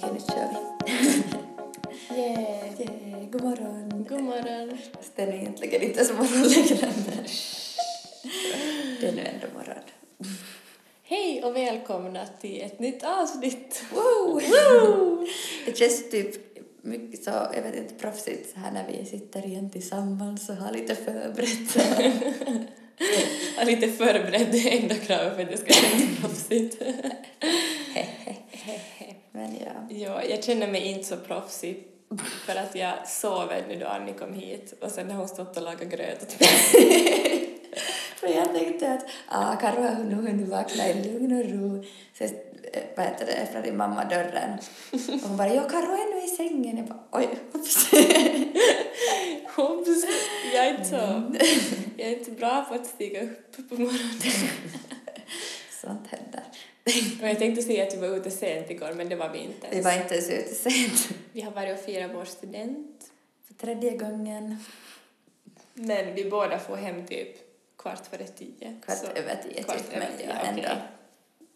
Okej, 0.00 0.10
nu 0.14 0.20
kör 0.20 0.48
vi. 0.48 1.22
Yeah. 2.16 2.80
Yeah, 2.80 3.30
god 3.30 3.42
morgon. 3.42 4.06
God 4.08 4.22
morgon. 4.22 4.78
Fast 4.96 5.16
det 5.16 5.22
är 5.22 5.32
egentligen 5.32 5.82
inte 5.82 6.04
så 6.04 6.14
morgon 6.14 6.42
längre. 6.42 6.76
Det 9.00 9.08
är 9.08 9.12
nu 9.12 9.22
ändå 9.22 9.46
morgon. 9.54 9.82
Hej 11.02 11.44
och 11.44 11.56
välkomna 11.56 12.26
till 12.40 12.62
ett 12.62 12.78
nytt 12.78 13.04
avsnitt. 13.04 13.84
Wow! 13.94 14.42
Det 15.66 15.78
känns 15.78 16.10
typ 16.10 16.34
mycket 16.82 17.24
så, 17.24 17.30
jag 17.30 17.62
vet 17.62 17.76
inte, 17.76 17.94
proffsigt 17.94 18.52
så 18.52 18.60
här 18.60 18.72
när 18.72 18.86
vi 18.88 19.06
sitter 19.06 19.46
igen 19.46 19.70
tillsammans 19.70 20.48
och 20.48 20.56
har 20.56 20.72
lite 20.72 20.94
förberett. 20.94 21.76
Är 23.58 23.66
lite 23.66 23.88
förberedd, 23.88 24.48
det 24.52 24.58
är 24.58 24.82
enda 24.82 24.94
kravet 24.94 25.34
för 25.34 25.42
att 25.42 25.50
det 25.50 25.56
ska 25.56 25.72
kännas 25.72 26.20
proffsigt. 26.20 26.82
Ja. 29.98 30.22
ja, 30.22 30.24
jag 30.24 30.44
känner 30.44 30.68
mig 30.68 30.86
inte 30.86 31.04
så 31.04 31.16
proffsig 31.16 31.84
för 32.46 32.56
att 32.56 32.74
jag 32.74 33.08
sover 33.08 33.64
nu 33.68 33.76
då 33.78 33.86
Annie 33.86 34.12
kom 34.12 34.32
hit 34.32 34.74
och 34.80 34.90
sen 34.90 35.10
har 35.10 35.18
hon 35.18 35.28
stått 35.28 35.56
och 35.56 35.62
lagat 35.62 35.88
gröt 35.88 36.22
åt 36.22 36.40
mig. 36.40 37.54
För 38.16 38.26
jag 38.26 38.54
tänkte 38.54 38.92
att 38.92 39.06
ah, 39.28 39.56
Karo 39.56 39.82
har 39.82 40.04
nu 40.04 40.14
hunnit 40.14 40.48
vakna 40.48 40.88
i 40.88 40.94
lugn 40.94 41.38
och 41.38 41.50
ro. 41.50 41.84
Så 42.18 42.24
eh, 42.24 42.30
vad 42.96 43.06
heter 43.06 43.26
det, 43.26 43.42
öppnade 43.42 43.66
din 43.66 43.76
mamma 43.76 44.04
dörren. 44.04 44.58
Och 44.92 45.28
hon 45.28 45.36
bara, 45.36 45.54
ja 45.54 45.68
Karo 45.68 45.92
är 45.92 46.14
nu 46.14 46.24
i 46.24 46.28
sängen. 46.28 46.76
Jag 46.76 46.86
bara, 46.86 47.04
oj, 47.12 47.28
oops. 47.52 47.92
Hops, 49.56 50.04
jag 50.54 50.66
är 50.66 50.70
inte 50.70 50.84
så... 50.84 50.96
Jag 51.96 52.08
är 52.08 52.18
inte 52.18 52.30
bra 52.30 52.64
på 52.68 52.74
att 52.74 52.86
stiga 52.86 53.22
upp 53.22 53.68
på 53.68 53.74
morgonen. 53.74 54.20
Sånt 55.82 56.06
händer. 56.06 56.42
Och 57.22 57.28
jag 57.28 57.38
tänkte 57.38 57.62
säga 57.62 57.86
att 57.86 57.94
vi 57.94 57.98
var 57.98 58.16
ute 58.16 58.30
sent 58.30 58.70
igår, 58.70 58.92
men 58.92 59.08
det 59.08 59.16
var 59.16 59.28
vi 59.28 59.38
inte 59.38 59.66
Vi 59.70 59.80
var 59.80 59.92
inte 59.92 60.14
ens 60.14 60.30
ute 60.30 60.54
sent. 60.54 61.08
Vi 61.32 61.40
har 61.40 61.50
varit 61.52 61.78
och 61.78 61.84
firat 61.84 62.10
vår 62.14 62.24
student, 62.24 63.10
För 63.46 63.54
tredje 63.54 63.96
gången. 63.96 64.64
men 65.74 66.14
vi 66.14 66.30
båda 66.30 66.58
får 66.58 66.76
hem 66.76 67.06
typ 67.06 67.28
kvart 67.78 68.06
före 68.10 68.26
tio. 68.26 68.80
Kvart 68.84 68.98
Så- 68.98 69.06
över 69.20 69.38
tio 69.42 69.62
kvart 69.62 69.76
typ, 69.78 69.96
över 69.96 70.06
men 70.08 70.18
tio, 70.18 70.28
ja, 70.28 70.48
ändå. 70.48 70.82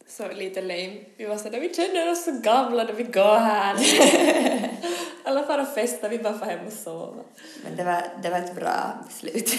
Så 0.08 0.28
lite 0.32 0.60
lame. 0.62 0.96
Vi 1.16 1.24
var 1.24 1.36
sådär, 1.36 1.60
vi 1.60 1.74
känner 1.74 2.10
oss 2.12 2.24
så 2.24 2.32
gamla 2.32 2.84
när 2.84 2.92
vi 2.92 3.04
går 3.04 3.36
här. 3.38 3.76
Alla 5.24 5.46
far 5.46 5.58
och 5.58 5.68
festar, 5.74 6.08
vi 6.08 6.18
bara 6.18 6.38
får 6.38 6.46
hem 6.46 6.66
och 6.66 6.72
sova. 6.72 7.22
Men 7.64 7.76
det 7.76 7.84
var, 7.84 8.02
det 8.22 8.30
var 8.30 8.38
ett 8.38 8.54
bra 8.54 9.04
beslut. 9.08 9.52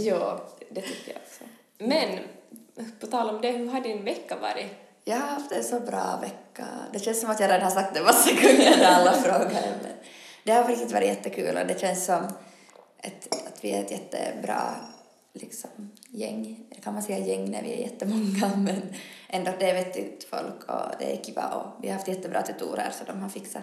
Ja, 0.00 0.48
det 0.70 0.80
tycker 0.80 1.12
jag 1.12 1.16
också. 1.26 1.44
Men, 1.78 2.18
på 3.00 3.06
tal 3.06 3.30
om 3.34 3.40
det, 3.40 3.50
hur 3.50 3.66
har 3.66 3.80
din 3.80 4.04
vecka 4.04 4.36
varit? 4.36 4.66
Jag 5.04 5.16
har 5.16 5.26
haft 5.26 5.52
en 5.52 5.64
så 5.64 5.80
bra 5.80 6.18
vecka. 6.20 6.66
Det 6.92 6.98
känns 6.98 7.20
som 7.20 7.30
att 7.30 7.40
jag 7.40 7.48
redan 7.48 7.62
har 7.62 7.70
sagt 7.70 7.94
det 7.94 8.02
massa 8.02 8.30
gånger 8.42 8.76
när 8.78 8.86
alla 8.86 9.12
frågar. 9.12 9.76
Men 9.82 9.92
det 10.44 10.52
har 10.52 10.68
riktigt 10.68 10.92
varit 10.92 11.08
jättekul 11.08 11.56
och 11.56 11.66
det 11.66 11.80
känns 11.80 12.04
som 12.04 12.24
ett, 12.98 13.34
att 13.46 13.64
vi 13.64 13.72
är 13.72 13.80
ett 13.84 13.90
jättebra 13.90 14.74
liksom, 15.32 15.90
gäng. 16.08 16.66
Kan 16.82 16.94
man 16.94 17.02
säga 17.02 17.18
gäng 17.18 17.50
när 17.50 17.62
vi 17.62 17.72
är 17.72 17.78
jättemånga 17.78 18.56
men 18.56 18.94
ändå 19.28 19.52
det 19.58 19.70
är 19.70 19.74
vettigt 19.74 20.24
folk 20.24 20.64
och 20.68 20.92
det 20.98 21.12
är 21.12 21.24
kiva 21.24 21.48
och 21.48 21.82
vi 21.82 21.88
har 21.88 21.94
haft 21.94 22.08
jättebra 22.08 22.42
tutorer 22.42 22.90
så 22.90 23.12
de 23.12 23.20
har 23.20 23.28
fixat 23.28 23.62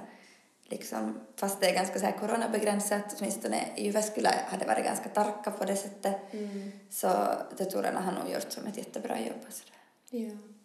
liksom, 0.70 1.20
fast 1.36 1.62
det 1.62 1.70
är 1.70 1.74
ganska 1.74 2.00
så 2.00 2.06
här 2.06 2.18
coronabegränsat, 2.20 3.16
åtminstone 3.20 3.66
i 3.76 3.86
Jyväskylä 3.86 4.34
har 4.50 4.58
det 4.58 4.66
varit 4.66 4.86
ganska 4.86 5.10
tarka 5.10 5.52
på 5.52 5.66
det 5.66 5.76
sättet. 5.76 6.16
Så 6.90 7.10
tutorerna 7.58 8.02
har 8.02 8.12
nog 8.12 8.34
gjort 8.34 8.52
som 8.52 8.68
ett 8.68 8.78
jättebra 8.78 9.20
jobb 9.20 9.46
och 9.48 9.54
sådär. 9.54 9.76
Ja. 10.10 10.59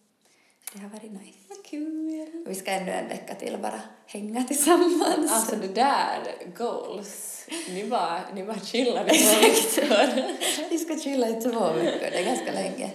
Det 0.74 0.80
har 0.80 0.88
varit 0.88 1.12
nice. 1.12 1.38
Vad 1.48 1.64
kul! 1.64 2.26
Vi 2.46 2.54
ska 2.54 2.70
ännu 2.70 2.90
en 2.90 3.08
vecka 3.08 3.34
till 3.34 3.58
bara 3.62 3.80
hänga 4.06 4.44
tillsammans. 4.44 5.32
Alltså 5.32 5.56
det 5.56 5.68
där, 5.68 6.20
goals, 6.56 7.46
ni 7.68 7.84
bara, 7.84 8.22
ni 8.34 8.44
bara 8.44 8.58
chillar 8.58 9.14
i 9.14 9.18
två 9.18 9.40
veckor. 9.40 10.24
vi 10.70 10.78
ska 10.78 10.98
chilla 10.98 11.28
i 11.28 11.40
två 11.40 11.72
veckor, 11.72 12.10
det 12.10 12.18
är 12.18 12.24
ganska 12.24 12.52
länge. 12.52 12.90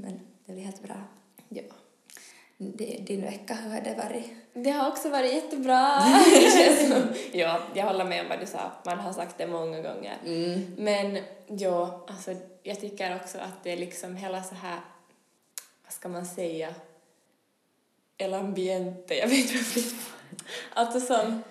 Men 0.00 0.20
det 0.46 0.52
blir 0.52 0.64
helt 0.64 0.82
bra. 0.82 0.94
Ja. 1.48 1.62
Din 2.98 3.22
vecka, 3.22 3.54
hur 3.54 3.70
har 3.70 3.80
det 3.80 3.94
varit? 3.94 4.30
Det 4.52 4.70
har 4.70 4.88
också 4.88 5.08
varit 5.08 5.32
jättebra. 5.34 6.02
Det 6.24 6.50
känns 6.50 6.88
som, 6.88 7.02
ja, 7.32 7.60
jag 7.74 7.84
håller 7.84 8.04
med 8.04 8.20
om 8.20 8.28
vad 8.28 8.40
du 8.40 8.46
sa. 8.46 8.72
Man 8.84 8.98
har 8.98 9.12
sagt 9.12 9.38
det 9.38 9.46
många 9.46 9.80
gånger. 9.80 10.18
Men 10.76 11.18
ja, 11.46 12.06
alltså 12.08 12.34
jag 12.62 12.80
tycker 12.80 13.16
också 13.16 13.38
att 13.38 13.64
det 13.64 13.72
är 13.72 13.76
liksom 13.76 14.16
hela 14.16 14.42
så 14.42 14.54
här, 14.54 14.80
vad 15.84 15.92
ska 15.92 16.08
man 16.08 16.26
säga, 16.26 16.74
el 18.20 18.34
ambiente, 18.34 19.14
jag 19.14 19.28
vet 19.28 19.38
inte 19.38 19.54
vad 19.54 19.74
det 19.74 19.80
är. 19.80 19.94
Alltså 20.74 21.00
som, 21.00 21.42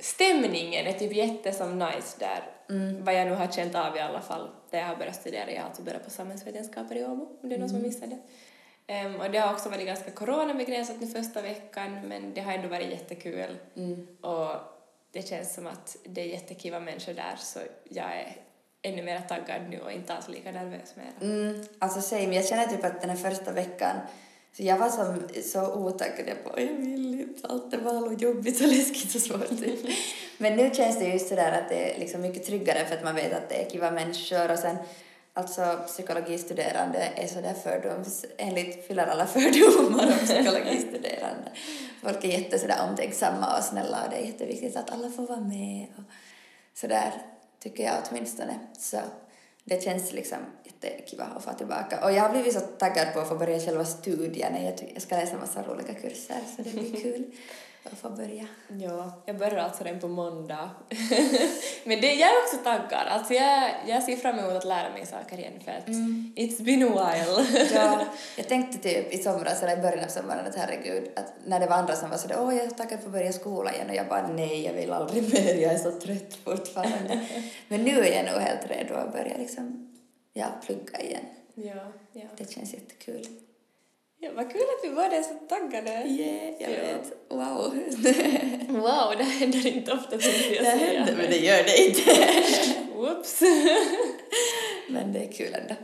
stämningen 0.00 0.86
är 0.86 0.92
typ 0.92 1.12
jätte 1.12 1.52
som 1.52 1.78
nice 1.78 2.16
där. 2.18 2.42
Vad 3.00 3.14
jag 3.14 3.26
nu 3.26 3.34
har 3.34 3.48
känt 3.48 3.74
av 3.74 3.96
i 3.96 4.00
alla 4.00 4.20
fall, 4.20 4.50
där 4.70 4.78
jag 4.78 4.86
har 4.86 4.96
börjat 4.96 5.16
studera. 5.16 5.50
Jag 5.50 5.60
har 5.60 5.68
alltså 5.68 5.82
börjat 5.82 6.04
på 6.04 6.10
samhällsvetenskaper 6.10 6.96
i 6.96 7.04
Åbo, 7.04 7.28
om 7.42 7.48
det 7.48 7.54
är 7.54 7.58
någon 7.58 7.68
som 7.68 7.82
missade. 7.82 8.18
Ehm, 8.86 9.20
och 9.20 9.30
det 9.30 9.38
har 9.38 9.52
också 9.52 9.68
varit 9.68 9.86
ganska 9.86 10.10
coronabegränsat 10.10 11.00
nu 11.00 11.06
första 11.06 11.42
veckan, 11.42 12.00
men 12.08 12.34
det 12.34 12.40
har 12.40 12.52
ändå 12.52 12.68
varit 12.68 12.90
jättekul. 12.90 13.56
Och 14.20 14.54
det 15.12 15.28
känns 15.28 15.54
som 15.54 15.66
att 15.66 15.96
det 16.04 16.20
är 16.20 16.26
jättekiva 16.26 16.80
människor 16.80 17.12
där, 17.12 17.36
så 17.38 17.58
jag 17.88 18.06
är 18.06 18.36
ännu 18.82 19.02
mer 19.02 19.20
taggad 19.20 19.62
nu 19.70 19.80
och 19.80 19.92
inte 19.92 20.14
alls 20.14 20.28
lika 20.28 20.52
nervös 20.52 20.94
mer. 20.96 21.28
Mm, 21.28 21.64
alltså 21.78 22.00
same, 22.00 22.34
jag 22.34 22.46
känner 22.46 22.66
typ 22.66 22.84
att 22.84 23.00
den 23.00 23.10
här 23.10 23.30
första 23.30 23.52
veckan 23.52 23.96
så 24.56 24.62
jag 24.62 24.78
var 24.78 24.88
som, 24.88 25.28
så 25.44 25.74
otaggad, 25.74 26.28
jag 26.28 26.36
bara, 26.44 26.60
jag 26.60 26.74
vill 26.74 27.20
inte, 27.20 27.48
allt 27.48 27.74
är 27.74 27.78
bara 27.78 28.12
jobbigt 28.12 28.60
och 28.60 28.68
läskigt 28.68 29.14
och 29.14 29.20
svårt. 29.20 29.48
Typ. 29.48 29.80
Men 30.38 30.56
nu 30.56 30.70
känns 30.74 30.98
det 30.98 31.04
just 31.04 31.28
sådär 31.28 31.52
att 31.62 31.68
det 31.68 31.94
är 31.94 32.00
liksom 32.00 32.20
mycket 32.20 32.46
tryggare 32.46 32.86
för 32.86 32.94
att 32.94 33.04
man 33.04 33.14
vet 33.14 33.32
att 33.32 33.48
det 33.48 33.62
är 33.62 33.70
kiva 33.70 33.90
människor 33.90 34.52
och 34.52 34.58
sen 34.58 34.76
alltså 35.34 35.78
psykologistuderande 35.86 36.98
är 36.98 37.26
sådär 37.26 37.54
fördoms, 37.54 38.24
enligt 38.36 38.86
fyller 38.86 39.06
alla 39.06 39.26
fördomar 39.36 40.06
om 40.06 40.26
psykologistuderande. 40.26 41.50
Folk 42.02 42.24
är 42.24 42.28
jätte 42.28 42.58
sådär 42.58 42.88
omtänksamma 42.90 43.58
och 43.58 43.64
snälla 43.64 44.04
och 44.04 44.10
det 44.10 44.16
är 44.16 44.26
jätteviktigt 44.26 44.76
att 44.76 44.90
alla 44.90 45.10
får 45.10 45.26
vara 45.26 45.40
med 45.40 45.86
och 45.96 46.04
sådär 46.74 47.12
tycker 47.62 47.84
jag 47.84 47.94
åtminstone. 48.10 48.58
Så 48.78 48.96
det 49.68 49.82
känns 49.82 50.12
liksom 50.12 50.38
jättekiva 50.64 51.24
att 51.24 51.44
få 51.44 51.52
tillbaka. 51.52 52.04
Och 52.04 52.12
jag 52.12 52.22
har 52.22 52.30
blivit 52.30 52.54
så 52.54 52.60
taggad 52.60 53.12
på 53.14 53.20
att 53.20 53.28
få 53.28 53.34
börja 53.34 53.60
själva 53.60 53.84
studierna. 53.84 54.62
Jag, 54.62 54.90
jag 54.94 55.02
ska 55.02 55.16
läsa 55.16 55.32
en 55.32 55.40
massa 55.40 55.62
roliga 55.62 55.94
kurser 55.94 56.40
så 56.56 56.62
det 56.62 56.70
blir 56.70 57.02
kul 57.02 57.24
att 57.92 57.98
få 57.98 58.10
börja. 58.10 58.46
Ja, 58.68 59.22
jag 59.26 59.38
börjar 59.38 59.58
alltså 59.58 59.84
redan 59.84 60.00
på 60.00 60.08
måndag. 60.08 60.70
Men 61.84 62.00
det, 62.00 62.14
jag 62.14 62.28
är 62.28 62.42
också 62.44 62.56
taggad. 62.64 63.06
Alltså 63.08 63.34
jag, 63.34 63.70
jag 63.86 64.02
ser 64.02 64.16
fram 64.16 64.38
emot 64.38 64.52
att 64.52 64.64
lära 64.64 64.92
mig 64.92 65.06
saker 65.06 65.38
igen 65.38 65.52
för 65.64 65.72
att 65.72 65.86
it's 66.36 66.62
been 66.62 66.82
a 66.82 66.88
while. 66.88 67.66
Ja, 67.74 68.04
jag 68.36 68.48
tänkte 68.48 68.78
typ 68.78 69.12
i 69.12 69.18
somras, 69.18 69.62
eller 69.62 69.78
i 69.78 69.82
början 69.82 70.04
av 70.04 70.08
sommaren, 70.08 70.46
att 70.46 70.56
herregud, 70.56 71.08
att 71.16 71.32
när 71.44 71.60
det 71.60 71.66
var 71.66 71.76
andra 71.76 71.96
som 71.96 72.10
var 72.10 72.16
sådär 72.16 72.36
åh 72.40 72.56
jag 72.56 72.64
är 72.64 72.68
så 72.68 72.74
taggad 72.74 73.00
på 73.00 73.06
att 73.06 73.12
börja 73.12 73.32
skolan 73.32 73.74
igen 73.74 73.88
och 73.88 73.94
jag 73.94 74.08
bara 74.08 74.28
nej, 74.28 74.64
jag 74.64 74.72
vill 74.72 74.92
aldrig 74.92 75.22
mer, 75.22 75.54
jag 75.54 75.72
är 75.72 75.78
så 75.78 76.00
trött 76.00 76.34
fortfarande. 76.44 77.26
Men 77.68 77.82
nu 77.82 78.00
är 78.00 78.16
jag 78.16 78.32
nog 78.32 78.42
helt 78.42 78.70
redo 78.70 78.94
att 78.94 79.12
börja 79.12 79.36
liksom, 79.36 79.94
ja, 80.32 80.46
plugga 80.66 81.00
igen. 81.00 81.24
ja, 81.54 81.92
ja. 82.12 82.26
Det 82.36 82.50
känns 82.50 82.74
jättekul. 82.74 83.26
Ja. 84.18 84.30
Vad 84.34 84.52
kul 84.52 84.60
att 84.60 84.84
vi 84.84 84.94
båda 84.94 85.16
är 85.16 85.22
så 85.22 85.34
taggade. 85.34 85.90
Yeah, 85.90 86.62
jag 86.62 86.70
Ja. 86.70 86.76
vet. 86.76 87.12
Wow. 87.28 87.78
Wow, 88.82 89.14
det 89.18 89.24
händer 89.24 89.66
inte 89.66 89.92
ofta 89.92 90.10
tänkte 90.10 90.54
jag 90.54 90.64
det 90.64 90.70
händer, 90.70 91.16
men 91.16 91.30
det 91.30 91.36
gör 91.38 91.62
det 91.62 91.86
inte. 91.86 92.10
Whoops. 92.94 93.40
Men 94.88 95.12
det 95.12 95.18
är 95.18 95.32
kul 95.32 95.54
ändå. 95.54 95.74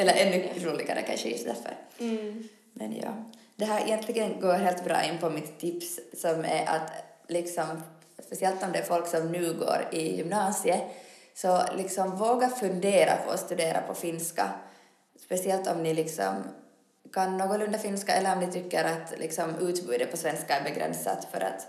Eller 0.00 0.14
ännu 0.14 0.48
roligare 0.64 1.02
kanske 1.02 1.28
just 1.28 1.44
därför. 1.44 1.76
Mm. 2.00 2.48
Men 2.72 2.96
ja, 3.02 3.24
det 3.56 3.64
här 3.64 3.86
egentligen 3.86 4.40
går 4.40 4.52
helt 4.52 4.84
bra 4.84 5.02
in 5.04 5.18
på 5.18 5.30
mitt 5.30 5.58
tips 5.60 6.00
som 6.14 6.44
är 6.44 6.66
att 6.66 6.90
liksom, 7.28 7.82
speciellt 8.26 8.62
om 8.62 8.72
det 8.72 8.78
är 8.78 8.82
folk 8.82 9.06
som 9.06 9.32
nu 9.32 9.52
går 9.54 9.88
i 9.92 10.16
gymnasiet, 10.16 10.82
så 11.34 11.60
liksom 11.76 12.16
våga 12.16 12.48
fundera 12.48 13.16
på 13.26 13.30
att 13.30 13.40
studera 13.40 13.80
på 13.80 13.94
finska. 13.94 14.50
Speciellt 15.24 15.66
om 15.68 15.82
ni 15.82 15.94
liksom 15.94 16.34
kan 17.12 17.36
någorlunda 17.36 17.78
finska 17.78 18.12
eller 18.12 18.32
om 18.32 18.40
ni 18.40 18.52
tycker 18.52 18.84
att 18.84 19.18
liksom 19.18 19.54
utbudet 19.60 20.10
på 20.10 20.16
svenska 20.16 20.58
är 20.58 20.64
begränsat 20.64 21.28
för 21.32 21.40
att 21.40 21.68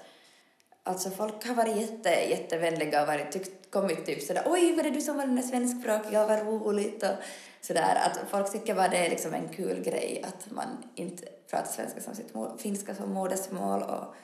Alltså 0.83 1.09
folk 1.09 1.47
har 1.47 1.55
varit 1.55 1.77
jätte, 1.77 2.09
jättevänliga 2.09 3.01
och 3.01 3.07
varit, 3.07 3.31
tyckt, 3.31 3.71
kommit 3.71 4.05
typ 4.05 4.21
sådär 4.21 4.43
oj 4.45 4.75
var 4.75 4.83
det 4.83 4.89
du 4.89 5.01
som 5.01 5.17
var 5.17 5.25
den 5.25 5.35
där 5.35 5.43
svenskspråkiga? 5.43 6.25
Vad 6.25 6.39
roligt! 6.39 7.03
och 7.03 7.15
sådär. 7.61 7.95
Att 7.95 8.29
folk 8.29 8.51
tycker 8.51 8.75
bara 8.75 8.87
det 8.87 8.97
är 8.97 9.09
liksom 9.09 9.33
en 9.33 9.49
kul 9.49 9.83
grej 9.83 10.25
att 10.27 10.51
man 10.51 10.67
inte 10.95 11.25
pratar 11.49 11.71
svenska 11.71 12.01
som 12.01 12.15
sitt 12.15 12.33
mål, 12.33 12.57
finska 12.59 12.95
som 12.95 13.13
modersmål 13.13 13.83
och 13.83 14.15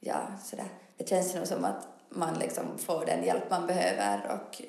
ja 0.00 0.26
sådär. 0.44 0.68
Det 0.96 1.08
känns 1.08 1.34
nog 1.34 1.46
som 1.46 1.64
att 1.64 1.88
man 2.08 2.38
liksom 2.38 2.78
får 2.78 3.06
den 3.06 3.24
hjälp 3.24 3.50
man 3.50 3.66
behöver 3.66 4.30
och 4.32 4.62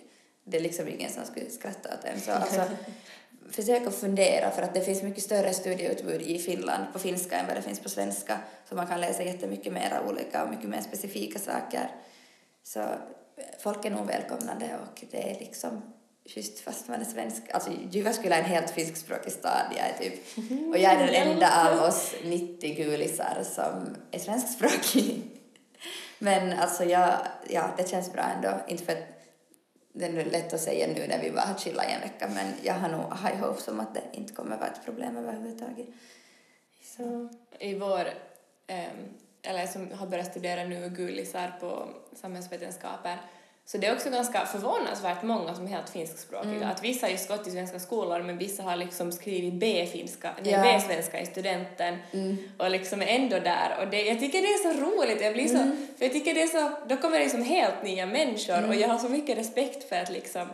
det 0.43 0.57
är 0.57 0.61
liksom 0.61 0.87
ingen 0.87 1.11
som 1.11 1.25
skulle 1.25 1.49
skratta 1.49 1.89
åt 1.93 2.05
en. 2.05 2.21
Så 2.21 2.31
alltså 2.31 2.61
försök 3.51 3.87
att 3.87 3.95
fundera 3.95 4.51
för 4.51 4.61
att 4.61 4.73
det 4.73 4.81
finns 4.81 5.03
mycket 5.03 5.23
större 5.23 5.53
studieutbud 5.53 6.21
i 6.21 6.39
Finland 6.39 6.93
på 6.93 6.99
finska 6.99 7.37
än 7.37 7.47
vad 7.47 7.55
det 7.55 7.61
finns 7.61 7.79
på 7.79 7.89
svenska 7.89 8.39
så 8.69 8.75
man 8.75 8.87
kan 8.87 9.01
läsa 9.01 9.23
jättemycket 9.23 9.73
mera 9.73 10.09
olika 10.09 10.43
och 10.43 10.49
mycket 10.49 10.69
mer 10.69 10.81
specifika 10.81 11.39
saker. 11.39 11.91
Så 12.63 12.85
folk 13.59 13.85
är 13.85 13.89
nog 13.89 14.07
välkomnande 14.07 14.69
och 14.81 15.03
det 15.11 15.31
är 15.31 15.39
liksom 15.39 15.81
schysst 16.33 16.59
fast 16.59 16.87
man 16.87 17.01
är 17.01 17.05
svensk. 17.05 17.43
Alltså 17.51 17.71
Jyväskylä 17.91 18.35
är 18.35 18.39
en 18.39 18.45
helt 18.45 18.69
finskspråkig 18.69 19.31
stad, 19.31 19.65
jag 19.77 19.87
är 19.87 19.97
typ, 19.97 20.13
och 20.69 20.77
jag 20.77 20.93
är 20.93 21.05
den 21.05 21.29
enda 21.29 21.71
av 21.71 21.83
oss 21.83 22.15
90 22.23 22.75
gulisar 22.75 23.43
som 23.43 23.95
är 24.11 24.19
svenskspråkig. 24.19 25.21
Men 26.19 26.59
alltså 26.59 26.83
jag, 26.83 27.13
ja, 27.49 27.69
det 27.77 27.89
känns 27.89 28.13
bra 28.13 28.23
ändå. 28.23 28.59
Inte 28.67 28.83
för 28.83 28.93
att 28.93 29.16
det 29.99 30.05
är 30.05 30.25
lätt 30.25 30.53
att 30.53 30.61
säga 30.61 30.87
nu 30.87 31.07
när 31.07 31.21
vi 31.21 31.31
bara 31.31 31.45
har 31.45 31.57
chillat 31.57 31.85
i 31.89 31.91
en 31.91 32.01
vecka 32.01 32.27
men 32.27 32.53
jag 32.63 32.73
har 32.73 32.89
nog 32.89 33.01
high 33.01 33.45
hopes 33.45 33.67
om 33.67 33.79
att 33.79 33.93
det 33.93 34.03
inte 34.11 34.33
kommer 34.33 34.57
vara 34.57 34.69
ett 34.69 34.85
problem 34.85 35.17
överhuvudtaget. 35.17 35.87
Så. 36.81 37.29
I 37.59 37.75
vår, 37.75 38.07
ehm, 38.67 38.97
eller 39.41 39.67
som 39.67 39.91
har 39.91 40.07
börjat 40.07 40.31
studera 40.31 40.63
nu 40.63 40.89
gulisar 40.89 41.57
på 41.59 41.89
samhällsvetenskaper 42.15 43.17
så 43.69 43.77
det 43.77 43.87
är 43.87 43.95
också 43.95 44.09
ganska 44.09 44.45
förvånansvärt 44.45 45.23
många 45.23 45.55
som 45.55 45.65
är 45.65 45.69
helt 45.69 45.89
finskspråkiga. 45.89 46.55
Mm. 46.55 46.69
Att 46.69 46.83
vissa 46.83 47.05
har 47.05 47.11
just 47.11 47.27
gått 47.27 47.47
i 47.47 47.51
svenska 47.51 47.79
skolor 47.79 48.23
men 48.23 48.37
vissa 48.37 48.63
har 48.63 48.75
liksom 48.75 49.11
skrivit 49.11 49.53
B-finska, 49.53 50.29
ja. 50.43 50.61
B-svenska 50.61 51.21
i 51.21 51.25
studenten 51.25 51.97
mm. 52.11 52.37
och 52.57 52.69
liksom 52.69 53.01
är 53.01 53.05
ändå 53.05 53.39
där. 53.39 53.77
Och 53.81 53.87
det, 53.87 54.01
jag 54.01 54.19
tycker 54.19 54.41
det 54.41 54.47
är 54.47 54.73
så 54.73 54.81
roligt, 54.81 55.21
jag 55.21 55.33
blir 55.33 55.47
så, 55.47 55.57
mm. 55.57 55.87
för 55.97 56.05
jag 56.05 56.13
tycker 56.13 56.33
det 56.33 56.41
är 56.41 56.47
så, 56.47 56.71
då 56.87 56.97
kommer 56.97 57.17
det 57.17 57.23
liksom 57.23 57.43
helt 57.43 57.83
nya 57.83 58.05
människor 58.05 58.57
och 58.57 58.63
mm. 58.63 58.79
jag 58.79 58.89
har 58.89 58.97
så 58.97 59.09
mycket 59.09 59.37
respekt 59.37 59.89
för 59.89 59.95
att 59.95 60.09
liksom 60.09 60.47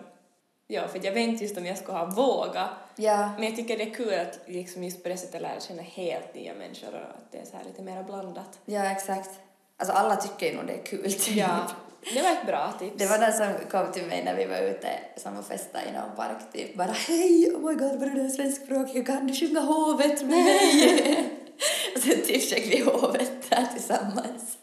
Ja, 0.67 0.87
för 0.87 1.05
jag 1.05 1.11
vet 1.11 1.29
inte 1.29 1.43
just 1.43 1.57
om 1.57 1.65
jag 1.65 1.77
skulle 1.77 1.97
ha 1.97 2.05
vågat. 2.05 2.69
Ja. 2.95 3.29
Men 3.35 3.43
jag 3.43 3.55
tycker 3.55 3.77
det 3.77 3.83
är 3.83 3.93
kul 3.93 4.13
att 4.13 4.39
liksom 4.45 4.83
just 4.83 5.03
på 5.03 5.09
det 5.09 5.17
sättet 5.17 5.41
lära 5.41 5.59
känna 5.59 5.81
helt 5.81 6.35
nya 6.35 6.53
människor 6.53 6.87
och 6.89 6.95
att 6.95 7.31
det 7.31 7.37
är 7.37 7.45
så 7.45 7.57
här 7.57 7.63
lite 7.63 7.81
mer 7.81 8.03
blandat. 8.03 8.59
Ja, 8.65 8.91
exakt. 8.91 9.29
Alltså 9.77 9.93
alla 9.93 10.15
tycker 10.15 10.45
ju 10.45 10.55
nog 10.55 10.67
det 10.67 10.73
är 10.73 10.85
kul. 10.85 11.13
Typ. 11.13 11.35
Ja, 11.35 11.67
det 12.13 12.21
var 12.21 12.31
ett 12.31 12.45
bra 12.45 12.73
tips. 12.79 12.93
Det 12.97 13.05
var 13.05 13.17
den 13.17 13.33
som 13.33 13.69
kom 13.71 13.91
till 13.91 14.05
mig 14.05 14.23
när 14.23 14.35
vi 14.35 14.45
var 14.45 14.57
ute 14.57 14.89
som 15.17 15.37
och 15.37 15.45
festade 15.45 15.85
i 15.89 15.91
någon 15.91 16.15
park 16.15 16.37
typ 16.53 16.75
bara 16.75 16.91
hej, 16.91 17.51
oh 17.55 17.69
my 17.69 17.75
god, 17.75 17.99
vad 17.99 18.15
du 18.15 18.21
är 18.21 18.29
svenskspråkig, 18.29 19.07
kan 19.07 19.27
du 19.27 19.33
sjunga 19.33 19.59
hovet 19.59 20.21
med 20.21 20.29
mig? 20.29 21.29
och 21.95 22.01
sen 22.01 22.21
typ 22.21 22.49
sjöng 22.49 22.69
vi 22.69 22.79
hovet 22.79 23.49
där 23.49 23.67
tillsammans. 23.73 24.57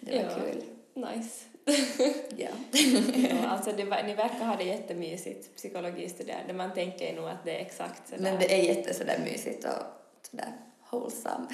Det 0.00 0.16
var 0.16 0.22
ja, 0.22 0.28
kul. 0.34 0.62
Nice. 0.94 1.44
ja. 2.36 2.48
ja. 3.30 3.48
Alltså 3.48 3.72
det 3.72 3.84
ni 4.02 4.14
verkar 4.14 4.46
ha 4.46 4.56
det 4.56 4.64
jättemysigt, 4.64 5.56
psykologistuderande. 5.56 6.52
Man 6.52 6.74
tänker 6.74 7.16
nog 7.16 7.28
att 7.28 7.44
det 7.44 7.56
är 7.56 7.60
exakt 7.60 8.08
sådär. 8.08 8.22
Men 8.22 8.38
det 8.38 8.54
är 8.54 8.62
jätte 8.62 8.94
sådär 8.94 9.18
mysigt 9.24 9.64
och 9.64 9.82
sådär 10.30 10.52
wholesome. 10.90 11.46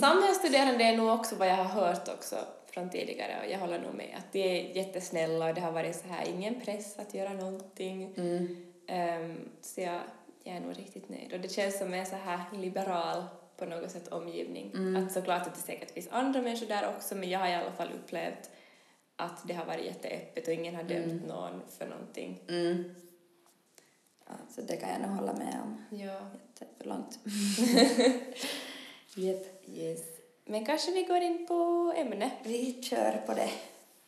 Samhällsstuderande 0.00 0.84
är 0.88 0.96
nog 0.96 1.08
också 1.08 1.34
vad 1.34 1.48
jag 1.48 1.56
har 1.56 1.64
hört 1.64 2.08
också 2.08 2.36
från 2.72 2.90
tidigare 2.90 3.36
och 3.44 3.50
jag 3.50 3.58
håller 3.58 3.78
nog 3.78 3.94
med 3.94 4.14
att 4.16 4.32
de 4.32 4.40
är 4.40 4.76
jättesnälla 4.76 5.48
och 5.48 5.54
det 5.54 5.60
har 5.60 5.72
varit 5.72 5.96
så 5.96 6.08
här 6.08 6.28
ingen 6.28 6.60
press 6.60 6.98
att 6.98 7.14
göra 7.14 7.32
någonting. 7.32 8.14
Mm. 8.16 8.66
Um, 9.22 9.48
så 9.60 9.80
jag, 9.80 10.00
jag 10.44 10.56
är 10.56 10.60
nog 10.60 10.78
riktigt 10.78 11.08
nöjd 11.08 11.32
och 11.32 11.40
det 11.40 11.48
känns 11.48 11.78
som 11.78 11.94
en 11.94 12.06
så 12.06 12.16
här 12.16 12.40
liberal 12.52 13.24
på 13.56 13.64
något 13.64 13.90
sätt 13.90 14.08
omgivning. 14.08 14.70
Mm. 14.74 14.96
Att 14.96 15.12
såklart 15.12 15.46
att 15.46 15.54
det 15.54 15.60
säkert 15.60 15.90
finns 15.90 16.08
andra 16.10 16.42
människor 16.42 16.66
där 16.66 16.88
också 16.88 17.14
men 17.14 17.30
jag 17.30 17.38
har 17.38 17.48
i 17.48 17.54
alla 17.54 17.72
fall 17.72 17.90
upplevt 17.94 18.50
att 19.16 19.48
det 19.48 19.54
har 19.54 19.64
varit 19.64 19.84
jätteöppet 19.84 20.48
och 20.48 20.54
ingen 20.54 20.74
har 20.74 20.82
dömt 20.82 21.12
mm. 21.12 21.26
någon 21.28 21.62
för 21.78 21.86
någonting. 21.86 22.40
Mm. 22.48 22.94
Ja, 24.26 24.32
så 24.50 24.60
det 24.60 24.76
kan 24.76 24.88
jag 24.88 25.00
nog 25.00 25.10
hålla 25.10 25.32
med 25.32 25.60
om. 25.62 25.98
Ja. 25.98 26.20
Jättelångt. 26.60 27.18
Yep. 29.16 29.68
Yes. 29.68 30.00
Men 30.44 30.66
kanske 30.66 30.92
vi 30.92 31.02
går 31.02 31.20
in 31.20 31.46
på 31.46 31.92
ämnet. 31.96 32.32
Vi 32.42 32.82
kör 32.82 33.22
på 33.26 33.34
det. 33.34 33.50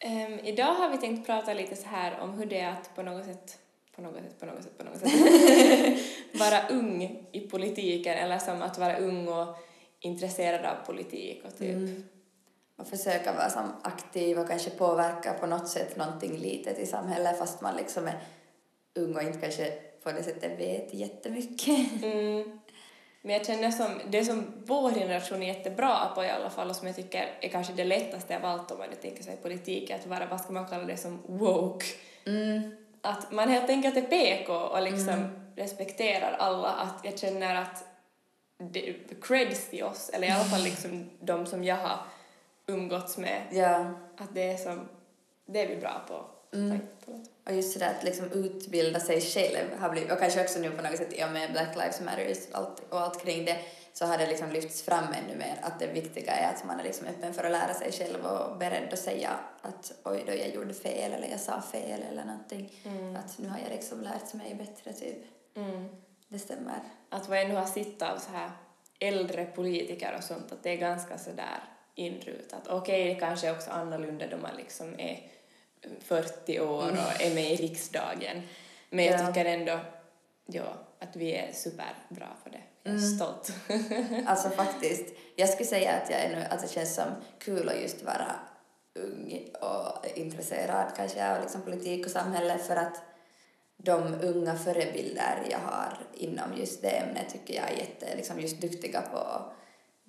Um, 0.05 0.39
idag 0.39 0.75
har 0.75 0.91
vi 0.91 0.99
tänkt 0.99 1.27
prata 1.27 1.55
lite 1.55 1.77
så 1.77 1.87
här 1.87 2.21
om 2.21 2.31
hur 2.31 2.47
det 2.47 2.61
är 2.61 2.73
att 2.73 2.95
på 2.95 3.03
något 3.03 3.25
sätt 3.25 3.59
på 3.97 4.03
något 4.03 4.15
sätt, 4.15 4.41
på 4.41 4.47
något 4.47 4.63
sätt, 4.63 4.79
på 4.79 4.85
något 4.85 4.99
sätt 4.99 5.99
vara 6.41 6.69
ung 6.69 7.27
i 7.33 7.41
politiken 7.41 8.15
eller 8.15 8.39
som 8.39 8.63
att 8.63 8.79
vara 8.79 8.99
ung 8.99 9.29
och 9.29 9.57
intresserad 10.01 10.65
av 10.65 10.87
politik 10.87 11.45
och 11.45 11.59
typ 11.59 11.77
mm. 11.77 12.05
och 12.77 12.87
försöka 12.87 13.33
vara 13.33 13.51
som 13.51 13.73
aktiv 13.83 14.39
och 14.39 14.49
kanske 14.49 14.71
påverka 14.71 15.33
på 15.33 15.47
något 15.47 15.69
sätt 15.69 15.97
någonting 15.97 16.37
litet 16.37 16.79
i 16.79 16.87
samhället 16.87 17.39
fast 17.39 17.61
man 17.61 17.77
liksom 17.77 18.07
är 18.07 18.19
ung 18.95 19.17
och 19.17 19.23
inte 19.23 19.39
kanske 19.39 19.73
på 20.03 20.13
det 20.13 20.23
sättet 20.23 20.61
vet 20.61 20.95
jättemycket. 20.95 22.03
Mm. 22.03 22.61
Men 23.27 23.37
jag 23.37 23.47
känner 23.47 23.71
som, 23.71 24.01
det 24.11 24.25
som 24.25 24.45
vår 24.65 24.91
generation 24.91 25.43
är 25.43 25.47
jättebra 25.47 26.09
på 26.15 26.25
i 26.25 26.31
alla 26.31 26.51
fall 26.51 26.71
och 26.71 26.77
som 26.77 26.87
jag 26.87 26.97
tycker 26.97 27.31
är 27.41 27.49
kanske 27.49 27.73
det 27.73 27.85
lättaste 27.85 28.37
av 28.37 28.45
allt 28.45 28.71
om 28.71 28.79
man 28.79 28.89
tänker 29.03 29.23
sig 29.23 29.37
politik, 29.37 29.91
att 29.91 30.07
vara, 30.07 30.27
vad 30.27 30.41
ska 30.41 30.53
man 30.53 30.67
kalla 30.67 30.85
det, 30.85 30.97
som 30.97 31.23
woke. 31.27 31.87
Mm. 32.27 32.77
Att 33.01 33.33
man 33.33 33.49
helt 33.49 33.71
enkelt 33.71 33.97
är 33.97 34.03
PK 34.03 34.53
och 34.53 34.83
liksom 34.83 35.09
mm. 35.09 35.31
respekterar 35.57 36.37
alla, 36.39 36.69
att 36.69 37.05
jag 37.05 37.19
känner 37.19 37.55
att 37.55 37.85
det, 38.59 38.95
creds 39.23 39.71
till 39.71 39.85
oss, 39.85 40.09
eller 40.09 40.29
i 40.29 40.31
alla 40.31 40.45
fall 40.45 40.63
liksom 40.63 41.11
de 41.21 41.47
som 41.47 41.65
jag 41.65 41.77
har 41.77 41.99
umgåtts 42.67 43.19
med, 43.19 43.43
ja. 43.53 43.95
att 44.17 44.35
det 44.35 44.43
är 44.43 44.57
som, 44.57 44.89
det 45.47 45.63
är 45.63 45.69
vi 45.69 45.77
bra 45.77 46.03
på. 46.09 46.25
Mm. 46.57 46.81
Och 47.47 47.53
just 47.53 47.73
sådär 47.73 47.95
att 47.99 48.05
liksom 48.05 48.33
utbilda 48.33 49.01
sig 49.01 49.21
själv 49.21 49.79
har 49.79 49.91
blivit, 49.91 50.13
och 50.13 50.19
kanske 50.19 50.43
också 50.43 50.59
nu 50.59 50.71
på 50.71 50.83
något 50.83 50.97
sätt 50.97 51.13
i 51.13 51.25
och 51.25 51.31
med 51.31 51.53
Black 51.53 51.77
Lives 51.77 52.01
Matter 52.01 52.37
allt, 52.53 52.83
och 52.91 53.01
allt 53.01 53.25
kring 53.25 53.45
det, 53.45 53.59
så 53.93 54.07
har 54.07 54.19
det 54.19 54.27
liksom 54.27 54.51
lyfts 54.51 54.83
fram 54.83 55.05
ännu 55.05 55.39
mer 55.39 55.59
att 55.63 55.79
det 55.79 55.87
viktiga 55.87 56.33
är 56.33 56.55
att 56.55 56.65
man 56.65 56.81
är 56.81 56.85
liksom 56.85 57.07
öppen 57.07 57.35
för 57.35 57.45
att 57.45 57.53
lära 57.53 57.75
sig 57.75 57.93
själv 57.93 58.27
och 58.27 58.59
beredd 58.59 58.93
att 58.93 58.99
säga 58.99 59.31
att 59.63 59.93
oj 60.05 60.23
då 60.27 60.33
jag 60.33 60.55
gjorde 60.55 60.75
fel 60.75 61.13
eller 61.13 61.29
jag 61.29 61.41
sa 61.41 61.63
fel 61.63 62.03
eller 62.11 62.25
någonting. 62.25 62.73
Mm. 62.85 63.17
Att 63.17 63.39
nu 63.39 63.49
har 63.49 63.59
jag 63.59 63.71
liksom 63.71 64.01
lärt 64.01 64.35
mig 64.35 64.55
bättre 64.55 64.93
typ. 64.93 65.25
Mm. 65.57 65.89
Det 66.29 66.39
stämmer. 66.39 66.81
Att 67.09 67.29
vad 67.29 67.39
jag 67.39 67.49
nu 67.49 67.55
har 67.55 67.67
sett 67.67 68.03
av 68.03 68.19
så 68.19 68.31
här 68.31 68.51
äldre 69.01 69.45
politiker 69.45 70.15
och 70.19 70.25
sånt, 70.25 70.53
att 70.53 70.63
det 70.63 70.71
är 70.71 70.77
ganska 70.77 71.19
sådär 71.19 71.63
inrutat. 71.95 72.67
Okej, 72.67 73.03
okay, 73.03 73.15
det 73.15 73.21
kanske 73.21 73.49
är 73.49 73.53
också 73.53 73.71
annorlunda 73.71 74.27
då 74.27 74.37
man 74.37 74.57
liksom 74.57 75.01
är 75.01 75.31
40 76.01 76.61
år 76.61 76.83
och 76.83 76.89
mm. 76.89 77.31
är 77.31 77.35
med 77.35 77.53
i 77.53 77.57
riksdagen. 77.57 78.43
Men 78.91 79.05
jag 79.05 79.21
ja. 79.21 79.27
tycker 79.27 79.45
ändå 79.45 79.81
ja, 80.47 80.75
att 80.99 81.17
vi 81.17 81.35
är 81.35 81.53
superbra 81.53 82.29
på 82.45 82.51
det. 82.51 82.63
Jag 82.83 82.95
är 82.95 82.99
mm. 82.99 83.17
stolt. 83.17 83.53
alltså 84.27 84.51
faktiskt, 84.51 85.15
jag 85.37 85.49
skulle 85.49 85.69
säga 85.69 85.93
att, 85.93 86.11
jag 86.11 86.21
är 86.21 86.37
nu, 86.37 86.45
att 86.51 86.63
det 86.63 86.69
känns 86.69 86.95
som 86.95 87.09
kul 87.39 87.69
att 87.69 87.81
just 87.81 88.03
vara 88.03 88.37
ung 88.95 89.49
och 89.61 90.07
intresserad 90.15 90.87
kanske 90.97 91.35
av 91.35 91.43
liksom 91.43 91.63
politik 91.63 92.07
och 92.07 92.13
samhälle 92.13 92.59
för 92.59 92.77
att 92.77 93.03
de 93.77 94.15
unga 94.23 94.57
förebilder 94.57 95.47
jag 95.51 95.59
har 95.59 95.99
inom 96.15 96.57
just 96.57 96.83
det 96.83 96.89
ämnet 96.89 97.29
tycker 97.33 97.55
jag 97.55 97.71
är 97.71 97.77
jätte, 97.77 98.17
liksom 98.17 98.41
just 98.41 98.61
duktiga 98.61 99.03
på 99.03 99.19
att 99.19 99.53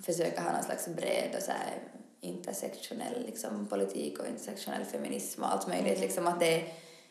försöka 0.06 0.42
ha 0.42 0.52
någon 0.52 0.64
slags 0.64 0.88
bred 0.88 1.36
och 1.36 1.44
så 1.44 1.52
här 1.52 1.80
intersektionell 2.26 3.26
liksom, 3.26 3.68
politik 3.68 4.20
och 4.20 4.28
intersektionell 4.28 4.86
feminism 4.86 5.44
och 5.44 5.54
allt 5.54 5.68
möjligt. 5.68 5.98
Mm. 5.98 6.02
Liksom 6.02 6.28
att 6.28 6.40
det, 6.40 6.64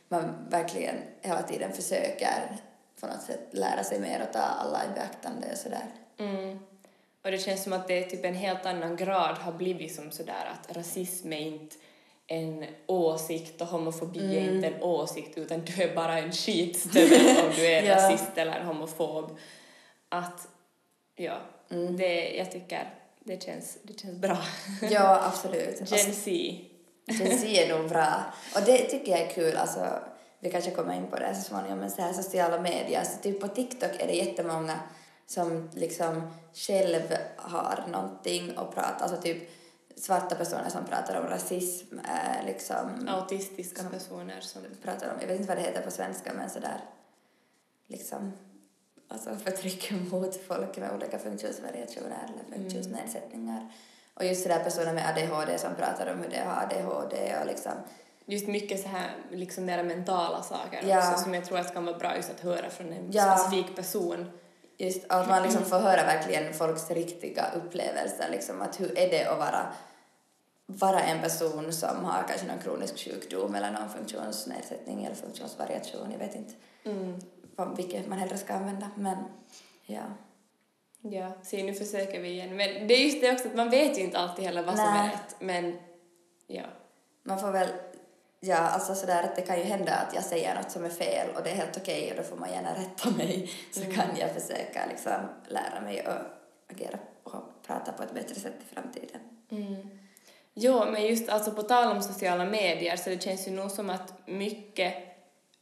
man 0.09 0.47
verkligen 0.51 0.97
hela 1.21 1.43
tiden 1.43 1.73
försöker 1.73 2.57
på 3.01 3.07
något 3.07 3.23
sätt 3.23 3.49
lära 3.51 3.85
sig 3.85 4.01
mer 4.01 4.23
och 4.23 4.33
ta 4.33 4.39
alla 4.39 4.85
i 4.85 4.89
beaktande 4.95 5.53
och 5.53 5.59
sådär. 5.59 5.87
Mm. 6.19 6.59
Och 7.25 7.31
det 7.31 7.39
känns 7.39 7.63
som 7.63 7.73
att 7.73 7.89
det 7.89 8.05
är 8.05 8.11
typ 8.11 8.25
en 8.25 8.35
helt 8.35 8.67
annan 8.67 8.97
grad 8.97 9.39
har 9.39 9.53
blivit 9.53 9.95
som 9.95 10.11
sådär 10.11 10.53
att 10.53 10.77
rasism 10.77 11.33
är 11.33 11.41
inte 11.41 11.77
en 12.27 12.65
åsikt 12.87 13.61
och 13.61 13.67
homofobi 13.67 14.21
mm. 14.21 14.37
är 14.37 14.55
inte 14.55 14.69
en 14.69 14.83
åsikt 14.83 15.39
utan 15.39 15.65
du 15.65 15.83
är 15.83 15.95
bara 15.95 16.19
en 16.19 16.33
skitstövel 16.33 17.37
om 17.45 17.53
du 17.57 17.67
är 17.67 17.83
ja. 17.83 17.97
rasist 17.97 18.31
eller 18.35 18.65
homofob. 18.65 19.39
Att, 20.09 20.49
ja, 21.15 21.39
mm. 21.71 21.97
det, 21.97 22.37
jag 22.37 22.53
tycker 22.53 22.95
det 23.25 23.43
känns, 23.43 23.79
det 23.83 24.01
känns 24.01 24.19
bra. 24.19 24.39
Ja, 24.91 25.25
absolut. 25.25 25.91
Gen 25.91 26.13
Z. 26.13 26.31
Gen 27.07 27.39
Z 27.39 27.47
är 27.47 27.79
nog 27.79 27.89
bra. 27.89 28.25
Och 28.55 28.61
det 28.67 28.79
tycker 28.79 29.13
jag 29.13 29.21
är 29.21 29.31
kul, 29.31 29.57
alltså, 29.57 29.99
vi 30.41 30.51
kanske 30.51 30.71
kommer 30.71 30.95
in 30.95 31.07
på 31.07 31.17
det 31.17 31.35
så 31.35 31.43
småningom, 31.43 31.79
men 31.79 31.91
så 31.91 32.03
här 32.03 32.13
sociala 32.13 32.61
medier, 32.61 33.05
så 33.05 33.23
typ 33.23 33.41
på 33.41 33.49
TikTok 33.49 33.91
är 33.99 34.07
det 34.07 34.13
jättemånga 34.13 34.81
som 35.27 35.71
liksom 35.75 36.33
själv 36.55 37.17
har 37.37 37.85
någonting 37.89 38.53
att 38.57 38.75
prata, 38.75 39.05
alltså 39.05 39.23
typ 39.23 39.51
svarta 39.97 40.35
personer 40.35 40.69
som 40.69 40.85
pratar 40.85 41.21
om 41.21 41.27
rasism, 41.27 41.99
eh, 41.99 42.47
liksom... 42.47 43.09
Autistiska 43.09 43.83
personer 43.83 44.41
som... 44.41 44.63
Pratar 44.83 45.15
om, 45.15 45.21
jag 45.21 45.29
vet 45.29 45.37
inte 45.37 45.49
vad 45.49 45.59
det 45.59 45.63
heter 45.63 45.83
på 45.83 45.91
svenska, 45.91 46.33
men 46.35 46.51
sådär 46.51 46.81
liksom 47.87 48.33
alltså 49.09 49.37
förtryck 49.37 49.91
mot 50.13 50.37
folk 50.37 50.77
med 50.77 50.93
olika 50.95 51.19
funktionsvariationer 51.19 52.29
eller 52.35 52.57
funktionsnedsättningar. 52.59 53.57
Mm. 53.57 53.69
Och 54.15 54.25
just 54.25 54.43
sådär 54.43 54.65
personer 54.65 54.93
med 54.93 55.09
ADHD 55.09 55.59
som 55.59 55.75
pratar 55.75 56.13
om 56.13 56.19
hur 56.23 56.31
de 56.31 56.39
har 56.39 56.63
ADHD 56.63 57.37
och 57.41 57.47
liksom 57.47 57.73
just 58.27 58.47
mycket 58.49 58.83
så 58.83 58.89
här 58.89 59.11
liksom 59.31 59.65
mer 59.65 59.83
mentala 59.85 60.43
saker 60.43 60.85
Ja. 60.89 61.11
också 61.13 61.23
som 61.25 61.35
jag 61.35 61.45
tror 61.45 61.59
att 61.59 61.73
kan 61.75 61.85
vara 61.87 61.99
bra 61.99 62.17
just 62.17 62.31
att 62.31 62.41
höra 62.41 62.71
från 62.71 62.93
en 62.93 63.13
Ja. 63.13 63.37
specifik 63.37 63.77
person. 63.77 64.31
Just 64.79 65.05
att 65.09 65.29
man 65.29 65.43
liksom 65.43 65.65
får 65.65 65.79
höra 65.79 66.03
verkligen 66.05 66.55
folks 66.55 66.91
riktiga 66.91 67.45
upplevelser, 67.57 68.29
liksom 68.31 68.63
att 68.63 68.81
hur 68.81 68.99
är 68.99 69.11
det 69.11 69.25
att 69.27 69.39
vara, 69.39 69.67
vara 70.67 71.01
en 71.03 71.21
person 71.21 71.73
som 71.73 72.05
har 72.05 72.23
kanske 72.29 72.47
någon 72.47 72.59
kronisk 72.59 72.99
sjukdom 72.99 73.55
eller 73.55 73.71
någon 73.71 73.89
funktionsnedsättning 73.91 75.05
eller 75.05 75.17
funktionsvariation, 75.17 76.11
jag 76.13 76.19
vet 76.19 76.35
inte 76.35 76.55
Mm. 76.87 77.21
Vilket 77.77 78.09
man 78.09 78.19
hellre 78.19 78.39
ska 78.39 78.55
använda, 78.55 78.91
men 78.97 79.17
ja. 79.87 80.03
Ja, 81.01 81.33
se 81.43 81.63
nu 81.63 81.75
försöker 81.75 82.21
vi 82.21 82.29
igen. 82.29 82.57
Men 82.57 82.89
det 82.89 82.95
är 82.95 83.05
just 83.05 83.21
det 83.21 83.33
också 83.33 83.49
att 83.49 83.55
man 83.55 83.71
vet 83.71 83.99
ju 83.99 84.03
inte 84.03 84.19
alltid 84.19 84.45
heller 84.45 84.63
vad 84.63 84.77
som 84.77 84.85
är 84.85 85.03
Nej. 85.03 85.11
rätt. 85.11 85.37
Men 85.41 85.79
ja. 86.47 86.63
Man 87.23 87.41
får 87.41 87.51
väl, 87.51 87.69
ja 88.41 88.57
alltså 88.57 88.95
sådär 88.95 89.23
att 89.23 89.37
det 89.37 89.43
kan 89.43 89.59
ju 89.59 89.65
hända 89.65 89.95
att 89.95 90.15
jag 90.15 90.25
säger 90.25 90.55
något 90.55 90.71
som 90.71 90.85
är 90.85 90.91
fel 90.91 91.37
och 91.37 91.43
det 91.43 91.51
är 91.51 91.55
helt 91.55 91.77
okej 91.77 92.11
och 92.11 92.17
då 92.17 92.23
får 92.23 92.37
man 92.37 92.53
gärna 92.53 92.75
rätta 92.75 93.11
mig 93.11 93.51
så 93.73 93.81
kan 93.81 94.17
jag 94.19 94.31
försöka 94.31 94.87
liksom 94.89 95.13
lära 95.49 95.81
mig 95.81 96.01
att 96.01 96.23
agera 96.71 96.99
och 97.23 97.63
prata 97.67 97.93
på 97.93 98.03
ett 98.03 98.15
bättre 98.15 98.35
sätt 98.35 98.55
i 98.71 98.75
framtiden. 98.75 99.21
Mm. 99.51 99.89
Jo, 100.55 100.85
men 100.91 101.07
just 101.07 101.29
alltså 101.29 101.51
på 101.51 101.63
tal 101.63 101.97
om 101.97 102.03
sociala 102.03 102.45
medier 102.45 102.97
så 102.97 103.11
det 103.11 103.23
känns 103.23 103.49
ju 103.49 103.53
nog 103.53 103.71
som 103.71 103.91
att 103.91 104.13
mycket 104.27 104.95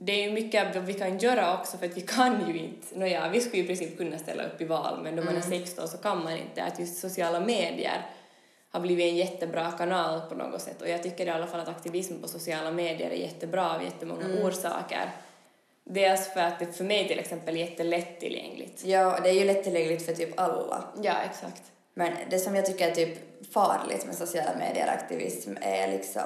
det 0.05 0.13
är 0.13 0.29
ju 0.29 0.33
mycket 0.33 0.77
vi 0.77 0.95
kan 0.95 1.19
göra 1.19 1.59
också 1.59 1.79
för 1.79 1.87
att 1.87 1.97
vi 1.97 2.01
kan 2.01 2.49
ju 2.49 2.59
inte, 2.59 2.99
nåja, 2.99 3.29
vi 3.29 3.41
skulle 3.41 3.57
ju 3.57 3.65
i 3.65 3.67
princip 3.67 3.99
kunna 3.99 4.19
ställa 4.19 4.45
upp 4.45 4.61
i 4.61 4.65
val 4.65 5.01
men 5.03 5.17
då 5.17 5.23
man 5.23 5.37
är 5.37 5.41
16 5.41 5.89
så 5.89 5.97
kan 5.97 6.25
man 6.25 6.37
inte. 6.37 6.65
Att 6.65 6.79
just 6.79 7.01
sociala 7.01 7.41
medier 7.41 8.07
har 8.71 8.81
blivit 8.81 9.05
en 9.05 9.17
jättebra 9.17 9.73
kanal 9.73 10.21
på 10.21 10.35
något 10.35 10.61
sätt 10.61 10.83
och 10.83 10.89
jag 10.89 11.03
tycker 11.03 11.27
i 11.27 11.31
alla 11.31 11.47
fall 11.47 11.61
att 11.61 11.69
aktivism 11.69 12.23
på 12.23 12.29
sociala 12.29 12.71
medier 12.71 13.11
är 13.11 13.15
jättebra 13.15 13.75
av 13.75 13.83
jättemånga 13.83 14.27
orsaker. 14.45 15.11
Dels 15.85 16.33
för 16.33 16.41
att 16.41 16.59
det 16.59 16.67
för 16.67 16.85
mig 16.85 17.09
till 17.09 17.19
exempel 17.19 17.57
är 17.57 17.61
jättelättillgängligt. 17.61 18.85
Ja, 18.85 19.19
det 19.23 19.29
är 19.29 19.35
ju 19.35 19.45
lättillgängligt 19.45 20.07
för 20.07 20.13
typ 20.13 20.41
alla. 20.41 20.85
Ja, 21.03 21.15
exakt. 21.31 21.63
Men 21.95 22.13
det 22.31 22.39
som 22.39 22.57
jag 22.57 22.67
tycker 22.67 22.89
är 22.89 22.95
typ 22.95 23.19
farligt 23.53 24.07
med 24.07 24.15
sociala 24.15 24.59
medier-aktivism 24.59 25.57
är 25.61 25.89
liksom 25.89 26.23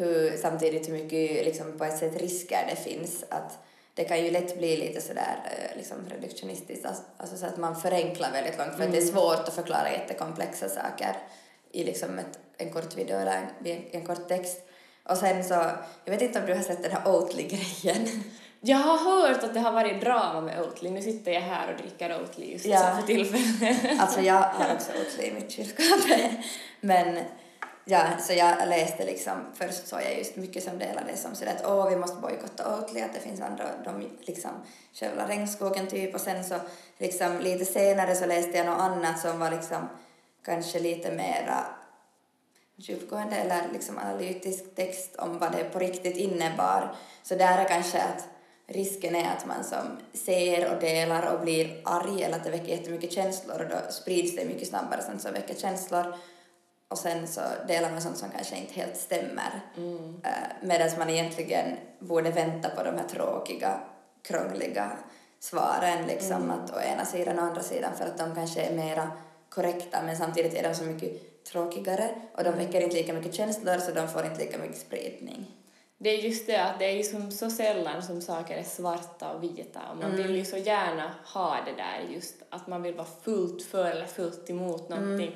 hur, 0.00 0.36
samtidigt 0.36 0.88
hur 0.88 0.92
mycket 0.92 1.44
liksom 1.44 1.78
på 1.78 1.84
ett 1.84 1.98
sätt 1.98 2.20
risker 2.20 2.66
det 2.70 2.76
finns. 2.76 3.24
Att 3.28 3.58
det 3.94 4.04
kan 4.04 4.24
ju 4.24 4.30
lätt 4.30 4.58
bli 4.58 4.76
lite 4.76 5.00
sådär 5.00 5.36
eh, 5.44 5.76
liksom 5.76 5.96
reduktionistiskt, 6.10 6.86
alltså- 6.86 7.02
alltså 7.16 7.36
så 7.36 7.46
att 7.46 7.56
man 7.56 7.80
förenklar 7.80 8.32
väldigt 8.32 8.58
långt 8.58 8.76
för 8.76 8.84
att 8.84 8.92
det 8.92 8.98
är 8.98 9.02
svårt 9.02 9.48
att 9.48 9.54
förklara 9.54 9.92
jättekomplexa 9.92 10.68
saker 10.68 11.16
i 11.72 11.84
liksom 11.84 12.18
ett, 12.18 12.38
en 12.56 12.70
kort 12.72 12.96
video 12.96 13.16
eller 13.18 13.48
en, 13.64 13.82
en, 13.90 14.06
kort 14.06 14.28
text. 14.28 14.60
Och 15.04 15.16
sen 15.16 15.44
så, 15.44 15.54
jag 16.04 16.12
vet 16.12 16.22
inte 16.22 16.40
om 16.40 16.46
du 16.46 16.54
har 16.54 16.62
sett 16.62 16.82
den 16.82 16.92
här 16.92 17.08
Oatly-grejen. 17.12 18.06
Jag 18.62 18.76
har 18.78 18.98
hört 18.98 19.44
att 19.44 19.54
det 19.54 19.60
har 19.60 19.72
varit 19.72 20.00
drama 20.00 20.40
med 20.40 20.60
Oatly. 20.62 20.90
Nu 20.90 21.02
sitter 21.02 21.32
jag 21.32 21.40
här 21.40 21.72
och 21.72 21.80
dricker 21.80 22.20
Oatly 22.22 22.52
just 22.52 22.66
Ja. 22.66 22.96
för 23.00 23.06
tillfället. 23.06 24.00
Alltså 24.00 24.20
jag 24.20 24.34
har 24.34 24.74
också 24.74 24.90
Oatly 24.92 25.24
i 25.24 25.32
mitt 25.32 25.50
kylskåp. 25.50 26.18
Men 26.80 27.18
ja, 27.84 28.18
så 28.20 28.32
jag 28.32 28.68
läste 28.68 29.04
liksom, 29.04 29.32
först 29.54 29.86
såg 29.86 30.00
jag 30.00 30.18
just 30.18 30.36
mycket 30.36 30.64
som 30.64 30.78
delade 30.78 31.16
som 31.16 31.34
sådär 31.34 31.54
att 31.54 31.66
åh 31.66 31.90
vi 31.90 31.96
måste 31.96 32.20
bojkotta 32.20 32.76
Oatly, 32.76 33.00
att 33.00 33.14
det 33.14 33.20
finns 33.20 33.40
andra, 33.40 33.64
de 33.84 34.08
liksom 34.20 34.50
skövlar 34.92 35.26
regnskogen 35.26 35.86
typ 35.86 36.14
och 36.14 36.20
sen 36.20 36.44
så 36.44 36.54
liksom 36.98 37.38
lite 37.38 37.64
senare 37.64 38.14
så 38.14 38.26
läste 38.26 38.56
jag 38.56 38.66
något 38.66 38.80
annat 38.80 39.20
som 39.20 39.38
var 39.38 39.50
liksom 39.50 39.88
kanske 40.44 40.78
lite 40.78 41.12
mera 41.12 41.64
djupgående 42.76 43.36
eller 43.36 43.68
liksom 43.72 43.98
analytisk 43.98 44.74
text 44.74 45.16
om 45.16 45.38
vad 45.38 45.52
det 45.52 45.64
på 45.64 45.78
riktigt 45.78 46.16
innebar. 46.16 46.94
Så 47.22 47.34
där 47.34 47.58
är 47.58 47.68
kanske 47.68 48.02
att 48.02 48.28
risken 48.66 49.16
är 49.16 49.36
att 49.36 49.46
man 49.46 49.64
som 49.64 49.98
ser 50.12 50.74
och 50.74 50.80
delar 50.80 51.34
och 51.34 51.40
blir 51.40 51.80
arg 51.84 52.22
eller 52.22 52.36
att 52.36 52.44
det 52.44 52.50
väcker 52.50 52.76
jättemycket 52.76 53.12
känslor 53.12 53.60
och 53.60 53.68
då 53.68 53.92
sprids 53.92 54.36
det 54.36 54.44
mycket 54.44 54.68
snabbare 54.68 55.02
sånt 55.02 55.22
som 55.22 55.32
väcker 55.32 55.54
känslor 55.54 56.14
och 56.90 56.98
sen 56.98 57.28
så 57.28 57.40
delar 57.68 57.90
man 57.90 58.02
sånt 58.02 58.18
som 58.18 58.30
kanske 58.30 58.56
inte 58.56 58.74
helt 58.74 58.96
stämmer. 58.96 59.60
Mm. 59.76 60.20
Medan 60.62 60.90
man 60.98 61.10
egentligen 61.10 61.76
borde 61.98 62.30
vänta 62.30 62.68
på 62.68 62.82
de 62.82 62.90
här 62.90 63.08
tråkiga, 63.08 63.80
krångliga 64.22 64.92
svaren 65.40 66.06
liksom 66.06 66.50
att 66.50 66.76
å 66.76 66.80
ena 66.80 67.04
sidan 67.04 67.38
och 67.38 67.44
andra 67.44 67.62
sidan 67.62 67.92
för 67.96 68.04
att 68.04 68.18
de 68.18 68.34
kanske 68.34 68.60
är 68.60 68.74
mera 68.76 69.10
korrekta 69.48 70.02
men 70.02 70.16
samtidigt 70.16 70.54
är 70.54 70.62
de 70.68 70.74
så 70.74 70.84
mycket 70.84 71.44
tråkigare 71.44 72.10
och 72.36 72.44
de 72.44 72.50
väcker 72.50 72.80
inte 72.80 72.96
lika 72.96 73.12
mycket 73.12 73.34
känslor 73.34 73.78
så 73.78 73.92
de 73.92 74.08
får 74.08 74.24
inte 74.24 74.44
lika 74.44 74.58
mycket 74.58 74.78
spridning. 74.78 75.46
Det 75.98 76.10
är 76.10 76.18
just 76.18 76.46
det 76.46 76.56
att 76.56 76.78
det 76.78 76.84
är 76.84 76.96
liksom 76.96 77.30
så 77.30 77.50
sällan 77.50 78.02
som 78.02 78.20
saker 78.20 78.56
är 78.56 78.62
svarta 78.62 79.32
och 79.32 79.42
vita 79.42 79.80
och 79.90 79.96
man 79.96 80.16
vill 80.16 80.36
ju 80.36 80.44
så 80.44 80.56
gärna 80.56 81.14
ha 81.34 81.56
det 81.66 81.82
där 81.82 82.14
just 82.14 82.34
att 82.48 82.66
man 82.66 82.82
vill 82.82 82.94
vara 82.94 83.08
fullt 83.22 83.62
för 83.62 83.84
eller 83.84 84.06
fullt 84.06 84.50
emot 84.50 84.88
någonting. 84.88 85.34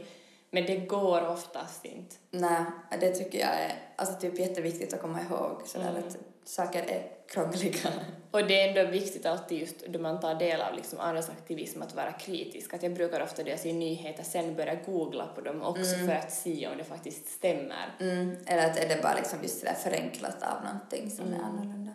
Men 0.55 0.67
det 0.67 0.77
går 0.77 1.29
oftast 1.29 1.85
inte. 1.85 2.17
Nej, 2.31 2.65
det 3.01 3.11
tycker 3.11 3.39
jag 3.39 3.49
är 3.49 3.73
alltså 3.97 4.21
typ 4.21 4.39
jätteviktigt 4.39 4.95
att 4.95 5.01
komma 5.01 5.21
ihåg 5.21 5.63
sådär 5.67 6.03
att 6.07 6.17
saker 6.49 6.83
är 6.83 7.03
krångliga. 7.29 7.91
Och 8.31 8.47
det 8.47 8.61
är 8.61 8.69
ändå 8.69 8.91
viktigt 8.91 9.27
alltid 9.27 9.59
just 9.59 9.87
då 9.87 9.99
man 9.99 10.21
tar 10.21 10.35
del 10.35 10.61
av 10.61 10.75
liksom 10.75 11.01
andras 11.01 11.31
aktivism 11.31 11.83
att 11.83 11.95
vara 11.95 12.13
kritisk. 12.13 12.75
Att 12.75 12.83
jag 12.83 12.95
brukar 12.95 13.23
ofta 13.23 13.43
då 13.43 13.51
jag 13.51 13.59
ser 13.59 13.73
nyheter 13.73 14.23
sen 14.23 14.55
börja 14.55 14.75
googla 14.75 15.27
på 15.27 15.41
dem 15.41 15.63
också 15.63 15.95
för 16.07 16.15
att 16.15 16.33
se 16.33 16.69
om 16.69 16.79
det 16.79 16.85
faktiskt 16.85 17.29
stämmer. 17.29 17.97
Mm. 18.01 18.37
Eller 18.47 18.71
att 18.71 18.79
är 18.79 18.89
det 18.89 19.03
bara 19.03 19.15
liksom 19.15 19.39
just 19.43 19.61
sådär 19.61 19.75
förenklat 19.75 20.43
av 20.43 20.65
någonting 20.65 21.11
som 21.11 21.33
är 21.33 21.39
annorlunda. 21.39 21.93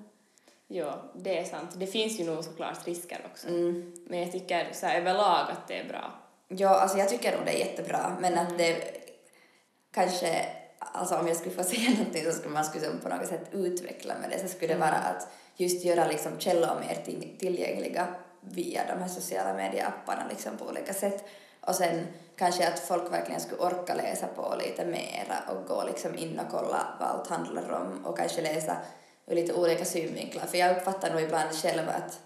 Ja, 0.68 1.12
det 1.16 1.40
är 1.40 1.44
sant. 1.44 1.70
Det 1.76 1.88
finns 1.88 2.20
ju 2.20 2.24
nog 2.24 2.44
såklart 2.44 2.88
risker 2.88 3.22
också. 3.32 3.48
Mm. 3.48 3.94
Men 4.08 4.20
jag 4.20 4.32
tycker 4.32 4.70
så 4.74 4.86
här, 4.86 5.00
överlag 5.02 5.52
att 5.52 5.68
det 5.68 5.80
är 5.80 5.88
bra. 5.88 6.14
Ja, 6.52 6.70
alltså 6.70 6.98
jag 6.98 7.10
tycker 7.10 7.38
nog 7.38 7.46
det 7.46 7.52
är 7.52 7.66
jättebra, 7.68 8.18
men 8.20 8.38
att 8.38 8.58
det 8.58 8.82
kanske, 9.94 10.46
alltså 10.80 11.16
om 11.16 11.28
jag 11.28 11.38
skulle 11.38 11.56
få 11.56 11.64
säga 11.74 11.90
någonting 11.90 12.26
så 12.26 12.32
skulle 12.32 12.54
man 12.54 12.66
skulle 12.66 12.88
på 13.04 13.10
något 13.10 13.28
sätt 13.28 13.46
utveckla 13.52 14.14
med 14.22 14.30
det, 14.30 14.40
så 14.40 14.48
skulle 14.48 14.74
det 14.74 14.80
vara 14.80 14.90
att 14.96 15.28
just 15.56 15.86
göra 15.86 16.08
liksom 16.08 16.40
källor 16.40 16.80
mer 16.80 17.02
till- 17.06 17.36
tillgängliga 17.40 18.08
via 18.42 18.82
de 18.88 19.02
här 19.02 19.08
sociala 19.10 19.54
medieapparna 19.54 20.24
liksom 20.30 20.58
på 20.58 20.66
olika 20.66 20.94
sätt. 20.94 21.24
Och 21.62 21.76
sen 21.76 22.08
kanske 22.36 22.68
att 22.68 22.80
folk 22.80 23.14
verkligen 23.14 23.42
skulle 23.42 23.62
orka 23.62 23.94
läsa 23.96 24.28
på 24.28 24.56
lite 24.66 24.86
mera 24.86 25.36
och 25.48 25.68
gå 25.68 25.84
liksom 25.84 26.18
in 26.18 26.40
och 26.40 26.52
kolla 26.52 26.88
vad 27.00 27.10
allt 27.10 27.28
handlar 27.28 27.72
om 27.72 28.06
och 28.06 28.18
kanske 28.18 28.42
läsa 28.42 28.78
ur 29.28 29.36
lite 29.36 29.54
olika 29.54 29.86
synvinklar. 29.86 30.46
För 30.46 30.58
jag 30.58 30.78
uppfattar 30.78 31.12
nog 31.12 31.22
ibland 31.22 31.52
själv 31.56 31.90
att 31.90 32.20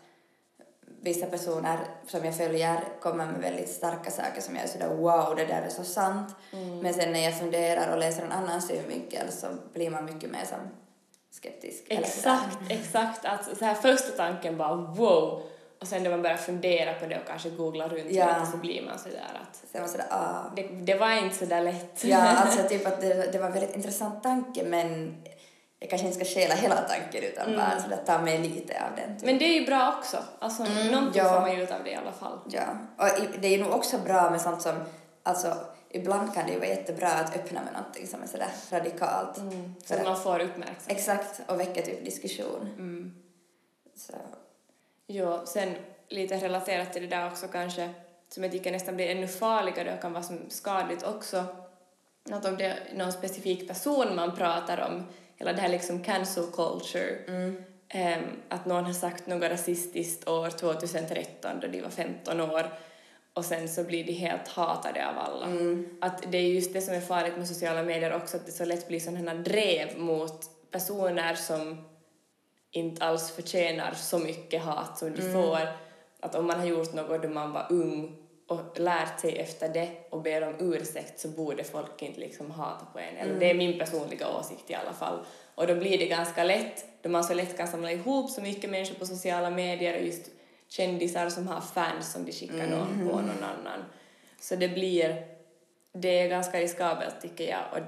vissa 1.04 1.26
personer 1.26 1.80
som 2.08 2.26
jag 2.26 2.36
följer 2.38 2.84
kommer 3.02 3.26
med 3.26 3.42
väldigt 3.42 3.70
starka 3.70 4.12
saker 4.12 4.42
som 4.42 4.56
jag 4.56 4.64
är 4.64 4.68
sådär 4.68 4.90
wow, 4.90 5.36
det 5.36 5.46
där 5.46 5.62
är 5.62 5.70
så 5.70 5.84
sant. 5.84 6.36
Men 6.82 6.94
sen 6.94 7.12
när 7.14 7.20
jag 7.20 7.40
funderar 7.40 7.94
och 7.94 8.00
läser 8.00 8.24
en 8.24 8.32
annan 8.32 8.62
synvinkel 8.62 9.32
så 9.32 9.48
blir 9.74 9.90
man 9.90 10.06
mycket 10.06 10.32
mer 10.32 10.46
som 10.46 10.58
skeptisk. 11.32 11.84
sådär. 11.88 12.00
Exakt, 12.02 12.58
exakt. 12.70 13.26
Att 13.26 13.58
så 13.58 13.66
här 13.66 13.74
första 13.74 14.12
tanken 14.12 14.58
bara 14.58 14.76
wow 14.76 15.42
och 15.82 15.88
sen 15.88 16.04
när 16.04 16.10
man 16.10 16.22
börjar 16.22 16.38
fundera 16.38 16.94
på 16.94 17.06
det 17.06 17.20
och 17.20 17.28
kanske 17.28 17.50
googla 17.50 17.88
runt 17.88 18.06
Ja. 18.12 18.26
lite 18.40 18.52
så 18.52 18.58
blir 18.58 18.82
man 18.86 19.00
sådär 19.00 19.42
att 19.42 19.56
Så 19.72 19.80
man 19.80 19.90
sådär 19.90 20.06
ah. 20.10 20.52
det, 20.56 20.62
det 20.62 20.96
var 20.96 21.12
inte 21.12 21.36
så 21.36 21.46
där 21.46 21.62
lätt. 21.62 22.04
Ja, 22.04 22.18
alltså 22.38 22.68
typ 22.68 22.88
att 22.88 23.02
det, 23.02 23.32
det 23.32 23.40
var 23.40 23.46
en 23.48 23.54
väldigt 23.54 23.76
intressant 23.76 24.24
tanke 24.24 24.64
men 24.64 25.16
jag 25.84 25.90
kanske 25.90 26.08
inte 26.08 26.26
ska 26.26 26.40
stjäla 26.40 26.56
hela 26.56 26.76
tanken 26.76 27.24
utan 27.24 27.56
bara 27.56 27.82
sådär 27.82 28.00
ta 28.06 28.22
med 28.22 28.42
lite 28.42 28.84
av 28.84 28.96
den. 28.96 29.18
Typ. 29.18 29.26
Men 29.26 29.38
det 29.38 29.46
är 29.46 29.60
ju 29.60 29.66
bra 29.66 29.96
också. 29.98 30.18
Alltså 30.40 30.64
någonting 30.64 31.22
ja. 31.24 31.34
får 31.34 31.42
man 31.42 31.52
ut 31.52 31.72
av 31.72 31.84
det 31.84 31.90
i 31.90 31.96
alla 31.96 32.12
fall. 32.12 32.40
Ja, 32.50 32.64
och 32.98 33.40
det 33.40 33.48
är 33.48 33.58
ju 33.58 33.64
nog 33.64 33.74
också 33.74 33.98
bra 33.98 34.30
med 34.30 34.42
sånt 34.42 34.62
som, 34.62 34.76
alltså 35.24 35.58
ibland 35.90 36.34
kan 36.34 36.46
det 36.46 36.52
ju 36.52 36.60
vara 36.60 36.70
jättebra 36.70 37.08
att 37.08 37.36
öppna 37.36 37.62
med 37.64 37.74
någonting 37.74 38.08
som 38.08 38.24
är 38.24 38.28
sådär 38.28 38.52
radikalt. 38.70 39.40
Så 39.86 39.94
att 39.94 40.04
man 40.04 40.22
får 40.22 40.40
uppmärksamhet. 40.40 40.84
Exakt, 40.88 41.42
och 41.48 41.60
väcka 41.60 41.82
typ 41.82 42.06
diskussion. 42.06 42.70
Så, 43.96 44.14
Jo, 45.08 45.42
sen 45.46 45.76
lite 46.10 46.38
relaterat 46.38 46.94
till 46.94 47.02
det 47.02 47.08
där 47.08 47.28
också 47.28 47.48
kanske, 47.48 47.90
som 48.30 48.44
jag 48.44 48.52
tycker 48.52 48.72
nästan 48.72 48.96
blir 48.96 49.10
ännu 49.10 49.28
farligare 49.28 49.94
och 49.94 50.02
kan 50.02 50.14
vara 50.14 50.24
som 50.24 50.40
skadligt 50.50 51.04
också, 51.04 51.46
att 52.32 52.46
om 52.46 52.58
det 52.58 52.66
är 52.66 52.80
någon 52.96 53.12
specifik 53.12 53.68
person 53.68 54.16
man 54.16 54.36
pratar 54.36 54.90
om, 54.92 55.08
hela 55.36 55.54
det 55.54 55.62
här 55.62 55.70
liksom 55.70 56.04
cancel 56.04 56.44
culture, 56.44 57.18
ehm, 57.90 58.26
att 58.50 58.66
någon 58.66 58.86
har 58.86 58.94
sagt 58.94 59.28
något 59.28 59.52
rasistiskt 59.52 60.28
år 60.28 60.50
2013 60.50 61.60
då 61.62 61.68
de 61.68 61.82
var 61.82 61.90
15 61.90 62.42
år 62.42 62.74
och 63.34 63.46
sen 63.46 63.70
så 63.70 63.84
blir 63.84 64.04
de 64.04 64.12
helt 64.12 64.48
hatade 64.48 65.08
av 65.10 65.18
alla. 65.18 65.48
Att 66.02 66.32
det 66.32 66.38
är 66.38 66.42
just 66.42 66.74
det 66.74 66.82
som 66.82 66.94
är 66.94 67.02
farligt 67.02 67.38
med 67.38 67.48
sociala 67.48 67.84
medier 67.84 68.16
också, 68.16 68.38
att 68.38 68.46
det 68.46 68.52
så 68.52 68.66
lätt 68.66 68.88
blir 68.88 69.00
sådana 69.00 69.32
här 69.32 69.38
drev 69.38 70.00
mot 70.00 70.46
personer 70.72 71.36
som 71.36 71.86
inte 72.72 73.06
alls 73.06 73.32
förtjänar 73.32 73.94
så 73.94 74.20
mycket 74.20 74.62
hat 74.62 74.98
som 74.98 75.16
de 75.16 75.22
får. 75.22 75.68
Att 76.20 76.36
om 76.36 76.48
man 76.48 76.60
har 76.60 76.66
gjort 76.66 76.94
något 76.94 77.24
då 77.24 77.30
man 77.30 77.52
var 77.52 77.68
ung 77.70 78.23
och 78.48 78.80
lärt 78.80 79.20
sig 79.20 79.38
efter 79.38 79.70
det 79.70 79.90
och 80.10 80.22
ber 80.22 80.48
om 80.48 80.56
ursäkt 80.60 81.20
så 81.20 81.28
borde 81.28 81.64
folk 81.64 82.02
inte 82.02 82.20
liksom 82.20 82.52
hata 82.52 82.86
på 82.86 83.00
en. 83.00 83.18
Eller 83.18 83.40
det 83.40 83.50
är 83.50 83.54
min 83.54 83.80
personliga 83.80 84.38
åsikt 84.38 84.70
i 84.70 84.74
alla 84.74 84.94
fall. 84.94 85.26
Och 85.56 85.68
då 85.68 85.76
blir 85.76 85.98
det 85.98 86.08
ganska 86.08 86.44
lätt, 86.44 86.86
då 87.02 87.10
man 87.10 87.24
så 87.24 87.34
lätt 87.34 87.58
kan 87.58 87.68
samla 87.68 87.92
ihop 87.92 88.30
så 88.30 88.42
mycket 88.42 88.70
människor 88.70 88.96
på 88.96 89.06
sociala 89.06 89.50
medier 89.50 90.00
och 90.00 90.06
just 90.06 90.30
kändisar 90.68 91.30
som 91.30 91.48
har 91.48 91.62
fans 91.62 92.12
som 92.12 92.26
de 92.26 92.32
skickar 92.32 92.68
någon 92.68 93.10
på 93.10 93.16
någon 93.16 93.44
annan. 93.44 93.86
Så 94.40 94.56
det 94.56 94.70
blir, 94.70 95.26
det 95.94 96.20
är 96.20 96.30
ganska 96.30 96.60
riskabelt 96.60 97.22
tycker 97.22 97.50
jag 97.50 97.64
och 97.72 97.80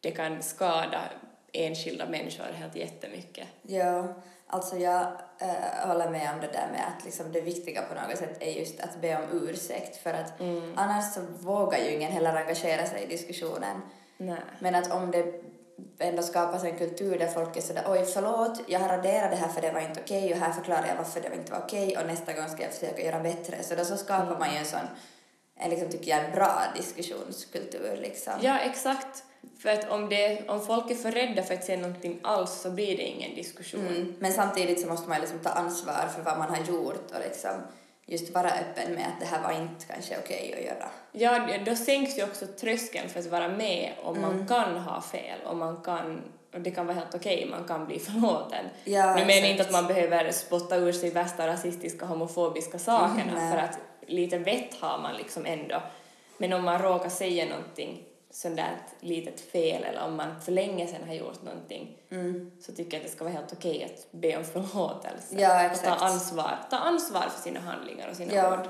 det 0.00 0.10
kan 0.10 0.42
skada 0.42 1.00
enskilda 1.52 2.08
människor 2.08 2.52
helt 2.52 2.76
jättemycket. 2.76 3.46
Ja, 3.62 4.14
alltså 4.46 4.76
jag 4.76 5.02
äh, 5.38 5.88
håller 5.88 6.10
med 6.10 6.30
om 6.34 6.40
det 6.40 6.46
där 6.52 6.68
med 6.72 6.84
att 6.96 7.04
liksom 7.04 7.32
det 7.32 7.40
viktiga 7.40 7.82
på 7.82 7.94
något 7.94 8.18
sätt 8.18 8.36
är 8.40 8.50
just 8.50 8.80
att 8.80 9.00
be 9.00 9.16
om 9.16 9.22
ursäkt 9.48 9.96
för 9.96 10.14
att 10.14 10.40
Mm. 10.40 10.72
annars 10.76 11.14
så 11.14 11.20
vågar 11.40 11.78
ju 11.78 11.90
ingen 11.90 12.12
heller 12.12 12.36
engagera 12.36 12.86
sig 12.86 13.02
i 13.02 13.06
diskussionen. 13.06 13.80
Nej. 14.16 14.38
Men 14.58 14.74
att 14.74 14.92
om 14.92 15.10
det 15.10 15.24
ändå 15.98 16.22
skapas 16.22 16.64
en 16.64 16.78
kultur 16.78 17.18
där 17.18 17.28
folk 17.28 17.56
är 17.56 17.60
sådär 17.60 17.84
oj 17.88 18.04
förlåt, 18.04 18.60
jag 18.66 18.80
har 18.80 18.88
raderat 18.88 19.30
det 19.30 19.36
här 19.36 19.48
för 19.48 19.60
det 19.60 19.72
var 19.72 19.80
inte 19.80 20.00
okej 20.00 20.32
och 20.32 20.38
här 20.38 20.52
förklarar 20.52 20.86
jag 20.88 20.96
varför 20.96 21.20
det 21.20 21.34
inte 21.34 21.52
var 21.52 21.58
okej 21.58 21.96
och 21.98 22.06
nästa 22.06 22.32
gång 22.32 22.48
ska 22.48 22.62
jag 22.62 22.72
försöka 22.72 23.02
göra 23.02 23.20
bättre. 23.20 23.62
Så 23.62 23.74
då 23.74 23.84
så 23.84 23.96
skapar 23.96 24.38
man 24.38 24.52
ju 24.52 24.56
en 24.58 24.64
sån, 24.64 24.80
en 25.58 25.70
liksom 25.70 25.88
tycker 25.88 26.10
jag 26.10 26.24
en 26.24 26.32
bra 26.32 26.62
diskussionskultur 26.76 27.96
liksom. 28.02 28.32
Ja, 28.40 28.58
exakt. 28.58 29.24
För 29.58 29.68
att 29.68 29.90
om, 29.90 30.08
det, 30.08 30.48
om 30.48 30.66
folk 30.66 30.90
är 30.90 30.94
för 30.94 31.10
rädda 31.12 31.42
för 31.42 31.54
att 31.54 31.64
säga 31.64 31.78
någonting 31.78 32.18
alls 32.22 32.52
så 32.60 32.70
blir 32.70 32.96
det 32.96 33.02
ingen 33.02 33.34
diskussion. 33.34 33.86
Mm. 33.86 34.14
Men 34.18 34.32
samtidigt 34.32 34.80
så 34.80 34.88
måste 34.88 35.08
man 35.08 35.20
liksom 35.20 35.38
ta 35.38 35.50
ansvar 35.50 36.08
för 36.16 36.22
vad 36.22 36.38
man 36.38 36.48
har 36.50 36.64
gjort 36.64 37.10
och 37.14 37.20
liksom 37.24 37.50
just 38.06 38.34
vara 38.34 38.50
öppen 38.50 38.92
med 38.94 39.06
att 39.06 39.20
det 39.20 39.26
här 39.26 39.42
var 39.42 39.52
inte 39.62 39.86
kanske 39.86 40.18
okej 40.24 40.54
att 40.58 40.64
göra. 40.64 40.88
Ja, 41.12 41.58
då 41.66 41.74
sänks 41.76 42.18
ju 42.18 42.24
också 42.24 42.46
tröskeln 42.46 43.08
för 43.08 43.20
att 43.20 43.26
vara 43.26 43.48
med 43.48 43.92
om 44.02 44.16
Mm. 44.16 44.36
man 44.36 44.46
kan 44.48 44.76
ha 44.76 45.00
fel 45.00 45.38
och 45.46 45.56
man 45.56 45.76
kan 45.84 46.22
och 46.54 46.60
det 46.62 46.70
kan 46.70 46.86
vara 46.86 46.96
helt 46.96 47.14
okej, 47.14 47.46
man 47.50 47.64
kan 47.64 47.86
bli 47.86 47.98
förlåten. 48.08 48.64
Ja, 48.84 49.14
nu 49.14 49.24
menar 49.24 49.40
jag 49.40 49.50
inte 49.50 49.62
att 49.62 49.72
man 49.72 49.86
behöver 49.86 50.32
spotta 50.32 50.76
ur 50.76 50.92
sig 50.92 51.10
värsta 51.10 51.46
rasistiska 51.46 52.06
homofobiska 52.06 52.78
sakerna 52.78 53.32
Mm, 53.36 53.50
för 53.52 53.58
att 53.58 53.78
lite 54.06 54.38
vett 54.38 54.74
har 54.80 54.98
man 54.98 55.16
liksom 55.16 55.46
ändå. 55.46 55.82
Men 56.38 56.52
om 56.52 56.64
man 56.64 56.82
råkar 56.82 57.08
säga 57.08 57.44
någonting 57.46 58.02
sånt 58.36 58.56
där 58.56 58.72
ett 58.86 58.94
litet 59.04 59.40
fel 59.40 59.84
eller 59.84 60.02
om 60.04 60.16
man 60.16 60.40
för 60.40 60.52
länge 60.52 60.86
sedan 60.86 61.06
har 61.08 61.14
gjort 61.14 61.42
någonting 61.42 61.96
så 62.60 62.72
tycker 62.72 62.96
jag 62.96 63.00
att 63.00 63.06
det 63.10 63.12
ska 63.16 63.24
vara 63.24 63.34
helt 63.34 63.52
okej 63.52 63.84
att 63.84 64.12
be 64.20 64.36
om 64.36 64.44
förlåtelse 64.44 65.34
Ja, 65.38 65.70
och 65.72 65.82
ta 65.82 65.90
ansvar, 65.90 66.58
ta 66.70 66.76
ansvar 66.76 67.20
för 67.20 67.42
sina 67.42 67.60
handlingar 67.60 68.08
och 68.10 68.16
sina 68.16 68.34
Ja. 68.34 68.58
ord. 68.60 68.68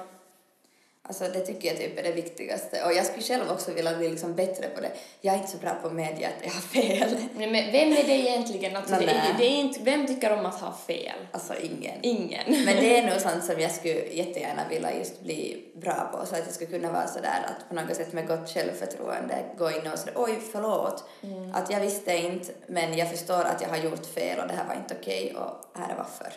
Alltså 1.08 1.24
det 1.24 1.40
tycker 1.40 1.68
jag 1.68 1.76
typ 1.76 1.98
är 1.98 2.02
det 2.02 2.12
viktigaste. 2.12 2.84
Och 2.84 2.92
jag 2.92 3.06
skulle 3.06 3.22
själv 3.22 3.50
också 3.50 3.72
vilja 3.72 3.96
bli 3.96 4.10
liksom 4.10 4.34
bättre 4.34 4.68
på 4.68 4.80
det. 4.80 4.90
Jag 5.20 5.34
är 5.34 5.38
inte 5.38 5.50
så 5.50 5.58
bra 5.58 5.74
på 5.82 5.90
medge 5.90 6.28
att 6.28 6.44
jag 6.44 6.50
har 6.50 6.60
fel. 6.60 7.16
Nej, 7.36 7.50
men 7.50 7.72
vem 7.72 7.92
är 7.92 8.04
det 8.04 8.12
egentligen? 8.12 8.76
Alltså, 8.76 8.94
det 8.94 9.02
är, 9.02 9.06
nej. 9.06 9.34
det 9.38 9.44
är 9.44 9.56
inte, 9.56 9.80
vem 9.82 10.06
tycker 10.06 10.38
om 10.38 10.46
att 10.46 10.60
ha 10.60 10.72
fel? 10.86 11.16
Alltså 11.32 11.54
ingen. 11.62 11.98
Ingen. 12.02 12.64
Men 12.64 12.76
det 12.76 12.98
är 12.98 13.10
nog 13.10 13.20
sånt 13.20 13.44
som 13.44 13.60
jag 13.60 13.70
skulle 13.70 13.94
jättegärna 13.94 14.62
vilja 14.70 14.98
just 14.98 15.20
bli 15.20 15.64
bra 15.74 16.08
på 16.12 16.26
så 16.26 16.34
att 16.34 16.42
jag 16.44 16.54
skulle 16.54 16.70
kunna 16.70 16.92
vara 16.92 17.06
sådär 17.06 17.46
att 17.46 17.68
på 17.68 17.74
något 17.74 17.96
sätt 17.96 18.12
med 18.12 18.28
gott 18.28 18.50
självförtroende 18.50 19.44
gå 19.58 19.70
in 19.70 19.92
och 19.92 19.98
säga 19.98 20.12
oj 20.16 20.38
förlåt 20.52 21.04
att 21.52 21.70
jag 21.70 21.80
visste 21.80 22.16
inte 22.16 22.52
men 22.66 22.96
jag 22.96 23.10
förstår 23.10 23.44
att 23.44 23.62
jag 23.62 23.68
har 23.68 23.76
gjort 23.76 24.06
fel 24.06 24.40
och 24.40 24.48
det 24.48 24.54
här 24.54 24.68
var 24.68 24.74
inte 24.74 24.96
okej 25.00 25.34
och 25.36 25.80
här 25.80 25.92
är 25.92 25.96
varför. 25.96 26.32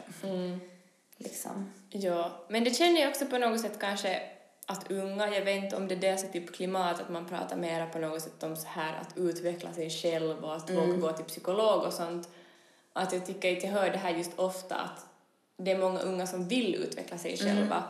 Liksom. 1.18 1.74
Ja, 1.90 2.46
men 2.50 2.64
det 2.64 2.72
känner 2.72 3.02
jag 3.02 3.10
också 3.10 3.26
på 3.26 3.38
något 3.38 3.62
sätt 3.62 3.80
kanske 3.80 4.22
att 4.70 4.92
unga, 4.92 5.36
jag 5.36 5.46
vet 5.46 5.64
inte 5.64 5.76
om 5.76 5.88
det 5.88 5.96
är 5.96 6.00
deras 6.00 6.32
typ 6.32 6.56
klimat, 6.56 7.02
att 7.02 7.10
man 7.10 7.26
pratar 7.26 7.56
mera 7.56 7.86
på 7.86 8.00
något 8.00 8.22
sätt 8.22 8.44
om 8.44 8.56
så 8.56 8.68
här 8.68 8.94
att 9.02 9.18
utveckla 9.18 9.74
sig 9.74 9.90
själv 9.90 10.46
och 10.46 10.56
att 10.56 10.70
våga 10.70 10.94
gå 10.98 11.12
till 11.12 11.26
psykolog 11.26 11.84
och 11.84 11.94
sånt. 11.94 12.30
Att 12.94 13.14
jag 13.14 13.26
tycker 13.26 13.58
att 13.58 13.64
jag 13.64 13.72
hör 13.72 13.90
det 13.90 13.98
här 13.98 14.12
just 14.16 14.40
ofta 14.40 14.76
att 14.76 15.06
det 15.58 15.72
är 15.72 15.78
många 15.78 16.00
unga 16.00 16.28
som 16.28 16.48
vill 16.48 16.76
utveckla 16.76 17.18
sig 17.18 17.38
själva. 17.38 17.84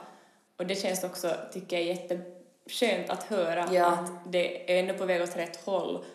Och 0.58 0.66
det 0.68 0.76
känns 0.76 1.04
också, 1.04 1.36
tycker 1.54 1.78
jag, 1.78 1.86
jätteskönt 1.86 3.10
att 3.10 3.24
höra 3.24 3.70
Ja. 3.72 3.86
att 3.86 4.12
det 4.32 4.72
är 4.76 4.80
ändå 4.80 4.94
på 4.94 5.06
väg 5.06 5.22
åt 5.22 5.38
rätt 5.38 5.66
håll. 5.66 6.06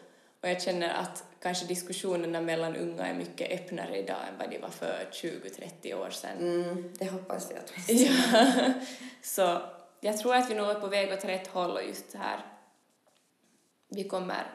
Och 0.42 0.48
jag 0.48 0.62
känner 0.62 0.94
att 0.94 1.24
kanske 1.42 1.66
diskussionerna 1.66 2.40
mellan 2.40 2.76
unga 2.76 3.06
är 3.06 3.14
mycket 3.14 3.52
öppnare 3.60 3.96
idag 3.98 4.16
än 4.28 4.38
vad 4.38 4.50
de 4.50 4.58
var 4.58 4.68
för 4.68 5.06
20-30 5.12 5.94
år 5.94 6.10
sedan. 6.10 6.38
Mm, 6.38 6.92
det 6.98 7.10
hoppas 7.10 7.50
jag 7.50 7.60
åtminstone. 7.68 8.16
Ja. 8.32 8.72
Så 9.22 9.58
jag 10.04 10.18
tror 10.18 10.34
att 10.34 10.50
vi 10.50 10.54
nog 10.54 10.68
är 10.68 10.74
på 10.74 10.86
väg 10.86 11.12
åt 11.12 11.24
rätt 11.24 11.46
håll 11.46 11.70
och 11.70 11.84
just 11.84 12.10
så 12.10 12.18
här 12.18 12.40
vi 13.88 14.04
kommer, 14.04 14.46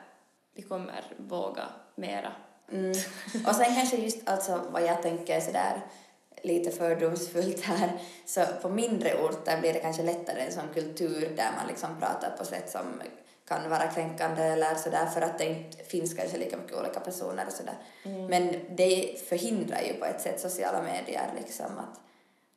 vi 0.55 0.61
kommer 0.61 1.03
våga 1.17 1.63
mera. 1.95 2.31
Mm. 2.71 2.91
Och 3.47 3.55
sen 3.55 3.75
kanske 3.75 3.97
just 3.97 4.29
alltså 4.29 4.61
vad 4.71 4.83
jag 4.83 5.01
tänker 5.01 5.39
sådär 5.39 5.81
lite 6.43 6.71
fördomsfullt 6.71 7.61
här, 7.61 7.91
så 8.25 8.45
på 8.61 8.69
mindre 8.69 9.23
orter 9.23 9.59
blir 9.59 9.73
det 9.73 9.79
kanske 9.79 10.03
lättare 10.03 10.41
en 10.41 10.51
sån 10.51 10.73
kultur 10.73 11.33
där 11.35 11.51
man 11.57 11.67
liksom 11.67 11.99
pratar 11.99 12.35
på 12.37 12.45
sätt 12.45 12.69
som 12.69 13.01
kan 13.47 13.69
vara 13.69 13.87
kränkande 13.87 14.43
eller 14.43 14.75
sådär 14.75 15.05
för 15.05 15.21
att 15.21 15.37
det 15.37 15.45
inte 15.45 15.83
finns 15.83 16.13
kanske 16.13 16.37
lika 16.37 16.57
mycket 16.57 16.77
olika 16.77 16.99
personer 16.99 17.45
och 17.47 17.53
sådär. 17.53 17.77
Men 18.29 18.59
det 18.69 19.21
förhindrar 19.29 19.81
ju 19.81 19.93
på 19.93 20.05
ett 20.05 20.21
sätt 20.21 20.39
sociala 20.39 20.81
medier 20.81 21.31
liksom 21.37 21.77
att 21.77 22.08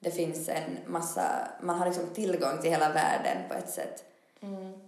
det 0.02 0.10
finns 0.10 0.48
en 0.48 0.78
massa, 0.86 1.48
man 1.60 1.78
har 1.78 1.86
liksom 1.86 2.06
tillgång 2.14 2.58
till 2.60 2.70
hela 2.70 2.92
världen 2.92 3.48
på 3.48 3.54
ett 3.54 3.70
sätt. 3.70 4.04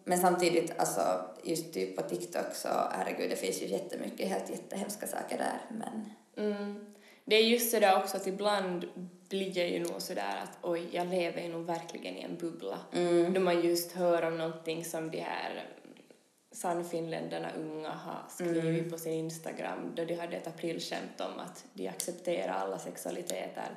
Men 0.04 0.18
samtidigt, 0.18 0.72
alltså 0.78 1.24
just 1.42 1.74
typ 1.74 1.96
på 1.96 2.02
TikTok 2.02 2.54
så 2.54 2.68
herregud, 2.68 3.30
det 3.30 3.36
finns 3.36 3.62
ju 3.62 3.66
jättemycket 3.66 4.28
helt 4.28 4.50
jättehemska 4.50 5.06
saker 5.06 5.38
där 5.38 5.60
men 5.68 6.10
Mm. 6.36 6.86
Det 7.24 7.36
är 7.36 7.42
just 7.42 7.70
sådär 7.70 7.96
också 7.96 8.16
att 8.16 8.26
ibland 8.26 8.88
blir 9.28 9.58
jag 9.58 9.68
ju 9.68 9.80
nog 9.80 10.02
sådär 10.02 10.36
att 10.42 10.58
oj, 10.62 10.88
jag 10.90 11.06
lever 11.06 11.42
ju 11.42 11.48
nog 11.48 11.66
verkligen 11.66 12.16
i 12.16 12.22
en 12.22 12.36
bubbla. 12.36 12.78
Då 13.34 13.40
man 13.40 13.60
just 13.60 13.92
hör 13.92 14.22
om 14.22 14.38
någonting 14.38 14.84
som 14.84 15.10
de 15.10 15.20
här 15.20 15.64
Sannfinländarna 16.52 17.48
unga 17.58 17.90
har 17.90 18.22
skrivit 18.28 18.90
på 18.90 18.98
sin 18.98 19.12
Instagram 19.12 19.92
då 19.94 20.04
de 20.04 20.14
hade 20.14 20.36
ett 20.36 20.46
aprilskämt 20.46 21.20
om 21.20 21.38
att 21.38 21.64
de 21.72 21.88
accepterar 21.88 22.52
alla 22.52 22.78
sexualiteter 22.78 23.70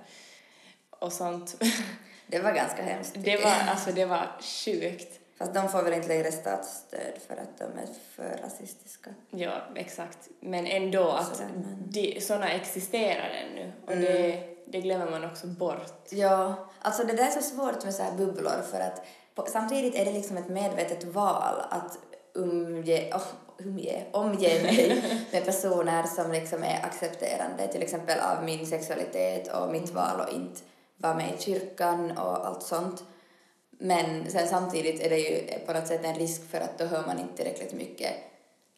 och 0.99 1.13
sånt. 1.13 1.63
det 2.27 2.39
var 2.39 2.51
ganska 2.51 2.83
hemskt. 2.83 3.15
Det 3.17 3.43
var, 3.43 3.55
alltså 3.69 3.91
det 3.91 4.05
var 4.05 4.27
sjukt. 4.41 5.19
Fast 5.38 5.53
de 5.53 5.69
får 5.69 5.83
väl 5.83 5.93
inte 5.93 6.07
längre 6.07 6.31
statsstöd 6.31 7.13
för 7.27 7.33
att 7.33 7.57
de 7.57 7.63
är 7.63 7.88
för 8.15 8.43
rasistiska. 8.43 9.10
Ja, 9.29 9.62
exakt. 9.75 10.17
Men 10.39 10.67
ändå 10.67 11.10
att 11.10 11.36
Sådär, 11.36 11.49
men- 11.53 11.91
de, 11.91 12.21
såna 12.21 12.49
existerar 12.49 13.29
ännu 13.29 13.71
och 13.86 13.97
det, 13.97 14.43
det 14.65 14.81
glömmer 14.81 15.12
man 15.12 15.25
också 15.25 15.47
bort. 15.47 16.03
Ja, 16.10 16.69
alltså 16.81 17.03
det 17.03 17.13
där 17.13 17.27
är 17.27 17.31
så 17.31 17.41
svårt 17.41 17.83
med 17.83 17.93
så 17.93 18.03
här 18.03 18.12
bubblor 18.12 18.62
för 18.71 18.79
att 18.79 19.05
på, 19.36 19.45
samtidigt 19.51 19.95
är 19.95 20.05
det 20.05 20.12
liksom 20.12 20.38
ett 20.38 20.49
medvetet 20.49 21.03
val 21.03 21.62
att 21.69 21.97
umge, 22.33 23.13
oh, 23.13 23.23
umge, 23.57 24.05
omge 24.12 24.63
mig 24.63 25.03
med 25.31 25.45
personer 25.45 26.03
som 26.03 26.31
liksom 26.31 26.63
är 26.63 26.86
accepterande 26.86 27.67
till 27.67 27.81
exempel 27.81 28.19
av 28.19 28.43
min 28.43 28.67
sexualitet 28.67 29.47
och 29.47 29.71
mitt 29.71 29.89
val 29.89 30.19
och 30.19 30.33
inte 30.33 30.62
vara 30.97 31.13
med 31.13 31.33
i 31.39 31.41
kyrkan 31.41 32.12
och 32.12 32.47
allt 32.47 32.63
sånt. 32.63 33.03
Men 33.69 34.31
sen 34.31 34.47
samtidigt 34.47 35.01
är 35.01 35.10
det 35.10 35.17
ju 35.17 35.60
på 35.65 35.73
något 35.73 35.88
sätt 35.88 36.05
en 36.05 36.15
risk 36.15 36.51
för 36.51 36.60
att 36.60 36.77
då 36.77 36.86
hör 36.86 37.07
man 37.07 37.19
inte 37.19 37.36
tillräckligt 37.36 37.73
mycket 37.73 38.13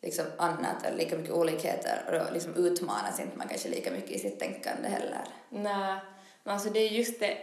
liksom 0.02 0.26
annat 0.38 0.86
eller 0.86 0.98
lika 0.98 1.18
mycket 1.18 1.34
olikheter 1.34 2.04
och 2.08 2.12
då 2.14 2.34
liksom 2.34 2.56
utmanas 2.56 3.20
inte 3.20 3.38
man 3.38 3.48
kanske 3.48 3.70
lika 3.70 3.92
mycket 3.92 4.12
i 4.12 4.20
sitt 4.20 4.40
tänkande 4.40 4.90
heller. 4.90 5.24
Nej, 5.50 5.96
men 6.44 6.54
alltså 6.54 6.70
det 6.70 6.80
är 6.80 6.90
just 6.90 7.20
det, 7.20 7.38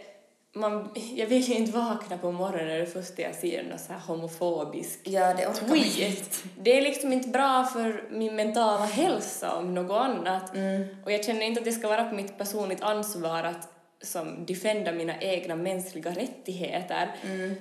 man, 0.53 0.89
jag 1.15 1.27
vill 1.27 1.41
ju 1.41 1.53
inte 1.53 1.77
vakna 1.77 2.17
på 2.17 2.31
morgonen 2.31 2.71
och 2.71 2.77
det 2.77 3.03
första 3.03 3.21
jag 3.21 3.35
ser 3.35 3.59
är 3.59 3.69
någon 3.69 3.79
så 3.79 3.93
här 3.93 3.99
homofobisk 3.99 4.99
Ja, 5.03 5.33
det 5.33 5.53
tweet. 5.53 6.43
Det 6.59 6.77
är 6.77 6.81
liksom 6.81 7.13
inte 7.13 7.29
bra 7.29 7.63
för 7.63 8.03
min 8.11 8.35
mentala 8.35 8.85
hälsa 8.85 9.55
om 9.55 9.73
något 9.73 10.01
annat. 10.01 10.55
Mm. 10.55 10.87
Och 11.05 11.11
jag 11.11 11.25
känner 11.25 11.41
inte 11.41 11.59
att 11.59 11.65
det 11.65 11.71
ska 11.71 11.87
vara 11.87 12.09
på 12.09 12.15
mitt 12.15 12.37
personligt 12.37 12.81
ansvar 12.81 13.43
att 13.43 13.76
som 14.01 14.45
defenda 14.45 14.91
mina 14.91 15.21
egna 15.21 15.55
mänskliga 15.55 16.11
rättigheter. 16.11 17.15
Mm. 17.23 17.55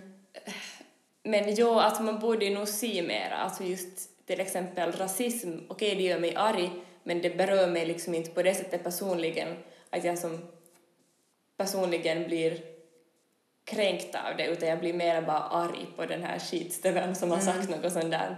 Men 1.22 1.54
jo, 1.54 1.78
att 1.78 2.02
man 2.02 2.18
borde 2.18 2.44
ju 2.44 2.54
nog 2.54 2.68
se 2.68 3.02
mera, 3.02 3.36
alltså 3.36 3.64
just 3.64 4.26
till 4.26 4.40
exempel 4.40 4.92
rasism, 4.92 5.50
okej 5.68 5.94
det 5.94 6.02
gör 6.02 6.18
mig 6.18 6.36
arg, 6.36 6.70
men 7.02 7.22
det 7.22 7.36
berör 7.36 7.66
mig 7.66 7.86
liksom 7.86 8.14
inte 8.14 8.30
på 8.30 8.42
det 8.42 8.54
sättet 8.54 8.84
personligen, 8.84 9.56
att 9.90 10.04
jag 10.04 10.18
som 10.18 10.48
personligen 11.56 12.24
blir 12.26 12.60
kränkt 13.64 14.14
av 14.14 14.36
det, 14.36 14.46
utan 14.46 14.68
jag 14.68 14.80
blir 14.80 14.92
mera 14.94 15.22
bara 15.22 15.40
arg 15.42 15.86
på 15.96 16.06
den 16.06 16.22
här 16.22 16.38
skitstöveln 16.38 17.14
som 17.14 17.30
har 17.30 17.38
sagt 17.40 17.70
något 17.70 17.92
sånt 17.92 18.10
där. 18.10 18.36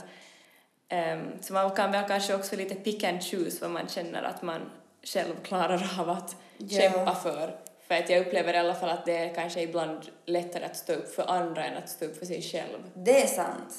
Ehm, 0.89 1.43
så 1.43 1.53
man 1.53 1.71
kan 1.71 1.93
väl 1.93 2.09
kanske 2.09 2.35
också 2.35 2.57
lite 2.57 2.75
pick 2.75 3.05
and 3.05 3.23
choose 3.23 3.59
vad 3.61 3.71
man 3.71 3.89
känner 3.89 4.23
att 4.23 4.43
man 4.43 4.61
själv 5.03 5.35
klarar 5.43 6.01
av 6.01 6.11
att 6.11 6.37
Ja. 6.59 6.81
kämpa 6.81 7.15
för. 7.15 7.57
För 7.89 7.95
att 7.95 8.11
jag 8.11 8.27
upplever 8.27 8.55
i 8.55 8.57
alla 8.57 8.75
fall 8.75 8.91
att 8.91 9.05
det 9.07 9.17
är 9.17 9.35
kanske 9.35 9.63
ibland 9.63 10.09
lättare 10.25 10.65
att 10.65 10.77
stå 10.77 10.93
upp 10.93 11.15
för 11.15 11.31
andra 11.31 11.65
än 11.65 11.77
att 11.77 11.89
stå 11.89 12.05
upp 12.05 12.19
för 12.19 12.27
sig 12.27 12.43
själv. 12.43 12.79
Det 12.95 13.23
är 13.23 13.27
sant. 13.27 13.75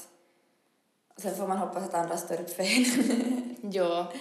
Sen 1.18 1.36
får 1.36 1.48
man 1.48 1.58
hoppas 1.58 1.84
att 1.84 1.94
andra 1.94 2.18
står 2.18 2.42
upp 2.42 2.50
för 2.50 2.64
en. 2.64 3.56
Ja. 3.72 4.12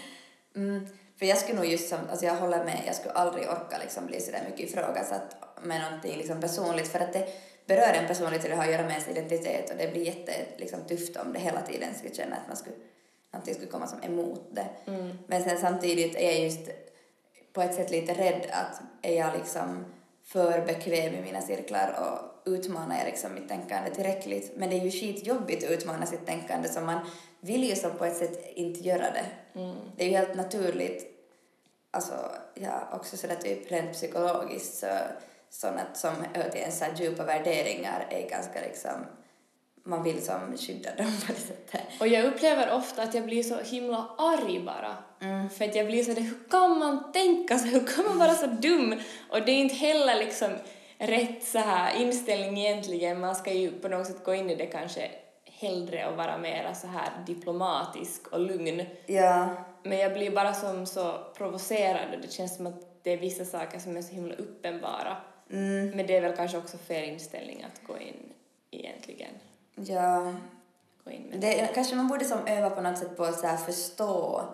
Mm. 0.56 0.86
För 1.18 1.26
jag 1.26 1.38
skulle 1.38 1.56
nog 1.56 1.66
just 1.66 1.88
som, 1.88 1.98
alltså 2.10 2.26
jag 2.26 2.34
håller 2.34 2.64
med, 2.64 2.82
jag 2.86 2.94
skulle 2.94 3.12
aldrig 3.12 3.48
orka 3.48 3.78
liksom 3.78 4.06
bli 4.06 4.20
sådär 4.20 4.42
mycket 4.50 4.70
ifrågasatt 4.70 5.36
med 5.62 5.80
någonting 5.80 6.16
liksom 6.16 6.40
personligt 6.40 6.88
för 6.88 7.00
att 7.00 7.12
det 7.12 7.28
berör 7.66 7.92
en 7.92 8.06
personligt 8.06 8.42
och 8.42 8.48
det 8.48 8.56
har 8.56 8.64
att 8.64 8.70
göra 8.70 8.82
med 8.82 8.90
ens 8.90 9.08
identitet 9.08 9.70
och 9.70 9.76
det 9.76 9.92
blir 9.92 10.02
jätte 10.02 10.32
liksom, 10.56 10.80
tufft 10.88 11.16
om 11.16 11.32
det 11.32 11.38
hela 11.38 11.60
tiden 11.60 11.94
skulle 11.94 12.14
känna 12.14 12.36
att 12.36 12.48
man 12.48 12.56
skulle, 12.56 12.76
någonting 13.32 13.54
skulle 13.54 13.70
komma 13.70 13.86
som 13.86 14.02
emot 14.02 14.48
det. 14.52 14.66
Mm. 14.86 15.18
Men 15.26 15.42
sen 15.42 15.58
samtidigt 15.58 16.16
är 16.16 16.26
jag 16.26 16.40
just 16.40 16.68
på 17.58 17.62
ett 17.62 17.74
sätt 17.74 17.90
lite 17.90 18.14
rädd 18.14 18.46
att 18.52 18.80
är 19.02 19.16
jag 19.16 19.34
liksom 19.34 19.84
för 20.24 20.66
bekväm 20.66 21.14
i 21.14 21.22
mina 21.22 21.40
cirklar 21.40 21.98
och 22.00 22.52
utmanar 22.52 22.98
jag 22.98 23.06
liksom 23.06 23.34
mitt 23.34 23.48
tänkande 23.48 23.90
tillräckligt. 23.90 24.52
Men 24.56 24.70
det 24.70 24.76
är 24.76 24.84
ju 24.84 24.90
skitjobbigt 24.90 25.64
att 25.64 25.70
utmana 25.70 26.06
sitt 26.06 26.26
tänkande 26.26 26.68
så 26.68 26.80
man 26.80 27.00
vill 27.40 27.64
ju 27.64 27.76
som 27.76 27.90
på 27.90 28.04
ett 28.04 28.16
sätt 28.16 28.52
inte 28.54 28.80
göra 28.80 29.10
det. 29.10 29.26
Mm. 29.60 29.76
Det 29.96 30.04
är 30.04 30.08
ju 30.08 30.16
helt 30.16 30.36
naturligt, 30.36 31.06
alltså 31.90 32.14
ja, 32.54 32.88
också 32.92 33.16
sådär 33.16 33.36
typ 33.36 33.72
rent 33.72 33.92
psykologiskt 33.92 34.78
så 34.78 34.86
sådant 35.50 35.96
som 35.96 36.14
hör 36.34 36.50
till 36.50 36.60
ens 36.60 36.82
djupa 36.96 37.24
värderingar 37.24 38.06
är 38.10 38.28
ganska 38.28 38.60
liksom, 38.60 39.06
man 39.88 40.02
vill 40.02 40.24
som 40.24 40.56
skydda 40.56 40.94
dem 40.94 41.12
på 41.26 41.32
det 41.32 41.38
sättet. 41.38 41.80
Och 42.00 42.08
jag 42.08 42.24
upplever 42.24 42.72
ofta 42.72 43.02
att 43.02 43.14
jag 43.14 43.24
blir 43.24 43.42
så 43.42 43.56
himla 43.60 44.08
arg 44.18 44.60
bara. 44.60 44.96
Mm. 45.20 45.50
För 45.50 45.64
att 45.64 45.74
jag 45.74 45.86
blir 45.86 46.04
så 46.04 46.12
där, 46.12 46.22
hur 46.22 46.48
kan 46.50 46.78
man 46.78 47.12
tänka 47.12 47.58
så? 47.58 47.66
Hur 47.66 47.86
kan 47.86 48.04
man 48.04 48.18
vara 48.18 48.34
så 48.34 48.46
dum? 48.46 49.00
Och 49.30 49.42
det 49.46 49.52
är 49.52 49.56
inte 49.56 49.74
heller 49.74 50.14
liksom 50.14 50.50
rätt 50.98 51.44
så 51.44 51.58
här 51.58 52.02
inställning 52.02 52.58
egentligen. 52.58 53.20
Man 53.20 53.36
ska 53.36 53.52
ju 53.52 53.70
på 53.70 53.88
något 53.88 54.06
sätt 54.06 54.24
gå 54.24 54.34
in 54.34 54.50
i 54.50 54.54
det 54.54 54.66
kanske 54.66 55.10
hellre 55.44 56.08
och 56.08 56.16
vara 56.16 56.38
mer 56.38 56.72
så 56.74 56.86
här 56.86 57.08
diplomatisk 57.26 58.26
och 58.28 58.40
lugn. 58.40 58.82
Ja, 59.06 59.48
Men 59.82 59.98
jag 59.98 60.12
blir 60.12 60.30
bara 60.30 60.54
som 60.54 60.86
så 60.86 61.18
provocerad 61.36 62.14
och 62.14 62.20
det 62.20 62.32
känns 62.32 62.56
som 62.56 62.66
att 62.66 63.02
det 63.02 63.12
är 63.12 63.16
vissa 63.16 63.44
saker 63.44 63.78
som 63.78 63.96
är 63.96 64.02
så 64.02 64.14
himla 64.14 64.34
uppenbara. 64.34 65.16
mm, 65.50 65.90
Men 65.90 66.06
det 66.06 66.16
är 66.16 66.20
väl 66.20 66.36
kanske 66.36 66.58
också 66.58 66.78
fel 66.78 67.08
inställning 67.08 67.62
att 67.72 67.86
gå 67.86 67.98
in 67.98 68.32
egentligen. 68.70 69.30
Ja. 69.86 70.34
Gå 71.04 71.10
in 71.10 71.22
med. 71.22 71.40
Det, 71.40 71.70
kanske 71.74 71.96
man 71.96 72.08
borde 72.08 72.24
som 72.24 72.46
öva 72.46 72.70
på 72.70 72.80
något 72.80 72.98
sätt 72.98 73.16
på 73.16 73.24
att 73.24 73.38
så 73.38 73.56
förstå 73.56 74.44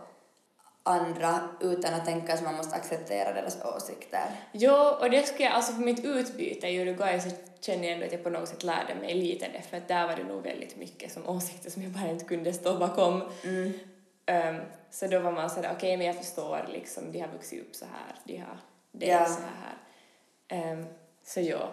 andra 0.82 1.48
utan 1.60 1.94
att 1.94 2.04
tänka 2.04 2.34
att 2.34 2.42
man 2.42 2.54
måste 2.54 2.76
acceptera 2.76 3.32
deras 3.32 3.64
åsikter. 3.64 4.26
Jo, 4.52 4.74
och 4.74 5.10
det 5.10 5.26
skulle 5.26 5.44
jag, 5.44 5.52
alltså 5.52 5.72
för 5.72 5.82
mitt 5.82 6.04
utbyte 6.04 6.68
i 6.68 6.80
Uruguay 6.82 7.20
så 7.20 7.30
känner 7.60 7.84
jag 7.84 7.92
ändå 7.92 8.06
att 8.06 8.12
jag 8.12 8.22
på 8.22 8.30
något 8.30 8.48
sätt 8.48 8.62
lärde 8.62 8.94
mig 8.94 9.14
lite 9.14 9.48
det, 9.48 9.62
för 9.62 9.76
att 9.76 9.88
där 9.88 10.06
var 10.06 10.16
det 10.16 10.24
nog 10.24 10.42
väldigt 10.42 10.76
mycket 10.76 11.12
som 11.12 11.28
åsikter 11.28 11.70
som 11.70 11.82
jag 11.82 11.92
bara 11.92 12.10
inte 12.10 12.24
kunde 12.24 12.52
stå 12.52 12.78
bakom. 12.78 13.22
Mm. 13.44 13.72
Ehm, 14.26 14.60
så 14.90 15.06
då 15.06 15.18
var 15.18 15.32
man 15.32 15.50
sådär, 15.50 15.70
okej 15.76 15.96
men 15.96 16.06
jag 16.06 16.16
förstår 16.16 16.68
liksom, 16.72 17.12
de 17.12 17.20
har 17.20 17.28
vuxit 17.28 17.62
upp 17.62 17.74
så 17.74 17.84
här, 17.84 18.16
de 18.24 18.36
har, 18.36 18.58
det 18.92 19.06
Ja. 19.06 19.26
så 19.26 19.40
här. 19.40 19.76
Ehm, 20.48 20.86
så 21.24 21.40
ja. 21.40 21.70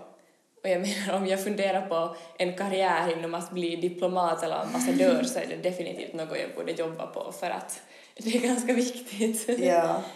Och 0.63 0.69
jag 0.69 0.81
menar 0.81 1.17
om 1.17 1.27
jag 1.27 1.43
funderar 1.43 1.87
på 1.87 2.15
en 2.37 2.57
karriär 2.57 3.17
inom 3.17 3.33
att 3.33 3.51
bli 3.51 3.75
diplomat 3.75 4.43
eller 4.43 4.55
ambassadör 4.55 5.23
så 5.23 5.39
är 5.39 5.47
det 5.47 5.55
definitivt 5.55 6.13
något 6.13 6.37
jag 6.39 6.55
borde 6.55 6.71
jobba 6.71 7.07
på 7.07 7.31
för 7.31 7.49
att 7.49 7.81
det 8.17 8.35
är 8.35 8.41
ganska 8.41 8.73
viktigt. 8.73 9.59
Ja. 9.59 10.03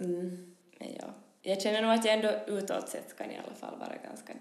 Mm. 0.00 0.54
Men 0.78 0.88
ja, 1.00 1.04
jag 1.42 1.62
känner 1.62 1.82
nog 1.82 1.92
att 1.92 2.04
jag 2.04 2.14
ändå 2.14 2.30
utåt 2.46 2.88
sett 2.88 3.18
kan 3.18 3.30
i 3.30 3.38
alla 3.46 3.54
fall 3.54 3.78
vara 3.78 3.96
ganska 4.04 4.32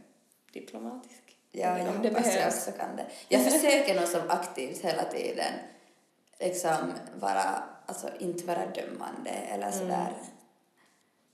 diplomatisk. 0.54 1.38
Ja, 1.52 1.80
jag 1.80 1.88
om 1.88 2.02
det 2.02 2.10
hoppas 2.10 2.26
jag 2.26 2.36
behövs. 2.36 2.68
också 2.68 2.80
kan 2.80 2.96
det. 2.96 3.06
Jag 3.30 3.44
försöker 3.52 3.96
nog 3.96 4.08
som 4.08 4.22
aktivt 4.30 4.86
hela 4.86 5.04
tiden 5.04 5.54
liksom 6.40 6.94
vara, 7.20 7.64
alltså 7.86 8.08
inte 8.20 8.46
vara 8.46 8.66
dömande 8.66 9.30
eller 9.30 9.72
sådär. 9.72 10.14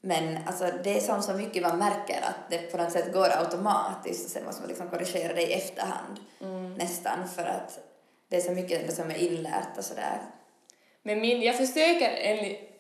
Men 0.02 0.38
alltså 0.48 0.72
det 0.84 0.98
är 0.98 1.00
som 1.00 1.22
så 1.22 1.34
mycket 1.34 1.64
man 1.64 1.78
märker 1.78 2.22
att 2.22 2.50
det 2.50 2.58
på 2.58 2.78
något 2.78 2.92
sätt 2.92 3.14
går 3.14 3.30
automatiskt 3.38 4.26
och 4.26 4.32
sen 4.32 4.46
måste 4.46 4.62
man 4.62 4.70
liksom 4.70 4.90
korrigera 4.90 5.34
det 5.34 5.42
i 5.42 5.54
efterhand 5.54 6.20
nästan 6.78 7.28
för 7.28 7.44
att 7.44 7.80
det 8.28 8.38
är 8.38 8.42
så 8.42 8.52
mycket 8.52 8.94
som 8.94 9.12
är 9.12 9.16
inlärt 9.16 9.78
och 9.78 9.86
sådär. 9.86 10.22
Men 11.04 11.22
min, 11.22 11.42
jag 11.42 11.58
försöker 11.58 12.10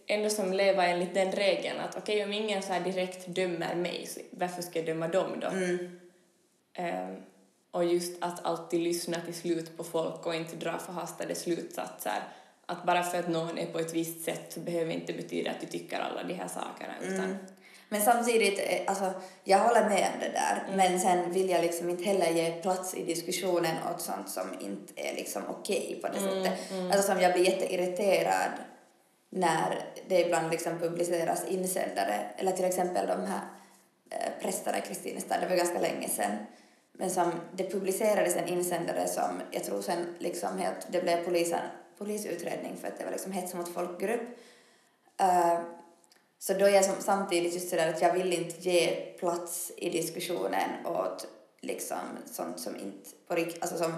ändå 0.07 0.29
som 0.29 0.53
leva 0.53 0.86
enligt 0.86 1.13
den 1.13 1.31
regeln 1.31 1.79
att 1.79 1.97
okej 1.97 2.23
om 2.23 2.34
ingen 2.34 2.62
så 2.62 2.73
här 2.73 2.79
direkt 2.79 3.27
dömer 3.27 3.75
mig 3.75 4.05
så 4.07 4.19
varför 4.31 4.62
ska 4.62 4.79
jag 4.79 4.86
döma 4.86 5.07
dem 5.07 5.39
då? 5.39 5.47
Mm. 5.47 5.99
Ehm, 6.73 7.15
och 7.71 7.86
just 7.86 8.23
att 8.23 8.45
alltid 8.45 8.79
lyssna 8.79 9.21
till 9.25 9.34
slut 9.34 9.77
på 9.77 9.84
folk 9.84 10.25
och 10.25 10.36
inte 10.36 10.55
dra 10.55 10.77
förhastade 10.77 11.36
slutsatser. 11.36 12.23
Att 12.71 12.84
bara 12.84 13.03
för 13.03 13.19
att 13.19 13.29
någon 13.29 13.57
är 13.57 13.65
på 13.65 13.79
ett 13.79 13.93
visst 13.93 14.25
sätt 14.25 14.57
behöver 14.57 14.91
inte 14.91 15.13
betyda 15.13 15.51
att 15.51 15.62
du 15.62 15.67
tycker 15.67 15.99
alla 15.99 16.23
de 16.23 16.34
här 16.34 16.47
sakerna 16.47 16.93
utan 17.01 17.25
Mm. 17.25 17.38
Men 17.89 18.01
samtidigt, 18.01 18.60
eh, 18.60 18.81
alltså, 18.88 19.13
jag 19.43 19.60
håller 19.60 19.89
med 19.89 20.10
om 20.13 20.19
det 20.19 20.29
där, 20.29 20.75
men 20.75 20.99
sen 20.99 21.31
vill 21.31 21.49
jag 21.49 21.62
liksom 21.62 21.89
inte 21.89 22.03
heller 22.03 22.29
ge 22.29 22.51
plats 22.51 22.95
i 22.95 23.03
diskussionen 23.03 23.75
åt 23.93 24.01
sånt 24.01 24.29
som 24.29 24.47
inte 24.60 24.93
är 24.95 25.15
liksom 25.15 25.41
okej 25.49 25.99
på 26.01 26.07
det 26.07 26.19
sättet. 26.19 26.60
Alltså 26.91 27.12
som 27.12 27.21
jag 27.21 27.34
blir 27.34 27.45
jätteirriterad 27.45 28.51
när 29.29 29.84
det 30.07 30.19
ibland 30.19 30.51
liksom 30.51 30.79
publiceras 30.79 31.45
insändare, 31.47 32.15
eller 32.38 32.51
till 32.51 32.65
exempel 32.65 33.07
de 33.07 33.25
här 33.25 33.41
eh, 34.10 34.41
prästerna 34.41 34.77
i 34.77 34.81
Kristinestad, 34.81 35.41
det 35.41 35.47
var 35.47 35.55
ganska 35.55 35.79
länge 35.79 36.10
sedan, 36.10 36.31
men 36.93 37.10
som 37.10 37.31
det 37.53 37.71
publicerades 37.71 38.36
en 38.36 38.47
insändare 38.47 39.07
som 39.07 39.41
jag 39.51 39.63
tror 39.63 39.81
sen 39.81 40.15
liksom 40.19 40.57
helt, 40.57 40.88
det 40.91 41.01
blev 41.01 41.25
polisen, 41.25 41.60
polisutredning 42.02 42.78
för 42.78 42.88
att 42.88 42.98
det 42.98 43.04
var 43.04 43.12
liksom 43.12 43.32
hets 43.32 43.54
mot 43.54 43.70
folkgrupp. 43.70 44.22
Eh, 45.20 45.60
så 46.40 46.54
då 46.54 46.66
är 46.66 46.70
jag 46.70 46.86
som, 46.86 46.96
samtidigt 47.00 47.54
just 47.54 47.70
sådär 47.70 47.90
att 47.90 48.02
jag 48.02 48.14
vill 48.14 48.34
inte 48.34 48.70
ge 48.70 48.96
plats 49.20 49.72
i 49.78 49.90
diskussionen 49.90 50.86
åt 50.86 51.28
liksom 51.62 51.98
sånt 52.26 52.60
som 52.60 52.76
inte 52.76 53.10
på 53.28 53.36
rikt, 53.36 53.62
alltså 53.62 53.78
som 53.78 53.94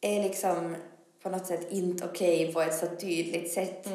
är 0.00 0.22
liksom 0.22 0.76
på 1.22 1.30
något 1.30 1.46
sätt 1.46 1.66
inte 1.70 2.04
okej 2.04 2.52
på 2.52 2.60
ett 2.60 2.78
så 2.78 2.86
tydligt 2.86 3.52
sätt. 3.52 3.88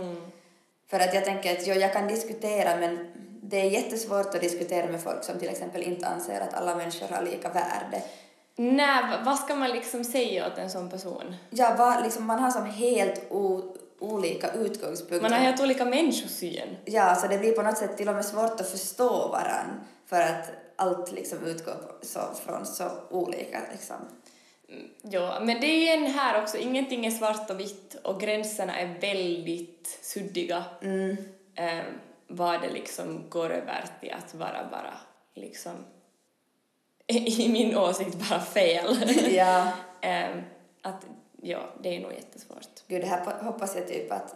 För 0.88 1.00
att 1.00 1.14
jag 1.14 1.26
tänker 1.26 1.52
att 1.52 1.68
jo, 1.68 1.74
jag 1.74 1.94
kan 1.94 2.08
diskutera 2.08 2.80
men 2.80 3.12
det 3.42 3.58
är 3.58 3.70
jättesvårt 3.70 4.36
att 4.36 4.42
diskutera 4.42 4.88
med 4.88 5.02
folk 5.02 5.24
som 5.24 5.40
till 5.40 5.50
exempel 5.50 5.84
inte 5.84 6.08
anser 6.08 6.42
att 6.42 6.54
alla 6.54 6.76
människor 6.76 7.08
har 7.08 7.24
lika 7.24 7.50
värde. 7.50 8.04
Nej, 8.62 9.04
vad 9.26 9.40
ska 9.40 9.56
man 9.56 9.70
liksom 9.70 10.04
säga 10.04 10.48
åt 10.48 10.58
en 10.58 10.70
sån 10.70 10.90
person? 10.90 11.36
Ja, 11.50 11.76
va, 11.78 12.00
liksom, 12.04 12.26
man 12.26 12.40
har 12.40 12.52
som 12.52 12.66
helt 12.66 13.32
o, 13.32 13.76
olika 14.00 14.52
utgångspunkter. 14.52 15.22
Man 15.22 15.32
har 15.32 15.40
helt 15.40 15.62
olika 15.62 15.86
människosyn. 15.86 16.78
Ja, 16.86 17.16
så 17.16 17.28
det 17.28 17.38
blir 17.38 17.52
på 17.52 17.62
något 17.62 17.78
sätt 17.78 17.98
till 17.98 18.10
och 18.10 18.16
med 18.16 18.26
svårt 18.26 18.62
att 18.62 18.72
förstå 18.72 19.28
varann 19.28 19.80
för 20.06 20.22
att 20.22 20.52
allt 20.76 21.12
liksom 21.12 21.44
utgår 21.46 21.76
så, 22.02 22.20
från 22.46 22.66
så 22.66 22.90
olika 23.10 23.62
liksom. 23.72 23.96
Ja, 25.02 25.40
men 25.42 25.62
det 25.62 25.68
är 25.68 25.80
ju 25.80 26.04
en 26.04 26.12
här 26.12 26.42
också, 26.42 26.58
ingenting 26.58 27.06
är 27.06 27.12
svart 27.12 27.50
och 27.50 27.60
vitt 27.60 27.96
och 28.04 28.22
gränserna 28.22 28.80
är 28.80 29.00
väldigt 29.02 30.00
suddiga. 30.02 30.64
Mm. 30.82 31.18
Eh, 31.56 31.86
vad 32.28 32.62
det 32.62 32.70
liksom 32.70 33.30
går 33.30 33.50
över 33.50 33.86
till 34.00 34.14
att 34.14 34.34
vara 34.34 34.68
bara 34.72 34.94
liksom 35.36 35.74
i 37.28 37.50
min 37.50 37.78
åsikt 37.78 38.30
bara 38.30 38.40
fel. 38.40 38.98
Ja, 39.36 39.72
eh, 40.02 40.30
att 40.82 41.06
ja, 41.42 41.60
det 41.82 41.96
är 41.96 42.00
nog 42.00 42.14
jättesvårt. 42.14 42.68
gud 42.88 43.02
det 43.02 43.08
här 43.08 43.44
hoppas 43.44 43.76
jag 43.76 43.88
typ 43.88 44.12
att 44.12 44.36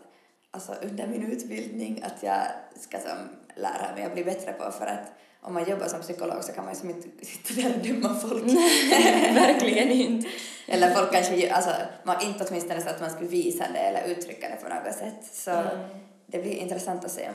alltså 0.52 0.74
under 0.82 1.08
min 1.08 1.32
utbildning 1.32 2.04
att 2.04 2.24
jag 2.24 2.42
ska 2.76 3.00
som 3.00 3.18
lära 3.56 3.96
mig 3.96 4.04
att 4.04 4.14
bli 4.14 4.24
bättre 4.24 4.54
på 4.54 4.72
för 4.72 4.86
att 4.86 5.12
om 5.42 5.54
man 5.54 5.70
jobbar 5.70 5.88
som 5.88 6.02
psykolog 6.02 6.44
så 6.44 6.54
kan 6.54 6.66
man 6.66 6.74
ju 6.74 6.80
som 6.80 6.90
inte 6.90 7.26
sitta 7.26 7.62
där 7.62 7.76
och 7.76 7.88
döma 7.88 8.16
folk. 8.16 8.44
Verkligen 9.36 9.92
inte. 9.92 10.30
eller 10.68 10.96
folk 10.96 11.12
kanske, 11.12 11.54
alltså 11.54 11.72
man, 12.04 12.22
inte 12.22 12.46
åtminstone 12.50 12.82
så 12.82 12.90
att 12.90 13.02
man 13.02 13.12
skulle 13.12 13.30
visa 13.30 13.66
det 13.74 13.80
eller 13.80 14.04
uttrycka 14.08 14.50
det 14.50 14.56
på 14.56 14.76
något 14.76 14.96
sätt. 14.96 15.26
Så 15.34 15.64
det 16.26 16.42
blir 16.42 16.52
intressant 16.52 17.06
att 17.06 17.12
se 17.12 17.30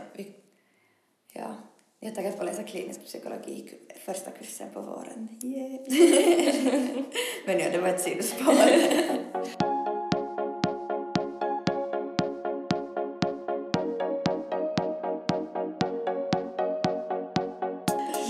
ja, 1.33 1.55
jag 2.01 2.15
taggad 2.15 2.37
på 2.37 2.41
att 2.41 2.47
läsa 2.47 2.63
klinisk 2.63 3.05
psykologi 3.05 3.71
första 4.05 4.31
kursen 4.31 4.69
på 4.75 4.81
våren. 4.81 5.29
Yeah. 5.43 5.81
Men 7.47 7.59
ja, 7.59 7.71
det 7.71 7.79
var 7.79 7.89
ett 7.89 8.01
sidospår. 8.01 8.55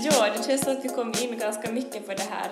Ja, 0.03 0.33
det 0.37 0.43
känns 0.43 0.61
som 0.61 0.77
att 0.77 0.85
vi 0.85 0.89
kom 0.89 1.13
in 1.23 1.37
ganska 1.37 1.71
mycket 1.71 2.07
på 2.07 2.13
det 2.13 2.27
här 2.29 2.49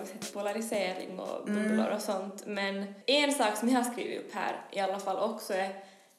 något 0.00 0.08
sätt 0.08 0.32
polarisering 0.32 1.18
och 1.18 1.44
bubblor 1.46 1.90
och 1.94 2.00
sånt. 2.00 2.42
Men 2.46 2.94
en 3.06 3.32
sak 3.32 3.56
som 3.56 3.68
jag 3.68 3.82
har 3.82 3.92
skrivit 3.92 4.20
upp 4.20 4.34
här 4.34 4.56
i 4.72 4.80
alla 4.80 4.98
fall 4.98 5.30
också 5.30 5.54
är 5.54 5.70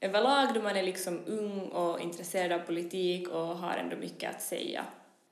överlag 0.01 0.53
då 0.53 0.61
man 0.61 0.75
är 0.75 0.83
liksom 0.83 1.19
ung 1.27 1.59
och 1.59 1.99
intresserad 1.99 2.51
av 2.51 2.65
politik 2.65 3.27
och 3.27 3.47
har 3.57 3.77
ändå 3.77 3.95
mycket 3.95 4.35
att 4.35 4.41
säga 4.41 4.85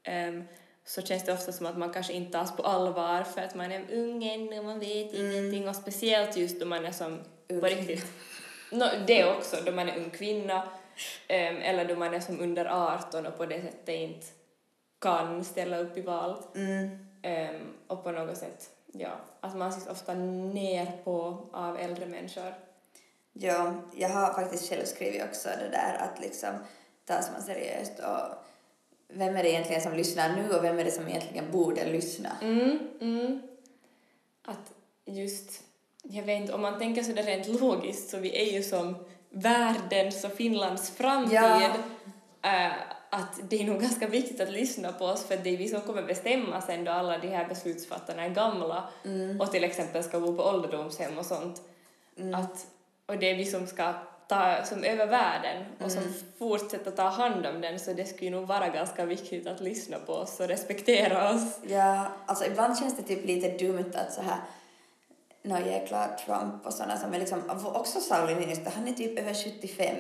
ehm, 0.04 0.44
så 0.86 1.02
känns 1.02 1.26
det 1.26 1.34
ofta 1.34 1.52
som 1.52 1.66
att 1.66 1.78
man 1.78 1.94
kanske 1.94 2.14
inte 2.14 2.32
tas 2.32 2.56
på 2.56 2.64
allvar 2.64 3.24
för 3.24 3.42
att 3.42 3.56
man 3.56 3.72
är 3.72 3.86
ung 3.92 4.24
ännu 4.24 4.60
och 4.60 4.66
man 4.66 4.80
vet 4.80 5.14
ingenting 5.14 5.70
och 5.70 5.76
speciellt 5.76 6.38
just 6.38 6.60
då 6.60 6.66
man 6.66 6.86
är 6.86 6.92
som 6.92 7.20
Ung 7.50 7.62
på 7.62 7.68
riktigt. 7.68 8.06
No, 8.72 8.86
det 9.08 9.38
också, 9.38 9.58
då 9.66 9.72
man 9.72 9.90
är 9.90 9.98
ung 9.98 10.10
kvinna 10.10 10.64
ehm, 11.28 11.58
eller 11.58 11.86
då 11.86 11.96
man 11.96 12.14
är 12.14 12.20
som 12.20 12.40
under 12.40 12.66
18 12.66 13.26
och 13.26 13.38
på 13.38 13.46
det 13.46 13.62
sättet 13.62 13.90
inte 13.90 14.28
kan 15.02 15.44
ställa 15.44 15.78
upp 15.78 15.98
i 15.98 16.02
val. 16.02 16.44
Mm. 16.56 17.08
Ehm, 17.22 17.74
och 17.88 18.04
på 18.04 18.12
något 18.12 18.38
sätt, 18.38 18.70
ja, 18.86 19.12
att 19.40 19.56
man 19.56 19.70
ses 19.70 19.88
ofta 19.88 20.14
ner 20.14 20.92
på 21.04 21.48
av 21.54 21.78
äldre 21.78 22.06
människor. 22.06 22.54
Ja, 23.34 23.74
jag 23.96 24.10
har 24.10 24.34
faktiskt 24.34 24.70
själv 24.70 24.86
skrivit 24.86 25.24
också 25.24 25.50
det 25.50 25.70
där 25.70 25.98
att 26.00 26.20
liksom 26.22 26.50
tas 27.06 27.32
man 27.32 27.42
seriöst 27.42 28.00
och 28.00 28.46
vem 29.14 29.36
är 29.36 29.44
det 29.44 29.50
egentligen 29.50 29.82
som 29.82 29.94
lyssnar 29.94 30.36
nu 30.36 30.56
och 30.56 30.64
vem 30.64 30.80
är 30.80 30.84
det 30.84 30.92
som 30.92 31.08
egentligen 31.08 31.52
borde 31.52 31.86
lyssna? 31.86 32.30
Mm, 32.42 32.80
mm. 33.02 33.42
Att 34.46 34.74
just, 35.06 35.64
jag 36.04 36.24
vet 36.24 36.42
inte, 36.42 36.54
om 36.54 36.62
man 36.62 36.80
tänker 36.80 37.04
så 37.04 37.12
där 37.12 37.24
rent 37.24 37.48
logiskt 37.48 38.10
så 38.10 38.18
vi 38.18 38.42
är 38.42 38.54
ju 38.54 38.64
som 38.64 38.96
världens 39.30 40.24
och 40.24 40.32
Finlands 40.32 40.90
framtid. 40.90 41.34
Ja. 41.34 41.74
Äh, 42.42 42.72
att 43.10 43.40
det 43.50 43.62
är 43.62 43.66
nog 43.66 43.82
ganska 43.82 44.08
viktigt 44.08 44.42
att 44.42 44.52
lyssna 44.52 44.92
på 44.92 45.06
oss 45.06 45.24
för 45.24 45.38
det 45.38 45.50
är 45.50 45.58
vi 45.58 45.68
som 45.68 45.82
kommer 45.82 46.04
bestämma 46.04 46.62
sen 46.62 46.84
då 46.84 46.92
alla 46.92 47.18
de 47.18 47.28
här 47.28 47.48
beslutsfattarna 47.48 48.26
är 48.26 48.30
gamla 48.30 48.90
och 49.40 49.52
till 49.52 49.64
exempel 49.64 50.04
ska 50.04 50.20
bo 50.20 50.38
på 50.38 50.44
ålderdomshem 50.44 51.18
och 51.18 51.26
sånt. 51.26 51.62
Att, 52.36 52.68
och 53.10 53.18
det 53.18 53.32
är 53.32 53.36
vi 53.36 53.46
som 53.46 53.68
ska 53.68 53.94
ta 54.28 54.64
som 54.64 54.84
över 54.84 55.08
världen 55.08 55.66
och 55.84 55.92
som 55.92 56.04
fortsätter 56.40 56.92
ta 56.92 57.04
hand 57.04 57.46
om 57.46 57.62
den 57.62 57.80
så 57.80 57.94
det 57.94 58.06
skulle 58.06 58.30
nog 58.30 58.48
vara 58.48 58.68
ganska 58.68 59.06
viktigt 59.06 59.48
att 59.48 59.62
lyssna 59.62 59.98
på 60.00 60.14
oss 60.14 60.40
och 60.40 60.48
respektera 60.48 61.34
oss. 61.34 61.60
Ja, 61.68 62.08
alltså 62.26 62.46
ibland 62.46 62.78
känns 62.78 62.98
det 62.98 63.04
typ 63.04 63.26
lite 63.26 63.66
dumt 63.66 63.92
att 63.94 64.14
så 64.14 64.22
här 64.22 64.38
nå 65.42 65.60
jäkla 65.60 66.08
Trump 66.08 66.66
och 66.66 66.74
sådana 66.74 66.98
som 66.98 67.14
är 67.14 67.20
liksom, 67.20 67.44
också 67.64 68.00
Sauli 68.00 68.36
Niinistö, 68.36 68.70
han 68.76 68.88
är 68.88 68.94
typ 68.94 69.20
över 69.20 69.34
75. 69.34 69.96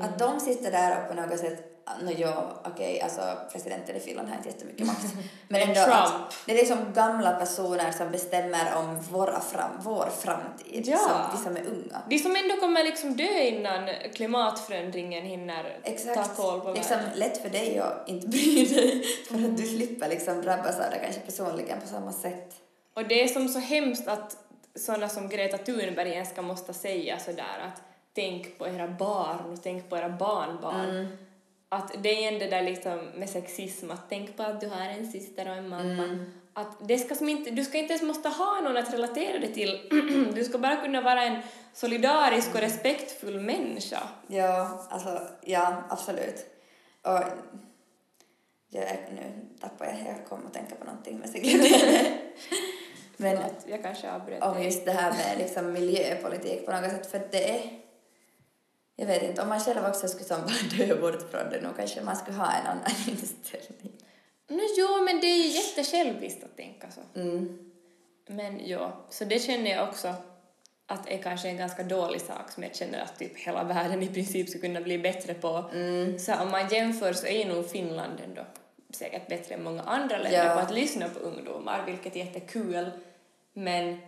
Att 0.00 0.18
de 0.18 0.40
sitter 0.40 0.70
där 0.70 1.02
och 1.02 1.08
på 1.08 1.20
något 1.20 1.38
sätt, 1.38 1.77
no 2.02 2.10
ja, 2.18 2.60
okej, 2.64 3.00
alltså 3.00 3.20
presidenten 3.52 3.96
i 3.96 4.00
Finland 4.00 4.28
har 4.28 4.36
inte 4.36 4.48
jättemycket 4.48 4.86
makt. 4.86 5.04
Men 5.48 5.62
ändå 5.62 5.74
Trump. 5.74 5.94
att 5.96 6.36
det 6.46 6.52
är 6.52 6.56
liksom 6.56 6.92
gamla 6.94 7.32
personer 7.32 7.90
som 7.92 8.10
bestämmer 8.10 8.76
om 8.76 9.00
våra 9.00 9.40
fram, 9.40 9.70
vår 9.80 10.08
framtid, 10.20 10.84
Ja. 10.86 10.98
som, 10.98 11.38
vi 11.38 11.44
som 11.44 11.56
är 11.56 11.70
unga. 11.70 12.02
Vi 12.08 12.18
som 12.18 12.36
ändå 12.36 12.56
kommer 12.56 12.84
liksom 12.84 13.16
dö 13.16 13.42
innan 13.42 13.88
klimatförändringen 14.14 15.24
hinner 15.24 15.78
Exakt. 15.84 16.36
ta 16.36 16.42
koll 16.42 16.60
på 16.60 16.72
liksom 16.72 16.96
världen. 16.96 17.18
lätt 17.18 17.42
för 17.42 17.48
dig 17.48 17.78
att 17.78 18.08
inte 18.08 18.28
bry 18.28 18.64
dig 18.66 19.04
för 19.28 19.34
att 19.34 19.56
du 19.56 19.62
slipper 19.66 20.08
liksom 20.08 20.42
drabbas 20.42 20.78
av 20.78 20.90
det 20.90 20.98
kanske 21.02 21.20
personligen 21.20 21.80
på 21.80 21.86
samma 21.86 22.12
sätt. 22.12 22.54
Och 22.94 23.04
det 23.08 23.22
är 23.24 23.28
som 23.28 23.48
så 23.48 23.58
hemskt 23.58 24.08
att 24.08 24.36
sådana 24.74 25.08
som 25.08 25.28
Greta 25.28 25.58
Thunberg 25.58 26.10
ens 26.10 26.30
ska 26.30 26.42
måste 26.42 26.74
säga 26.74 27.18
sådär 27.18 27.58
att 27.72 27.82
tänk 28.14 28.58
på 28.58 28.68
era 28.68 28.88
barn 28.88 29.52
och 29.52 29.62
tänk 29.62 29.90
på 29.90 29.96
era 29.96 30.08
barnbarn. 30.08 30.90
Mm. 30.90 31.06
Att 31.68 32.02
det 32.02 32.08
är 32.08 32.18
igen 32.18 32.38
det 32.38 32.46
där 32.46 32.62
liksom 32.62 32.98
med 33.14 33.30
sexism, 33.30 33.90
att 33.90 34.08
tänk 34.08 34.36
på 34.36 34.42
att 34.42 34.60
du 34.60 34.68
har 34.68 34.80
en 34.80 35.12
syster 35.12 35.48
och 35.48 35.54
en 35.54 35.68
mamma. 35.68 36.04
Mm. 36.04 36.32
Att 36.52 36.88
det 36.88 36.98
ska 36.98 37.14
som 37.14 37.28
inte, 37.28 37.50
du 37.50 37.64
ska 37.64 37.78
inte 37.78 37.92
ens 37.92 38.02
måste 38.02 38.28
ha 38.28 38.60
någon 38.60 38.76
att 38.76 38.92
relatera 38.92 39.38
dig 39.38 39.54
till. 39.54 39.80
du 40.34 40.44
ska 40.44 40.58
bara 40.58 40.76
kunna 40.76 41.00
vara 41.00 41.22
en 41.22 41.42
solidarisk 41.72 42.54
och 42.54 42.60
respektfull 42.60 43.40
människa. 43.40 44.00
Ja, 44.26 44.86
alltså, 44.90 45.20
ja, 45.40 45.82
absolut. 45.88 46.46
Och 47.02 47.22
jag, 48.70 48.84
nu 49.14 49.48
tappar 49.60 49.86
jag, 49.86 49.94
jag 49.94 50.28
kom 50.28 50.46
att 50.46 50.54
tänka 50.54 50.74
på 50.74 50.84
någonting 50.84 51.22
jag 51.24 51.42
det. 51.42 52.12
Men 53.16 53.36
Förlåt, 53.36 53.64
jag 53.66 53.82
kanske 53.82 54.12
avbröt 54.12 54.42
om 54.42 54.62
just 54.62 54.84
det 54.84 54.92
här 54.92 55.10
med 55.10 55.38
liksom 55.38 55.72
miljöpolitik 55.72 56.66
på 56.66 56.72
något 56.72 56.90
sätt, 56.90 57.10
för 57.10 57.22
det 57.30 57.50
är 57.50 57.87
jag 59.00 59.06
vet 59.06 59.22
inte, 59.22 59.42
om 59.42 59.48
man 59.48 59.60
själv 59.60 59.84
också 59.84 60.08
skulle 60.08 60.24
som 60.24 60.40
bara 60.40 60.86
dö 60.86 61.00
bort 61.00 61.30
från 61.30 61.50
det, 61.50 61.60
nog 61.60 61.76
kanske 61.76 62.00
man 62.02 62.16
skulle 62.16 62.36
ha 62.36 62.52
en 62.52 62.66
annan 62.66 62.90
inställning. 63.08 63.92
No, 64.48 64.60
jo, 64.78 65.04
men 65.04 65.20
det 65.20 65.26
är 65.26 65.36
ju 65.36 65.46
jättesjälviskt 65.48 66.44
att 66.44 66.56
tänka 66.56 66.86
så. 66.90 67.20
Mm. 67.20 67.58
Men 68.26 68.68
ja, 68.68 69.06
så 69.10 69.24
det 69.24 69.38
känner 69.38 69.70
jag 69.70 69.88
också 69.88 70.14
att 70.86 71.08
är 71.10 71.18
kanske 71.18 71.48
en 71.48 71.56
ganska 71.56 71.82
dålig 71.82 72.20
sak 72.20 72.50
som 72.50 72.62
jag 72.62 72.76
känner 72.76 73.00
att 73.02 73.18
typ 73.18 73.38
hela 73.38 73.64
världen 73.64 74.02
i 74.02 74.08
princip 74.08 74.48
skulle 74.48 74.66
kunna 74.68 74.80
bli 74.80 74.98
bättre 74.98 75.34
på. 75.34 75.64
Mm. 75.72 76.18
Så 76.18 76.34
om 76.34 76.50
man 76.50 76.68
jämför 76.68 77.12
så 77.12 77.26
är 77.26 77.46
nog 77.46 77.70
Finland 77.70 78.20
ändå 78.24 78.42
säkert 78.90 79.28
bättre 79.28 79.54
än 79.54 79.62
många 79.64 79.82
andra 79.82 80.18
länder 80.18 80.44
Ja. 80.46 80.54
på 80.54 80.60
att 80.60 80.74
lyssna 80.74 81.08
på 81.08 81.18
ungdomar, 81.18 81.82
vilket 81.86 82.16
är 82.16 82.20
jättekul. 82.20 82.90
Men 83.52 83.98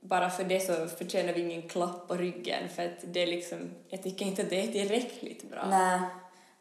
bara 0.00 0.30
för 0.30 0.44
det 0.44 0.60
så 0.60 0.86
förtjänar 0.86 1.32
vi 1.32 1.40
ingen 1.40 1.68
klapp 1.68 2.08
på 2.08 2.14
ryggen 2.14 2.68
för 2.68 2.84
att 2.84 2.98
det 3.04 3.22
är 3.22 3.26
liksom, 3.26 3.70
jag 3.88 4.02
tycker 4.02 4.24
inte 4.26 4.42
att 4.42 4.50
det 4.50 4.60
är 4.64 4.72
tillräckligt 4.72 5.50
bra. 5.50 5.66
Nej. 5.70 6.00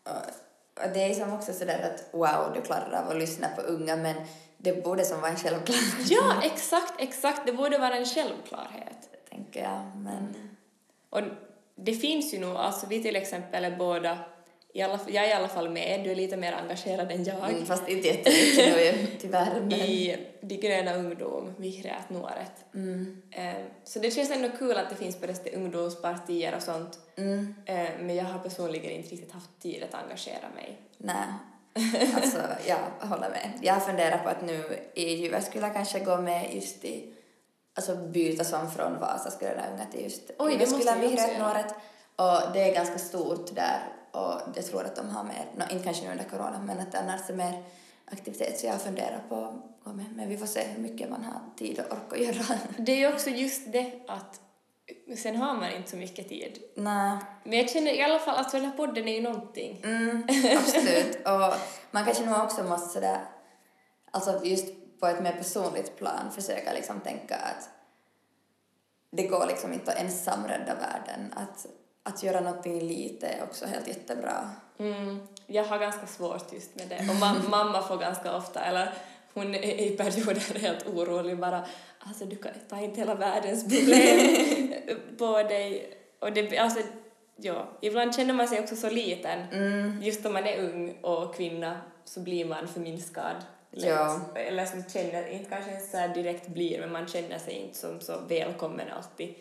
Och, 0.03 0.83
och 0.83 0.89
det 0.93 1.03
är 1.03 1.13
som 1.13 1.33
också 1.33 1.53
sådär 1.53 1.91
att 1.93 2.13
wow, 2.13 2.53
du 2.55 2.61
klarar 2.61 3.03
av 3.03 3.09
att 3.09 3.17
lyssna 3.17 3.47
på 3.47 3.61
unga, 3.61 3.95
men 3.95 4.15
det 4.57 4.83
borde 4.83 5.05
som 5.05 5.21
vara 5.21 5.31
en 5.31 5.37
självklarhet, 5.37 6.11
Ja, 6.11 6.41
exakt, 6.43 6.93
exakt. 7.01 7.45
Det 7.45 7.53
borde 7.53 7.77
vara 7.77 7.95
en 7.97 8.05
självklarhet. 8.05 9.09
tänker 9.29 9.63
jag. 9.63 9.81
Men 9.95 10.35
Och 11.09 11.21
det 11.75 11.93
finns 11.93 12.33
ju 12.33 12.39
nog, 12.39 12.55
alltså 12.55 12.87
vi 12.87 13.03
till 13.03 13.15
exempel 13.15 13.65
är 13.65 13.77
båda, 13.77 14.17
i 14.77 14.81
alla, 14.81 14.99
jag 15.07 15.23
är 15.25 15.29
i 15.29 15.33
alla 15.33 15.47
fall 15.47 15.69
med, 15.69 16.03
du 16.03 16.11
är 16.11 16.15
lite 16.15 16.37
mer 16.37 16.53
engagerad 16.53 17.11
än 17.11 17.23
jag, 17.23 17.49
mm, 17.49 17.65
fast 17.65 17.89
inte 17.89 18.07
jättemycket 18.07 18.75
nu 18.75 19.07
tyvärr. 19.21 19.59
Men, 19.61 19.71
i 19.73 20.17
De 20.41 20.55
gröna 20.55 20.93
ungdom, 20.95 21.53
Vihreät 21.57 22.09
nuoret. 22.09 22.65
mm, 22.73 23.21
Eh, 23.31 23.53
Så 23.83 23.99
det 23.99 24.11
känns 24.11 24.31
ändå 24.31 24.49
kul 24.59 24.77
att 24.77 24.89
det 24.89 24.95
finns 24.95 25.15
på 25.19 25.25
det 25.25 25.55
ungdomspartier 25.55 26.55
och 26.55 26.61
sånt, 26.61 26.99
mm, 27.17 27.55
Eh, 27.65 27.89
men 27.99 28.15
jag 28.15 28.25
har 28.25 28.39
personligen 28.39 28.91
inte 28.91 29.09
riktigt 29.09 29.31
haft 29.31 29.49
tid 29.61 29.83
att 29.83 30.03
engagera 30.03 30.49
mig. 30.55 30.77
nej. 30.97 31.27
Alltså, 32.15 32.37
jag 32.67 33.07
håller 33.07 33.29
med. 33.29 33.51
Jag 33.61 33.85
funderar 33.85 34.17
på 34.17 34.29
att 34.29 34.41
nu 34.41 34.79
i 34.93 35.13
Jyväskylä 35.15 35.69
kanske 35.69 35.99
gå 35.99 36.17
med 36.21 36.55
just 36.55 36.83
i 36.85 37.13
alltså 37.75 37.95
byta 37.95 38.43
som 38.43 38.71
från 38.71 38.99
Vasa 38.99 39.31
skulle 39.31 39.51
jag 39.51 39.73
unga 39.73 39.85
till 39.91 40.03
just 40.03 40.31
Oj, 40.39 40.55
det 40.59 40.71
måste 40.71 40.89
jag 40.89 41.13
också 41.13 41.27
göra. 41.39 41.63
Och 42.15 42.53
det 42.53 42.61
är 42.69 42.73
ganska 42.73 42.97
stort 42.99 43.55
där 43.55 43.79
och 44.17 44.41
jag 44.55 44.65
tror 44.65 44.83
att 44.85 44.95
de 44.95 45.09
har 45.09 45.23
mer, 45.23 45.45
no, 45.55 45.63
inte 45.71 45.83
kanske 45.83 46.05
nu 46.05 46.11
under 46.11 46.23
corona, 46.23 46.61
men 46.65 46.79
att 46.79 46.95
annars 46.95 47.29
är 47.29 47.33
mer 47.33 47.63
aktivitet 48.05 48.59
så 48.59 48.65
jag 48.65 48.81
funderar 48.81 49.23
på 49.29 49.35
att 49.35 49.83
gå 49.83 49.93
med. 49.93 50.05
Men 50.15 50.29
vi 50.29 50.37
får 50.37 50.45
se 50.45 50.63
hur 50.63 50.81
mycket 50.81 51.09
man 51.09 51.23
har 51.23 51.41
tid 51.57 51.79
och 51.79 51.91
ork 51.91 52.13
att 52.13 52.19
göra. 52.19 52.59
Det 52.77 52.91
är 52.91 52.97
ju 52.97 53.13
också 53.13 53.29
just 53.29 53.71
det 53.71 53.93
att 54.07 54.41
sen 55.17 55.35
har 55.35 55.53
man 55.53 55.71
inte 55.71 55.89
så 55.89 55.97
mycket 55.97 56.29
tid. 56.29 56.59
Nej. 56.75 57.17
Men 57.43 57.57
jag 57.57 57.69
känner 57.69 57.91
i 57.91 58.03
alla 58.03 58.19
fall 58.19 58.37
att 58.37 58.51
den 58.51 58.65
här 58.65 58.77
podden 58.77 59.07
är 59.07 59.15
ju 59.15 59.21
någonting. 59.21 59.81
Mm, 59.83 60.27
absolut. 60.57 61.15
och 61.25 61.53
man 61.91 62.05
kanske 62.05 62.25
nog 62.25 62.43
också 62.43 62.63
måste 62.63 62.93
sådär, 62.93 63.19
alltså 64.11 64.45
just 64.45 64.65
på 64.99 65.07
ett 65.07 65.23
mer 65.23 65.31
personligt 65.31 65.97
plan 65.97 66.31
försöka 66.31 66.73
liksom 66.73 66.99
tänka 66.99 67.35
att 67.35 67.69
det 69.11 69.27
går 69.27 69.45
liksom 69.47 69.73
inte 69.73 69.91
att 69.91 69.99
ensam 69.99 70.47
rädda 70.47 70.75
världen. 70.75 71.33
Att, 71.35 71.65
att 72.07 72.23
göra 72.23 72.39
någonting 72.39 72.79
lite 72.79 73.27
är 73.27 73.43
också 73.43 73.65
helt 73.65 73.87
jättebra. 73.87 74.49
Mm, 74.79 75.19
jag 75.47 75.63
har 75.63 75.79
ganska 75.79 76.07
svårt 76.07 76.53
just 76.53 76.75
med 76.75 76.87
det. 76.87 76.95
Och 76.95 77.15
ma- 77.15 77.49
mamma 77.49 77.81
får 77.83 77.97
ganska 77.97 78.37
ofta, 78.37 78.59
eller 78.65 78.93
hon 79.33 79.55
är 79.55 79.81
i 79.81 79.97
perioder 79.97 80.59
helt 80.59 80.87
orolig 80.87 81.39
bara, 81.39 81.65
alltså 81.99 82.25
du 82.25 82.35
kan 82.35 82.51
ta 82.69 82.79
inte 82.79 82.99
hela 82.99 83.15
världens 83.15 83.63
problem 83.63 84.19
på 85.17 85.43
dig. 85.43 85.93
Och 86.19 86.33
det, 86.33 86.57
alltså, 86.57 86.79
ja, 87.35 87.67
ibland 87.81 88.15
känner 88.15 88.33
man 88.33 88.47
sig 88.47 88.59
också 88.59 88.75
så 88.75 88.89
liten. 88.89 89.39
Mm, 89.51 90.01
Just 90.03 90.25
om 90.25 90.33
man 90.33 90.45
är 90.45 90.59
ung 90.63 90.97
och 91.01 91.35
kvinna 91.35 91.81
så 92.05 92.19
blir 92.19 92.45
man 92.45 92.67
förminskad. 92.67 93.35
Ja. 93.71 94.19
Eller 94.35 94.65
som 94.65 94.83
känner, 94.89 95.27
inte 95.27 95.49
kanske 95.49 95.79
så 95.79 96.07
direkt 96.13 96.47
blir, 96.47 96.79
men 96.79 96.91
man 96.91 97.07
känner 97.07 97.39
sig 97.39 97.53
inte 97.53 97.77
som 97.77 97.99
så 98.01 98.19
välkommen 98.27 98.87
alltid. 98.97 99.33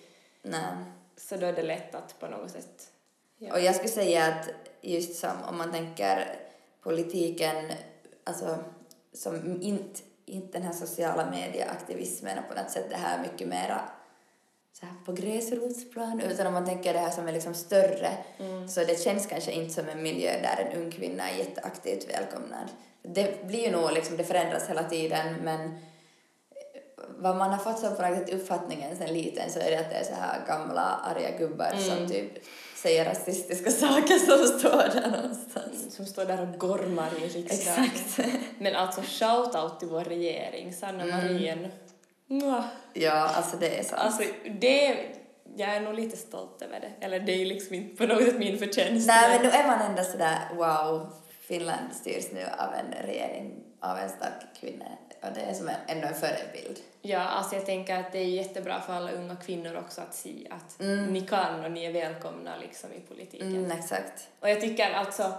nej. 0.42 0.60
Så 1.16 1.36
då 1.36 1.46
är 1.46 1.52
det 1.52 1.62
lätt 1.62 1.94
att 1.94 2.20
på 2.20 2.26
något 2.26 2.50
sätt... 2.50 2.90
Ja. 3.38 3.52
Och 3.52 3.60
jag 3.60 3.74
skulle 3.74 3.92
säga 3.92 4.24
att 4.24 4.48
just 4.80 5.14
som 5.14 5.42
om 5.48 5.58
man 5.58 5.72
tänker 5.72 6.38
politiken, 6.82 7.72
alltså 8.24 8.58
som 9.12 9.62
inte, 9.62 10.00
inte 10.26 10.58
den 10.58 10.66
här 10.66 10.72
sociala 10.72 11.30
medieaktivismen 11.30 12.38
och 12.38 12.48
på 12.48 12.62
något 12.62 12.70
sätt 12.70 12.90
det 12.90 12.96
här 12.96 13.22
mycket 13.22 13.48
mera 13.48 13.80
så 14.72 14.86
här 14.86 14.94
på 15.04 15.12
gräsrotsplan, 15.12 16.20
utan 16.20 16.46
om 16.46 16.52
man 16.52 16.66
tänker 16.66 16.92
det 16.92 16.98
här 16.98 17.10
som 17.10 17.28
är 17.28 17.32
liksom 17.32 17.54
större, 17.54 18.10
så 18.68 18.80
det 18.80 19.00
känns 19.00 19.26
kanske 19.26 19.52
inte 19.52 19.74
som 19.74 19.88
en 19.88 20.02
miljö 20.02 20.42
där 20.42 20.70
en 20.70 20.82
ung 20.82 20.90
kvinna 20.90 21.30
är 21.30 21.38
jätteaktivt 21.38 22.10
välkomnad. 22.10 22.68
Det 23.02 23.46
blir 23.46 23.64
ju 23.64 23.70
nog 23.70 23.92
liksom, 23.92 24.16
det 24.16 24.24
förändras 24.24 24.68
hela 24.68 24.84
tiden, 24.84 25.34
men 25.42 25.78
vad 27.18 27.36
man 27.36 27.50
har 27.50 27.58
fått 27.58 27.78
som 27.78 27.96
på 27.96 28.02
något 28.02 28.18
sätt 28.18 28.34
uppfattningen 28.34 28.96
sen 28.96 29.12
liten 29.12 29.50
så 29.50 29.58
är 29.58 29.70
det 29.70 29.80
att 29.80 29.90
det 29.90 29.96
är 29.96 30.04
så 30.04 30.14
här 30.14 30.46
gamla 30.46 30.82
arga 30.82 31.38
gubbar 31.38 31.72
som 31.76 32.08
typ 32.08 32.32
säger 32.74 33.04
rasistiska 33.04 33.70
saker 33.70 34.18
som 34.18 34.58
står 34.58 35.00
där 35.00 35.10
någonstans. 35.10 35.96
Som 35.96 36.06
står 36.06 36.24
där 36.24 36.42
och 36.42 36.58
gormar 36.58 37.10
i 37.18 37.28
riksdagen. 37.28 37.84
Exakt. 37.84 38.30
Men 38.58 38.74
alltså 38.76 39.00
shout-out 39.00 39.78
till 39.78 39.88
vår 39.88 40.04
regering, 40.04 40.72
Sanna 40.72 41.02
Mm. 41.02 41.16
Marin. 41.16 41.68
Mwah. 42.26 42.64
Ja, 42.92 43.12
alltså 43.12 43.56
det 43.56 43.78
är 43.78 43.82
sant. 43.82 44.02
Alltså 44.02 44.22
det, 44.60 44.96
jag 45.56 45.76
är 45.76 45.80
nog 45.80 45.94
lite 45.94 46.16
stolt 46.16 46.62
över 46.62 46.80
det. 46.80 47.06
Eller 47.06 47.20
det 47.20 47.32
är 47.32 47.46
liksom 47.46 47.74
inte 47.74 47.96
på 47.96 48.12
något 48.12 48.24
sätt 48.24 48.38
min 48.38 48.58
förtjänst. 48.58 49.06
Nej, 49.06 49.30
men 49.30 49.42
nu 49.42 49.48
är 49.48 49.66
man 49.66 49.80
ändå 49.80 50.02
sådär 50.02 50.38
wow, 50.54 51.12
Finland 51.40 51.92
styrs 51.92 52.32
nu 52.32 52.44
av 52.58 52.74
en 52.74 53.06
regering 53.06 53.54
av 53.80 53.98
en 53.98 54.08
stark 54.08 54.60
kvinna 54.60 54.84
och 55.22 55.28
det 55.34 55.40
är 55.40 55.54
som 55.54 55.68
en, 55.68 55.74
ändå 55.86 56.08
en 56.08 56.14
förebild. 56.14 56.78
Ja, 57.02 57.20
alltså 57.20 57.54
jag 57.56 57.66
tänker 57.66 58.00
att 58.00 58.12
det 58.12 58.18
är 58.18 58.24
jättebra 58.24 58.80
för 58.80 58.92
alla 58.92 59.12
unga 59.12 59.36
kvinnor 59.36 59.76
också 59.76 60.00
att 60.00 60.14
se 60.14 60.46
att 60.50 60.80
Mm. 60.80 61.12
ni 61.12 61.20
kan 61.20 61.64
och 61.64 61.70
ni 61.70 61.84
är 61.84 61.92
välkomna 61.92 62.56
liksom 62.56 62.92
i 62.92 63.00
politiken. 63.00 63.56
Mm, 63.56 63.78
exakt. 63.78 64.28
Och 64.40 64.50
jag 64.50 64.60
tycker 64.60 64.90
alltså, 64.90 65.32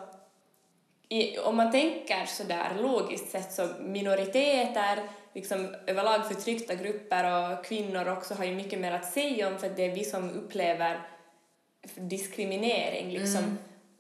i, 1.09 1.37
om 1.37 1.55
man 1.55 1.71
tänker 1.71 2.25
sådär 2.25 2.69
logiskt 2.81 3.31
sett 3.31 3.51
så 3.53 3.67
minoriteter, 3.79 4.99
liksom 5.33 5.75
överlag 5.87 6.27
förtryckta 6.27 6.75
grupper 6.75 7.53
och 7.53 7.65
kvinnor 7.65 8.07
också 8.07 8.33
har 8.33 8.45
ju 8.45 8.55
mycket 8.55 8.79
mer 8.79 8.91
att 8.91 9.11
säga 9.13 9.47
om 9.47 9.59
för 9.59 9.69
det 9.69 9.85
är 9.85 9.91
vi 9.95 10.03
som 10.03 10.29
upplever 10.29 11.01
diskriminering. 11.95 13.11
Liksom 13.11 13.57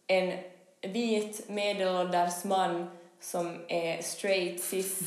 en 0.07 0.33
vit 0.81 1.49
medelålders 1.49 2.43
man 2.43 2.89
som 3.19 3.57
är 3.67 4.01
straight, 4.01 4.63
cis, 4.63 4.99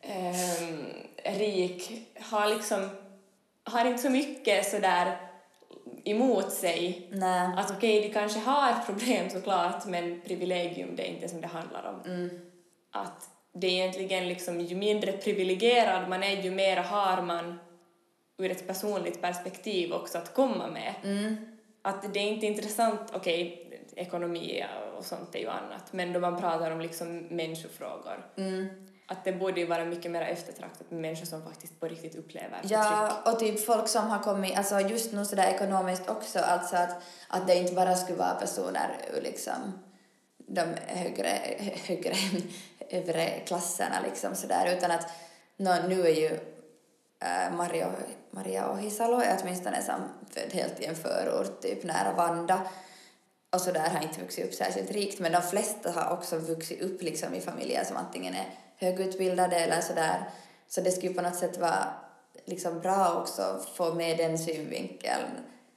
ehm, 0.00 0.86
rik, 1.24 2.08
har 2.20 2.48
liksom 2.48 2.88
har 3.64 3.84
inte 3.84 4.02
så 4.02 4.10
mycket 4.10 4.70
sådär 4.70 5.16
emot 6.04 6.52
sig 6.52 7.08
Nej. 7.12 7.50
att 7.56 7.70
okej, 7.70 8.00
de 8.00 8.08
kanske 8.08 8.38
har 8.38 8.84
problem 8.86 9.30
såklart, 9.30 9.86
men 9.86 10.20
privilegium 10.20 10.96
det 10.96 11.02
är 11.02 11.14
inte 11.14 11.28
som 11.28 11.40
det 11.40 11.46
handlar 11.46 11.94
om. 11.94 12.12
Mm. 12.12 12.40
Att 12.90 13.30
det 13.52 13.66
är 13.66 13.70
egentligen 13.70 14.28
liksom, 14.28 14.60
ju 14.60 14.76
mindre 14.76 15.12
privilegierad 15.12 16.08
man 16.08 16.22
är, 16.22 16.42
ju 16.42 16.50
mer 16.50 16.76
har 16.76 17.22
man 17.22 17.58
ur 18.38 18.50
ett 18.50 18.66
personligt 18.66 19.20
perspektiv 19.20 19.92
också 19.92 20.18
att 20.18 20.34
komma 20.34 20.66
med. 20.66 20.94
Mm. 21.04 21.36
Att 21.82 22.14
det 22.14 22.20
är 22.20 22.24
inte 22.28 22.46
intressant, 22.46 23.00
okej, 23.12 23.64
ekonomi 23.96 24.64
och 24.98 25.04
sånt 25.04 25.34
är 25.34 25.38
ju 25.38 25.48
annat, 25.48 25.92
men 25.92 26.12
då 26.12 26.20
man 26.20 26.40
pratar 26.40 26.70
om 26.70 26.80
liksom 26.80 27.18
människofrågor, 27.18 28.26
Mm. 28.36 28.68
Att 29.10 29.24
det 29.24 29.32
borde 29.32 29.60
ju 29.60 29.66
vara 29.66 29.84
mycket 29.84 30.10
mer 30.10 30.22
eftertraktat 30.22 30.90
med 30.90 31.00
människor 31.00 31.26
som 31.26 31.42
faktiskt 31.42 31.80
på 31.80 31.88
riktigt 31.88 32.14
upplever. 32.14 32.60
Ja, 32.62 33.22
och 33.24 33.38
typ 33.38 33.66
folk 33.66 33.88
som 33.88 34.06
har 34.06 34.18
kommit, 34.18 34.58
alltså 34.58 34.80
just 34.80 35.12
nu 35.12 35.24
sådär 35.24 35.54
ekonomiskt 35.54 36.08
också, 36.08 36.38
alltså 36.38 36.76
att, 36.76 37.02
att 37.28 37.46
det 37.46 37.54
inte 37.54 37.72
bara 37.72 37.96
skulle 37.96 38.18
vara 38.18 38.34
personer 38.34 38.96
ur 39.14 39.22
liksom 39.22 39.72
de 40.36 40.74
högre, 40.86 41.38
högre, 41.86 42.14
övre 42.90 43.28
klasserna 43.46 44.00
liksom 44.04 44.34
sådär, 44.34 44.76
utan 44.76 44.90
att 44.90 45.10
nå, 45.56 45.74
nu 45.88 46.00
är 46.06 46.14
ju 46.14 46.40
äh, 47.20 47.56
Mario, 47.56 47.86
Maria 48.30 48.72
Ohisalo 48.72 49.20
är 49.20 49.38
åtminstone 49.42 49.82
som 49.82 49.94
född 50.30 50.52
helt 50.52 50.80
i 50.80 50.84
en 50.84 50.96
förort, 50.96 51.60
typ 51.62 51.84
nära 51.84 52.12
Vanda, 52.12 52.60
och 53.52 53.60
så 53.60 53.72
där 53.72 53.88
har 53.88 54.02
inte 54.02 54.20
vuxit 54.20 54.44
upp 54.44 54.54
särskilt 54.54 54.90
rikt, 54.90 55.20
men 55.20 55.32
de 55.32 55.42
flesta 55.42 55.90
har 55.90 56.12
också 56.12 56.38
vuxit 56.38 56.82
upp 56.82 57.02
liksom 57.02 57.34
i 57.34 57.40
familjer 57.40 57.84
som 57.84 57.96
antingen 57.96 58.34
är 58.34 58.46
högutbildade 58.78 59.56
eller 59.56 59.80
sådär. 59.80 60.24
Så 60.68 60.80
det 60.80 60.90
skulle 60.90 61.14
på 61.14 61.22
något 61.22 61.36
sätt 61.36 61.58
vara 61.58 61.84
liksom 62.44 62.80
bra 62.80 63.14
också 63.20 63.42
att 63.42 63.64
få 63.68 63.94
med 63.94 64.18
den 64.18 64.38
synvinkeln 64.38 65.30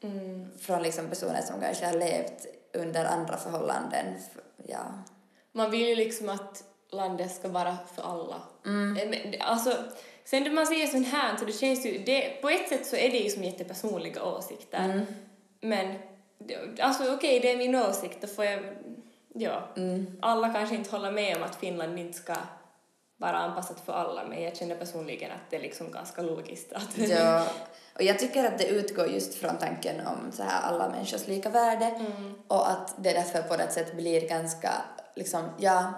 Mm. 0.04 0.48
från 0.60 0.84
liksom 0.84 1.10
personer 1.10 1.42
som 1.42 1.62
kanske 1.62 1.86
har 1.86 1.94
levt 1.94 2.46
under 2.74 3.06
andra 3.06 3.38
förhållanden. 3.38 4.06
Ja. 4.68 4.80
Man 5.52 5.72
vill 5.72 5.88
ju 5.88 5.96
liksom 5.96 6.30
att 6.30 6.64
landet 6.92 7.36
ska 7.36 7.48
vara 7.48 7.78
för 7.96 8.04
alla. 8.04 8.42
Mm. 8.66 9.14
Eh, 9.14 9.50
Alltså, 9.52 9.74
sen 10.26 10.44
när 10.44 10.52
man 10.52 10.68
säger 10.68 10.88
sånt 10.88 11.08
här 11.08 11.38
så 11.38 11.46
det 11.46 11.52
känns 11.52 11.86
ju, 11.86 11.98
det, 11.98 12.42
på 12.42 12.50
ett 12.50 12.70
sätt 12.70 12.86
så 12.86 12.96
är 12.96 13.10
det 13.10 13.18
ju 13.18 13.30
som 13.30 13.44
jättepersonliga 13.44 14.24
åsikter. 14.24 14.86
Mm. 14.86 15.06
Men, 15.62 15.96
alltså 16.80 17.14
okej, 17.14 17.40
det 17.40 17.52
är 17.52 17.58
min 17.58 17.76
åsikt, 17.76 18.22
då 18.22 18.28
får 18.28 18.46
jag, 18.46 18.64
ja. 19.34 19.68
Mm. 19.78 20.18
Alla 20.22 20.54
kanske 20.54 20.76
inte 20.76 20.92
håller 20.92 21.12
med 21.12 21.38
om 21.38 21.44
att 21.44 21.56
Finland 21.56 22.00
inte 22.00 22.18
ska 22.18 22.36
vara 23.22 23.38
anpassat 23.38 23.80
för 23.80 23.94
alla, 23.94 24.24
men 24.24 24.42
jag 24.44 24.56
känner 24.58 24.76
personligen 24.76 25.32
att 25.32 25.50
det 25.50 25.56
är 25.56 25.62
liksom 25.62 25.92
ganska 25.92 26.22
logiskt 26.22 26.74
att... 26.74 26.98
Ja, 26.98 27.48
och 27.96 28.02
jag 28.04 28.20
tycker 28.20 28.44
att 28.44 28.58
det 28.58 28.68
utgår 28.68 29.08
just 29.08 29.34
från 29.36 29.58
tanken 29.58 30.08
om 30.08 30.32
så 30.32 30.44
här 30.44 30.62
alla 30.62 30.90
människors 30.90 31.28
lika 31.28 31.50
värde 31.50 31.86
Mm. 31.86 32.34
och 32.48 32.70
att 32.72 32.94
det 33.04 33.14
därför 33.14 33.42
på 33.42 33.58
något 33.58 33.72
sätt 33.72 33.96
blir 33.96 34.28
ganska 34.28 34.72
liksom, 35.16 35.50
ja, 35.58 35.94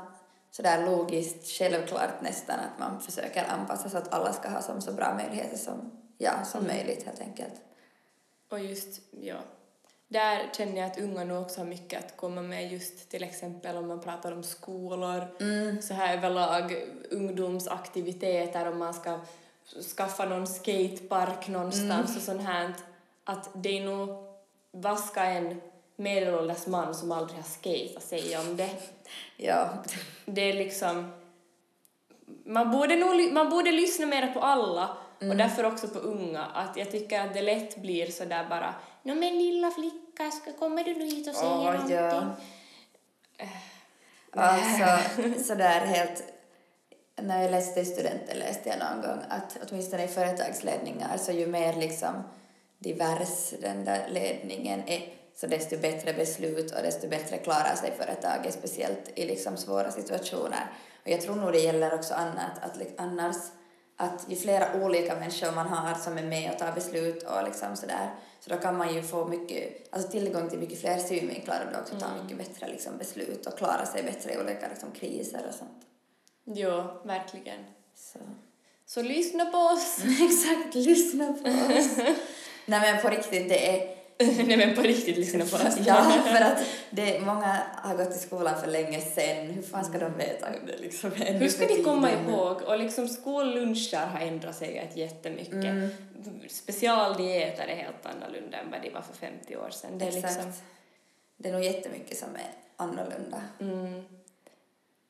sådär 0.52 0.86
logiskt 0.86 1.48
självklart 1.58 2.22
nästan 2.22 2.60
att 2.60 2.80
man 2.80 3.02
försöker 3.02 3.46
anpassa 3.50 3.90
så 3.90 3.98
att 3.98 4.14
alla 4.14 4.34
ska 4.34 4.50
ha 4.50 4.62
som 4.62 4.82
så 4.82 4.92
bra 4.92 5.14
möjligheter 5.14 5.58
som, 5.58 5.92
ja, 6.18 6.32
som 6.46 6.64
Mm. 6.66 6.76
möjligt 6.76 7.06
helt 7.06 7.22
enkelt. 7.22 7.54
Och 8.52 8.60
just, 8.60 9.02
ja. 9.12 9.36
Där 10.14 10.50
känner 10.58 10.82
jag 10.82 10.92
att 10.92 11.00
unga 11.00 11.24
nu 11.24 11.38
också 11.38 11.60
har 11.62 11.66
mycket 11.66 12.06
att 12.06 12.18
komma 12.18 12.42
med 12.42 12.72
just 12.72 13.10
till 13.10 13.24
exempel 13.24 13.76
om 13.76 13.88
man 13.88 14.02
pratar 14.02 14.32
om 14.32 14.44
skolor, 14.44 15.28
Mm. 15.40 15.82
så 15.82 15.94
här 15.94 16.18
överlag 16.18 16.76
ungdomsaktiviteter 17.12 18.68
om 18.72 18.78
man 18.80 18.94
ska 18.94 19.20
skaffa 19.98 20.26
någon 20.26 20.48
skatepark 20.48 21.48
någonstans 21.48 22.06
Mm. 22.10 22.16
och 22.18 22.22
sånt 22.24 22.42
här. 22.42 22.74
Att 23.24 23.50
det 23.54 23.78
är 23.78 23.86
nog, 23.86 24.10
vad 24.72 25.00
ska 25.00 25.22
en 25.22 25.62
medelålders 25.96 26.68
man 26.68 26.96
som 26.96 27.12
aldrig 27.12 27.38
har 27.40 27.44
skatat 27.44 28.04
säga 28.04 28.42
om 28.42 28.58
det? 28.58 28.70
Ja, 29.38 29.70
Det 30.26 30.42
är 30.42 30.54
liksom, 30.54 31.12
man 32.46 32.72
borde, 32.72 32.96
nog, 32.96 33.34
man 33.34 33.50
borde 33.50 33.72
lyssna 33.72 34.06
mer 34.06 34.28
på 34.34 34.40
alla 34.40 34.98
och 35.30 35.38
därför 35.38 35.66
också 35.66 35.88
på 35.88 36.00
unga. 36.00 36.46
Att 36.46 36.78
jag 36.78 36.92
tycker 36.92 37.22
att 37.22 37.34
det 37.34 37.42
lätt 37.42 37.78
blir 37.78 38.12
så 38.12 38.26
där 38.26 38.50
bara 38.50 38.76
Nå 39.04 39.16
men 39.16 39.38
lilla 39.38 39.72
flicka, 39.72 40.32
ska, 40.32 40.54
kommer 40.54 40.84
du 40.84 40.94
nu 40.94 41.06
hit 41.06 41.28
och 41.28 41.36
säger 41.36 41.52
Åh, 41.52 41.74
någonting? 41.74 41.96
ja. 41.96 42.36
Alltså, 44.32 45.44
sådär 45.44 45.80
helt... 45.80 46.24
När 47.16 47.42
jag 47.42 47.52
läste 47.52 47.80
i 47.80 47.86
studenten 47.86 48.38
läste 48.40 48.70
jag 48.70 48.80
någon 48.80 49.02
gång 49.02 49.20
att 49.30 49.58
åtminstone 49.70 50.04
i 50.04 50.08
företagsledningar 50.08 51.18
så 51.18 51.32
ju 51.32 51.48
mer 51.48 51.74
liksom 51.74 52.24
divers 52.80 53.54
den 53.62 53.86
där 53.86 54.08
ledningen 54.10 54.84
är 54.88 55.14
så 55.36 55.48
desto 55.48 55.78
bättre 55.78 56.14
beslut 56.14 56.72
och 56.72 56.82
desto 56.82 57.08
bättre 57.08 57.38
klarar 57.38 57.76
sig 57.76 57.92
företaget, 57.98 58.54
speciellt 58.54 59.12
i 59.16 59.26
liksom 59.26 59.58
svåra 59.58 59.92
situationer. 59.92 60.72
Och 61.04 61.10
jag 61.10 61.22
tror 61.22 61.36
nog 61.36 61.52
det 61.52 61.60
gäller 61.60 61.94
också 61.94 62.14
annat, 62.14 62.52
att 62.62 62.78
annars 62.98 63.36
att 64.04 64.26
ju 64.28 64.36
flera 64.36 64.84
olika 64.84 65.16
människor 65.16 65.52
man 65.52 65.68
har 65.68 65.96
som 65.96 66.18
är 66.18 66.24
med 66.24 66.52
och 66.52 66.60
tar 66.60 66.72
beslut 66.72 67.24
och 67.24 67.44
liksom 67.44 67.76
sådär, 67.76 68.10
så 68.40 68.50
då 68.50 68.58
kan 68.58 68.78
man 68.78 68.94
ju 68.94 69.04
få 69.04 69.28
mycket, 69.28 69.94
alltså 69.94 70.12
tillgång 70.12 70.50
till 70.50 70.60
mycket 70.60 70.82
fler 70.82 70.98
synvinklar 70.98 71.66
och 71.66 71.74
då 71.74 71.80
också 71.80 72.00
ta 72.00 72.24
mycket 72.24 72.38
bättre 72.38 72.68
liksom 72.68 72.98
beslut 72.98 73.46
och 73.46 73.58
klara 73.58 73.86
sig 73.86 74.04
bättre 74.04 74.34
i 74.34 74.38
olika 74.38 74.68
liksom 74.68 74.92
kriser 74.92 75.46
och 75.48 75.56
sånt. 75.56 75.86
Jo, 76.46 76.84
verkligen. 77.04 77.60
Så. 77.96 78.20
Så 78.86 79.02
lyssna 79.02 79.46
på 79.46 79.58
oss! 79.58 79.98
Exakt, 80.22 80.76
lyssna 80.76 81.34
på 81.34 81.50
oss. 81.50 81.98
Nej 82.66 82.80
men 82.80 83.02
på 83.02 83.10
riktigt, 83.10 83.50
det 83.50 83.70
är 83.70 84.03
Nej 84.48 84.58
men 84.58 84.76
på 84.76 84.82
riktigt, 84.82 85.18
lyssna 85.18 85.46
på 85.46 85.68
oss. 85.68 85.78
Ja, 85.86 86.22
för 86.26 86.42
att 86.46 86.64
det, 86.90 87.20
många 87.20 87.64
har 87.76 87.96
gått 87.96 88.16
i 88.16 88.20
skolan 88.20 88.62
för 88.62 88.68
länge 88.68 89.02
sen. 89.02 89.50
Hur 89.50 89.62
fan 89.62 89.86
ska 89.86 90.00
de 90.00 90.18
veta 90.18 90.48
om 90.48 90.66
det 90.68 90.78
liksom 90.78 91.12
ännu 91.16 91.40
Hur 91.40 91.50
ska 91.50 91.66
de 91.68 91.84
komma 91.84 92.12
ihåg? 92.12 92.62
Och 92.62 92.80
liksom 92.80 93.08
skolluncher 93.08 94.06
har 94.06 94.20
ändrat 94.20 94.56
sig 94.56 94.78
ett 94.78 94.98
jättemycket. 94.98 95.54
Mm. 95.54 95.90
Specialdieter 96.50 97.68
är 97.68 97.76
helt 97.76 98.06
annorlunda 98.06 98.58
än 98.58 98.72
vad 98.72 98.82
de 98.82 98.90
var 98.90 99.02
för 99.02 99.14
50 99.14 99.58
år 99.58 99.70
sedan. 99.70 99.98
Det 99.98 100.06
är 100.06 100.10
Exakt. 100.10 100.36
liksom, 100.36 100.52
Det 101.38 101.50
är 101.50 101.54
nog 101.54 101.64
jättemycket 101.64 102.18
som 102.18 102.30
är 102.36 102.52
annorlunda. 102.78 103.42
mm. 103.60 104.04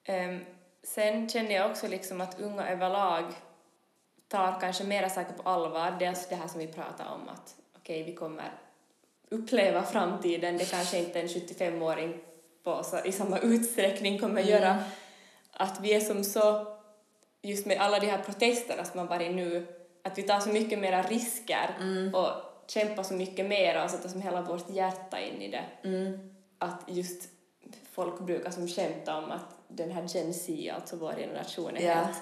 Ehm, 0.05 0.45
sen 0.83 1.29
känner 1.29 1.55
jag 1.55 1.71
också 1.71 1.87
liksom 1.87 2.21
att 2.21 2.39
unga 2.39 2.69
överlag 2.69 3.23
tar 4.27 4.59
kanske 4.59 4.83
mera 4.83 5.09
saker 5.09 5.33
på 5.33 5.49
allvar. 5.49 5.95
Dels 5.99 6.27
det 6.27 6.35
här 6.35 6.47
som 6.47 6.59
vi 6.59 6.67
pratar 6.67 7.05
om 7.05 7.29
att 7.29 7.55
okej, 7.77 8.03
vi 8.03 8.15
kommer 8.15 8.51
uppleva 9.33 9.83
framtiden. 9.83 10.57
Det 10.57 10.65
kanske 10.71 10.99
inte 10.99 11.19
en 11.21 11.27
75-åring 11.27 12.17
på, 12.63 12.83
så, 12.83 12.99
i 13.05 13.11
samma 13.11 13.39
utsträckning 13.39 14.19
kommer 14.19 14.41
Mm. 14.41 14.53
göra. 14.53 14.83
Att 15.51 15.79
vi 15.81 15.93
är 15.93 15.99
som 15.99 16.23
så, 16.23 16.67
just 17.41 17.65
med 17.65 17.77
alla 17.81 17.99
de 17.99 18.07
här 18.07 18.17
protesterna 18.23 18.85
som 18.85 18.99
har 18.99 19.07
varit 19.07 19.35
nu, 19.35 19.65
att 20.03 20.17
vi 20.17 20.23
tar 20.23 20.39
så 20.39 20.49
mycket 20.49 20.79
mera 20.79 21.01
risker 21.01 21.69
Mm. 21.79 22.15
och 22.15 22.29
kämpar 22.67 23.03
så 23.03 23.13
mycket 23.13 23.45
mera 23.45 23.83
och 23.83 23.89
sätter 23.89 24.09
som 24.09 24.21
hela 24.21 24.41
vårt 24.41 24.69
hjärta 24.69 25.19
in 25.19 25.41
i 25.41 25.51
det. 25.51 25.63
Mm. 25.83 26.35
Att 26.57 26.81
just 26.87 27.29
folk 27.91 28.19
brukar 28.19 28.51
som 28.51 28.67
skämta 28.67 29.17
om 29.17 29.31
att 29.31 29.45
den 29.67 29.91
här 29.91 30.03
Gen 30.07 30.33
Z, 30.33 30.73
alltså 30.75 30.95
vår 30.95 31.13
generation, 31.13 31.77
är 31.77 31.81
Ja. 31.87 31.93
helt 31.93 32.17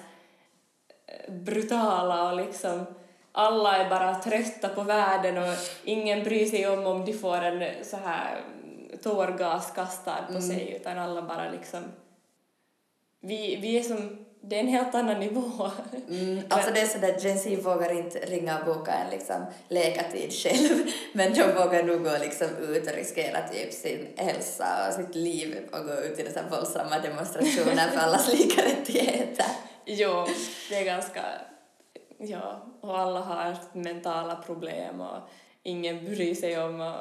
eh, 1.06 1.32
brutala 1.32 2.30
och 2.30 2.36
liksom 2.36 2.84
alla 3.32 3.76
är 3.76 3.90
bara 3.90 4.14
trötta 4.14 4.68
på 4.68 4.82
världen 4.82 5.38
och 5.38 5.54
ingen 5.84 6.24
bryr 6.24 6.46
sig 6.46 6.68
om 6.68 6.86
om 6.86 7.04
de 7.04 7.12
får 7.12 7.36
en 7.36 7.84
så 7.84 7.96
här 7.96 8.40
tårgas 9.02 9.70
kastad 9.74 10.24
på 10.26 10.32
Mm. 10.32 10.42
sig 10.42 10.76
utan 10.80 10.98
alla 10.98 11.22
bara 11.22 11.50
liksom 11.50 11.82
vi, 13.20 13.56
vi 13.56 13.78
är 13.78 13.82
som 13.82 14.24
det 14.44 14.56
är 14.56 14.60
en 14.60 14.68
helt 14.68 14.94
annan 14.94 15.20
nivå. 15.20 15.70
Mm, 16.08 16.42
alltså 16.48 16.70
det 16.74 16.80
är 16.80 16.86
sådär, 16.86 17.16
Gen 17.20 17.38
Z 17.38 17.56
vågar 17.56 17.92
inte 17.98 18.18
ringa 18.18 18.58
och 18.58 18.64
boka 18.66 18.92
en 18.92 19.10
liksom 19.10 19.44
läkartid 19.68 20.32
själv, 20.32 20.90
men 21.12 21.34
de 21.34 21.42
vågar 21.42 21.82
nog 21.82 22.04
gå 22.04 22.18
liksom 22.20 22.48
ut 22.56 22.86
och 22.86 22.94
riskera 22.96 23.48
typ 23.48 23.72
sin 23.72 24.06
hälsa 24.16 24.88
och 24.88 24.94
sitt 24.94 25.14
liv 25.14 25.56
och 25.72 25.84
gå 25.86 25.94
ut 25.94 26.18
i 26.18 26.22
dessa 26.22 26.42
våldsamma 26.50 26.98
demonstrationer 26.98 27.88
för 27.88 27.98
allas 27.98 28.32
lika 28.32 28.62
rättigheter. 28.62 29.46
Jo, 29.84 30.26
det 30.68 30.76
är 30.76 30.84
ganska... 30.84 31.22
Ja, 32.22 32.62
och 32.80 32.98
alla 32.98 33.20
har 33.20 33.56
mentala 33.72 34.36
problem 34.36 35.00
och 35.00 35.18
ingen 35.62 36.04
bryr 36.04 36.34
sig 36.34 36.62
om, 36.62 36.80
uh, 36.80 36.94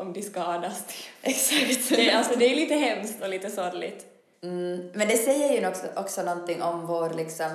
om 0.00 0.12
de 0.12 0.22
skadas. 0.22 0.84
Exakt. 1.22 1.88
Det, 1.88 2.10
alltså, 2.10 2.38
det 2.38 2.52
är 2.52 2.56
lite 2.56 2.74
hemskt 2.74 3.22
och 3.22 3.28
lite 3.28 3.50
sorgligt. 3.50 4.06
Mm, 4.42 4.90
men 4.94 5.08
det 5.08 5.16
säger 5.16 5.60
ju 5.60 5.68
också, 5.68 5.86
också 5.96 6.22
någonting 6.22 6.62
om 6.62 6.86
vår 6.86 7.10
liksom, 7.10 7.50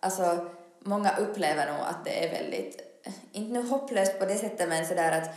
alltså 0.00 0.46
många 0.80 1.16
upplever 1.16 1.66
nog 1.72 1.80
att 1.80 2.04
det 2.04 2.24
är 2.24 2.30
väldigt, 2.30 2.80
inte 3.32 3.52
nu 3.52 3.68
hopplöst 3.68 4.18
på 4.18 4.24
det 4.24 4.34
sättet 4.34 4.68
men 4.68 4.86
sådär 4.86 5.18
att 5.18 5.28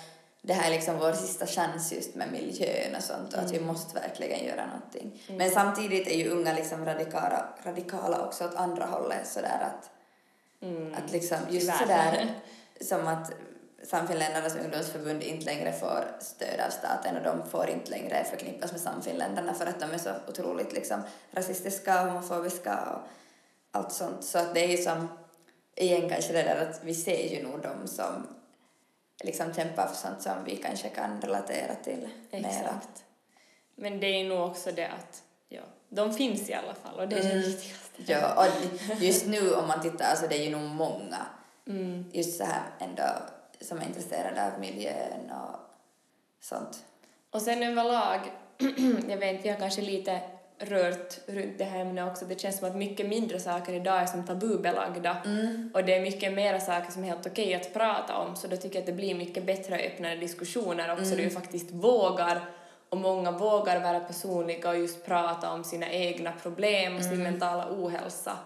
det 0.42 0.54
här 0.54 0.68
är 0.68 0.76
liksom 0.76 1.00
vår 1.00 1.12
sista 1.12 1.46
chans 1.46 1.94
just 1.94 2.16
med 2.16 2.32
miljön 2.32 2.96
och 2.96 3.04
sånt 3.04 3.34
och 3.34 3.40
att 3.40 3.52
vi 3.52 3.60
måste 3.60 4.00
verkligen 4.00 4.46
göra 4.46 4.66
någonting. 4.66 5.22
Men 5.28 5.52
samtidigt 5.52 6.08
är 6.08 6.18
ju 6.18 6.30
unga 6.30 6.54
liksom 6.54 6.86
radikala, 6.86 7.46
radikala 7.64 8.26
också 8.26 8.46
åt 8.46 8.56
andra 8.56 8.86
hållet 8.86 9.28
sådär 9.28 9.60
att, 9.62 9.90
att 10.96 11.12
liksom 11.12 11.38
just 11.50 11.80
Tyvärr. 11.80 12.12
sådär 12.12 12.34
som 12.82 13.08
att 13.08 13.32
Samfinländarnas 13.84 14.56
ungdomsförbund 14.56 15.24
inte 15.24 15.46
längre 15.46 15.72
får 15.74 16.06
stöd 16.20 16.60
av 16.60 16.70
staten 16.70 17.18
och 17.18 17.24
de 17.24 17.50
får 17.50 17.70
inte 17.70 17.92
längre 17.92 18.24
förknippas 18.24 18.72
med 18.72 18.82
Samfinländarna 18.82 19.54
för 19.54 19.66
att 19.66 19.80
de 19.80 19.92
är 19.92 19.98
så 19.98 20.10
otroligt 20.28 20.74
liksom 20.74 21.02
rasistiska 21.32 22.02
och 22.02 22.08
homofobiska 22.08 22.80
och 22.86 23.02
allt 23.72 23.92
sånt. 23.92 24.24
Så 24.24 24.38
att 24.38 24.54
det 24.54 24.64
är 24.64 24.68
ju 24.68 24.78
som, 24.78 25.08
igen 25.76 26.10
kanske 26.10 26.34
det 26.34 26.44
där 26.44 26.70
att 26.70 26.84
vi 26.84 26.96
ser 26.96 27.36
ju 27.36 27.44
nog 27.44 27.62
dem 27.62 27.88
som 27.88 28.28
liksom 29.24 29.54
kämpar 29.54 29.88
för 29.88 29.96
sånt 29.96 30.22
som 30.22 30.44
vi 30.46 30.56
kanske 30.56 30.90
kan 30.90 31.22
relatera 31.22 31.76
till 31.84 32.10
mera. 32.32 32.48
Exakt. 32.48 33.04
Men 33.76 34.00
det 34.00 34.08
är 34.08 34.30
nog 34.30 34.50
också 34.50 34.72
det 34.72 34.88
att 34.88 35.24
de 35.90 36.14
finns 36.14 36.50
i 36.50 36.54
alla 36.54 36.74
fall 36.74 37.00
och 37.00 37.08
det 37.08 37.16
är 37.16 37.24
det 37.24 37.36
viktigaste. 37.36 38.04
Ja, 38.06 38.46
och 38.46 39.02
just 39.04 39.28
nu 39.28 39.54
om 39.54 39.68
man 39.68 39.82
tittar, 39.82 40.06
alltså 40.06 40.28
det 40.28 40.36
är 40.38 40.44
ju 40.44 40.50
nog 40.50 40.62
många 40.70 41.26
Mm. 41.68 42.06
just 42.12 42.38
så 42.38 42.44
här 42.44 42.62
ändå 42.80 43.04
som 43.62 43.78
är 43.78 43.86
intresserade 43.86 44.46
av 44.46 44.60
miljön 44.60 45.32
och 45.32 45.60
sånt. 46.42 46.84
Och 47.32 47.42
sen 47.42 47.64
överlag, 47.64 48.20
jag 49.10 49.18
vet 49.18 49.32
inte, 49.32 49.44
vi 49.44 49.50
har 49.50 49.60
kanske 49.60 49.82
lite 49.82 50.20
rört 50.60 51.20
runt 51.28 51.58
det 51.58 51.64
här 51.64 51.80
ämnet 51.80 52.12
också, 52.12 52.26
det 52.26 52.40
känns 52.40 52.58
som 52.58 52.68
att 52.68 52.76
mycket 52.76 53.06
mindre 53.10 53.40
saker 53.40 53.74
idag 53.74 54.02
är 54.02 54.06
som 54.06 54.26
tabubelagda 54.26 55.18
och 55.74 55.84
det 55.84 55.96
är 55.96 56.02
mycket 56.02 56.34
mera 56.34 56.60
saker 56.60 56.92
som 56.92 57.04
är 57.04 57.08
helt 57.08 57.28
okej 57.28 57.54
att 57.56 57.74
prata 57.74 58.18
om 58.18 58.36
så 58.36 58.48
då 58.48 58.58
tycker 58.58 58.76
jag 58.76 58.82
att 58.82 58.86
det 58.86 58.94
blir 58.94 59.16
mycket 59.16 59.46
bättre 59.46 59.76
och 59.76 59.82
öppnare 59.82 60.16
diskussioner 60.16 60.92
också 60.92 61.16
där 61.16 61.24
vi 61.24 61.30
faktiskt 61.30 61.72
vågar 61.72 62.42
och 62.96 63.02
många 63.02 63.32
vågar 63.32 63.80
vara 63.80 64.00
personliga 64.00 64.70
och 64.70 64.78
just 64.78 65.06
prata 65.06 65.52
om 65.52 65.64
sina 65.64 65.90
egna 65.92 66.32
problem 66.32 66.96
och 66.96 67.04
sin 67.04 67.24
mentala 67.24 67.68
ohälsa. 67.72 68.38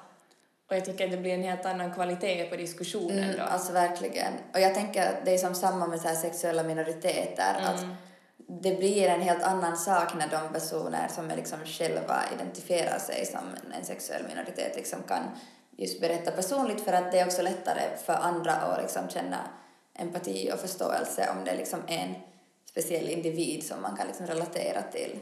Och 0.70 0.76
jag 0.76 0.86
tycker 0.86 1.06
att 1.06 1.12
det 1.12 1.18
blir 1.18 1.34
en 1.34 1.44
helt 1.44 1.66
annan 1.66 1.94
kvalitet 1.94 2.46
på 2.50 2.56
diskussionen 2.56 3.24
Mm, 3.24 3.38
då. 3.38 3.44
alltså 3.44 3.74
verkligen. 3.74 4.34
Och 4.54 4.60
jag 4.60 4.76
tänker 4.76 5.10
att 5.10 5.26
det 5.26 5.34
är 5.34 5.38
som 5.38 5.56
samma 5.56 5.88
med 5.88 6.02
så 6.02 6.16
sexuella 6.16 6.64
minoriteter. 6.64 7.56
Att 7.66 7.86
det 8.48 8.78
blir 8.78 9.08
en 9.08 9.22
helt 9.22 9.44
annan 9.44 9.78
sak 9.78 10.14
när 10.16 10.28
de 10.28 10.54
personer 10.54 11.08
som 11.08 11.32
är 11.32 11.36
liksom 11.36 11.60
själva 11.66 12.24
identifierar 12.36 13.00
sig 13.00 13.26
som 13.26 13.40
en 13.78 13.86
sexuell 13.86 14.24
minoritet 14.30 14.76
liksom 14.76 15.00
kan 15.08 15.24
just 15.78 16.02
berätta 16.02 16.32
personligt 16.32 16.82
för 16.82 16.94
att 16.94 17.12
det 17.12 17.20
är 17.20 17.26
också 17.26 17.42
lättare 17.42 17.82
för 18.06 18.14
andra 18.14 18.52
att 18.54 18.82
liksom 18.82 19.10
känna 19.10 19.38
empati 19.96 20.52
och 20.54 20.60
förståelse 20.60 21.30
om 21.38 21.46
det 21.46 21.56
liksom 21.56 21.80
är 21.88 21.98
en 21.98 22.16
speciell 22.70 23.10
individ 23.10 23.64
som 23.64 23.82
man 23.82 23.98
kan 23.98 24.08
liksom 24.08 24.28
relatera 24.28 24.82
till. 24.82 25.20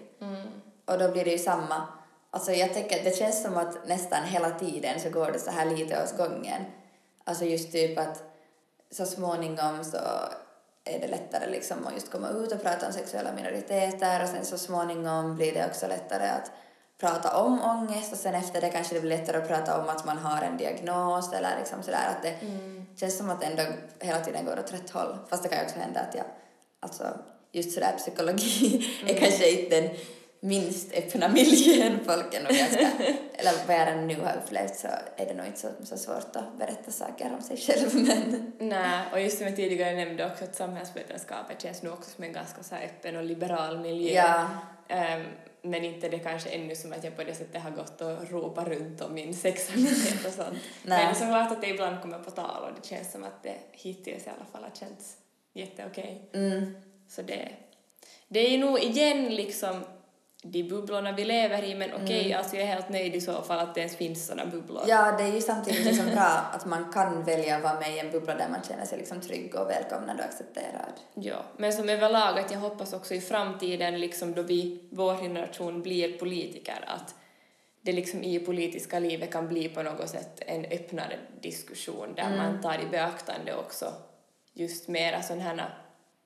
Och 0.86 1.00
då 1.00 1.12
blir 1.12 1.26
det 1.26 1.32
ju 1.32 1.38
samma. 1.38 1.88
Alltså 2.32 2.52
jag 2.52 2.74
tänker, 2.74 3.04
det 3.04 3.16
känns 3.16 3.43
som 3.43 3.58
att 3.58 3.88
nästan 3.88 4.24
hela 4.24 4.50
tiden 4.50 5.00
så 5.00 5.10
går 5.10 5.32
det 5.32 5.39
så 5.39 5.52
här 5.52 5.66
lite 5.66 6.04
åt 6.04 6.18
gången. 6.18 6.62
Alltså 7.24 7.45
just 7.45 7.72
typ 7.72 8.00
att 8.00 8.24
så 8.91 9.06
småningom 9.06 9.84
så 9.84 9.98
är 10.84 11.00
det 11.00 11.08
lättare 11.08 11.50
liksom 11.50 11.88
att 11.88 11.93
just 11.93 12.12
komma 12.12 12.30
ut 12.30 12.52
och 12.52 12.62
prata 12.64 12.88
om 12.88 12.93
sexuella 12.93 13.34
minoriteter 13.34 14.24
och 14.24 14.30
sen 14.30 14.45
så 14.45 14.58
småningom 14.58 15.36
blir 15.36 15.54
det 15.54 15.66
också 15.66 15.88
lättare 15.88 16.28
att 16.28 16.52
prata 17.00 17.38
om 17.38 17.62
ångest 17.62 18.14
och 18.14 18.18
sen 18.18 18.36
efter 18.36 18.62
det 18.62 18.70
kanske 18.70 18.95
det 18.95 19.02
blir 19.02 19.18
lättare 19.18 19.38
att 19.38 19.48
prata 19.48 19.82
om 19.82 19.89
att 19.89 20.06
man 20.06 20.18
har 20.18 20.41
en 20.41 20.58
diagnos 20.58 21.34
eller 21.34 21.58
liksom 21.60 21.84
sådär 21.84 22.08
att 22.10 22.24
det 22.24 22.36
känns 22.95 23.18
som 23.18 23.30
att 23.30 23.41
det 23.41 23.45
ändå 23.45 23.64
hela 24.00 24.20
tiden 24.20 24.45
går 24.45 24.60
åt 24.60 24.74
rätt 24.74 24.89
håll. 24.89 25.18
Fast 25.30 25.43
det 25.43 25.50
kan 25.50 25.58
ju 25.58 25.66
också 25.66 25.80
hända 25.80 26.00
att 26.00 26.16
jag, 26.16 26.26
alltså 26.80 27.04
just 27.58 27.72
sådär 27.72 27.93
psykologi 27.97 28.89
är 29.08 29.14
kanske 29.14 29.51
inte 29.51 29.82
den 29.82 29.89
minst 30.39 30.93
öppna 30.93 31.28
miljön 31.28 31.99
folk 32.05 32.34
är 32.34 32.43
nog 32.43 32.51
ganska, 32.51 32.80
eller 33.34 33.51
vad 33.68 33.76
jag 33.76 33.88
redan 33.88 34.08
nu 34.08 34.16
har 34.16 34.41
upplevt 34.45 34.76
så 34.76 34.88
är 35.16 35.26
det 35.26 35.34
nog 35.34 35.45
inte 35.45 35.60
så, 35.60 35.68
så 35.84 35.97
svårt 35.97 36.36
att 36.36 36.58
berätta 36.60 36.91
saker 36.91 37.34
om 37.34 37.41
sig 37.41 37.58
själv 37.58 37.89
men 38.08 38.51
Nej, 38.60 38.99
och 39.12 39.22
just 39.22 39.38
som 39.38 39.47
jag 39.47 39.55
tidigare 39.55 39.95
nämnde 39.95 40.26
också 40.26 40.43
att 40.43 40.55
samhällsvetenskapet 40.55 41.62
känns 41.62 41.84
nu 41.84 41.89
också 41.89 42.10
som 42.10 42.24
en 42.24 42.34
ganska 42.34 42.64
så 42.64 42.76
öppen 42.76 43.16
och 43.16 43.24
liberal 43.24 43.80
miljö. 43.80 44.14
ja, 44.14 44.47
Ehm, 44.88 45.26
men 45.62 45.84
inte 45.84 46.10
det 46.10 46.20
kanske 46.20 46.49
ännu 46.49 46.76
som 46.76 46.93
att 46.93 47.03
jag 47.03 47.16
på 47.16 47.24
det 47.24 47.36
sättet 47.36 47.62
har 47.62 47.72
gått 47.72 48.01
och 48.01 48.32
ropat 48.32 48.68
runt 48.68 49.01
om 49.01 49.14
min 49.14 49.34
sexualitet 49.34 50.26
och 50.26 50.34
sånt. 50.34 50.58
Nej. 50.84 51.05
Men 51.05 51.16
såklart 51.16 51.51
att 51.51 51.62
det 51.62 51.68
ibland 51.68 52.01
kommer 52.01 52.20
på 52.20 52.32
tal 52.32 52.64
och 52.64 52.70
det 52.82 52.88
känns 52.88 53.12
som 53.12 53.24
att 53.24 53.43
det 53.43 53.55
hittills 53.72 54.28
i 54.28 54.30
alla 54.30 54.45
fall 54.51 54.64
har 54.64 54.72
känts 54.80 55.18
jätteokej. 55.53 56.30
mm, 56.34 56.76
Så 57.10 57.22
det, 57.22 57.49
det 58.28 58.53
är 58.53 58.58
nog 58.58 58.80
igen 58.80 59.36
liksom 59.36 59.84
de 60.43 60.64
bubblorna 60.64 61.12
vi 61.12 61.26
lever 61.26 61.64
i 61.64 61.76
men 61.76 61.93
okej, 61.93 62.34
alltså 62.34 62.55
jag 62.55 62.64
är 62.64 62.68
helt 62.68 62.89
nöjd 62.89 63.16
i 63.16 63.22
så 63.22 63.41
fall 63.41 63.60
att 63.60 63.76
det 63.76 63.80
ens 63.80 63.95
finns 63.95 64.28
sådana 64.28 64.51
bubblor. 64.51 64.84
ja 64.88 65.16
det 65.18 65.24
är 65.24 65.34
ju 65.34 65.41
samtidigt 65.41 65.86
liksom 65.86 66.05
bra 66.05 66.45
att 66.53 66.66
man 66.66 66.91
kan 66.93 67.24
välja 67.24 67.58
att 67.58 67.64
vara 67.64 67.80
med 67.80 67.95
i 67.95 67.99
en 67.99 68.12
bubbla 68.12 68.36
där 68.36 68.49
man 68.49 68.64
känner 68.64 68.86
sig 68.86 68.97
liksom 68.97 69.22
trygg 69.22 69.55
och 69.55 69.70
välkomnad 69.70 70.20
och 70.20 70.26
accepterad. 70.26 70.93
Ja, 71.14 71.43
men 71.58 71.74
som 71.74 71.89
överlag 71.89 72.39
att 72.39 72.51
jag 72.51 72.60
hoppas 72.60 72.93
också 72.93 73.14
i 73.14 73.22
framtiden, 73.22 73.99
liksom 73.99 74.34
då 74.34 74.41
vi, 74.41 74.80
vår 74.91 75.16
generation, 75.16 75.82
blir 75.82 76.18
politiker, 76.18 76.84
att 76.88 77.16
det 77.82 77.91
liksom 77.91 78.24
i 78.24 78.39
politiska 78.39 78.99
livet 78.99 79.32
kan 79.32 79.47
bli 79.47 79.70
på 79.70 79.84
något 79.84 80.10
sätt 80.10 80.41
en 80.45 80.66
öppnare 80.66 81.20
diskussion 81.41 82.14
där 82.16 82.38
man 82.38 82.62
tar 82.62 82.82
i 82.82 82.86
beaktande 82.91 83.55
också 83.55 83.93
just 84.53 84.88
mera 84.88 85.22
sån 85.22 85.39
här 85.39 85.70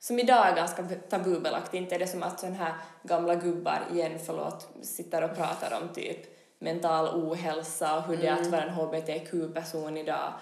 som 0.02 0.20
idag 0.20 0.48
är 0.48 0.56
ganska 0.56 0.84
tabubelagt, 0.84 1.74
inte 1.74 1.96
är 1.96 2.00
det 2.00 2.08
som 2.08 2.24
att 2.24 2.40
sån 2.40 2.54
här 2.54 2.74
gamla 3.04 3.36
gubbar, 3.36 3.82
igen 3.92 4.20
förlåt, 4.26 4.70
sitter 4.82 5.24
och 5.24 5.36
pratar 5.36 5.82
om 5.82 5.94
typ 5.94 6.18
mental 6.60 7.08
ohälsa 7.24 7.98
och 7.98 8.04
hur 8.04 8.18
det 8.18 8.28
är 8.28 8.34
att 8.34 8.48
vara 8.48 8.64
en 8.64 8.70
hbtq-person 8.70 9.98
idag. 9.98 10.34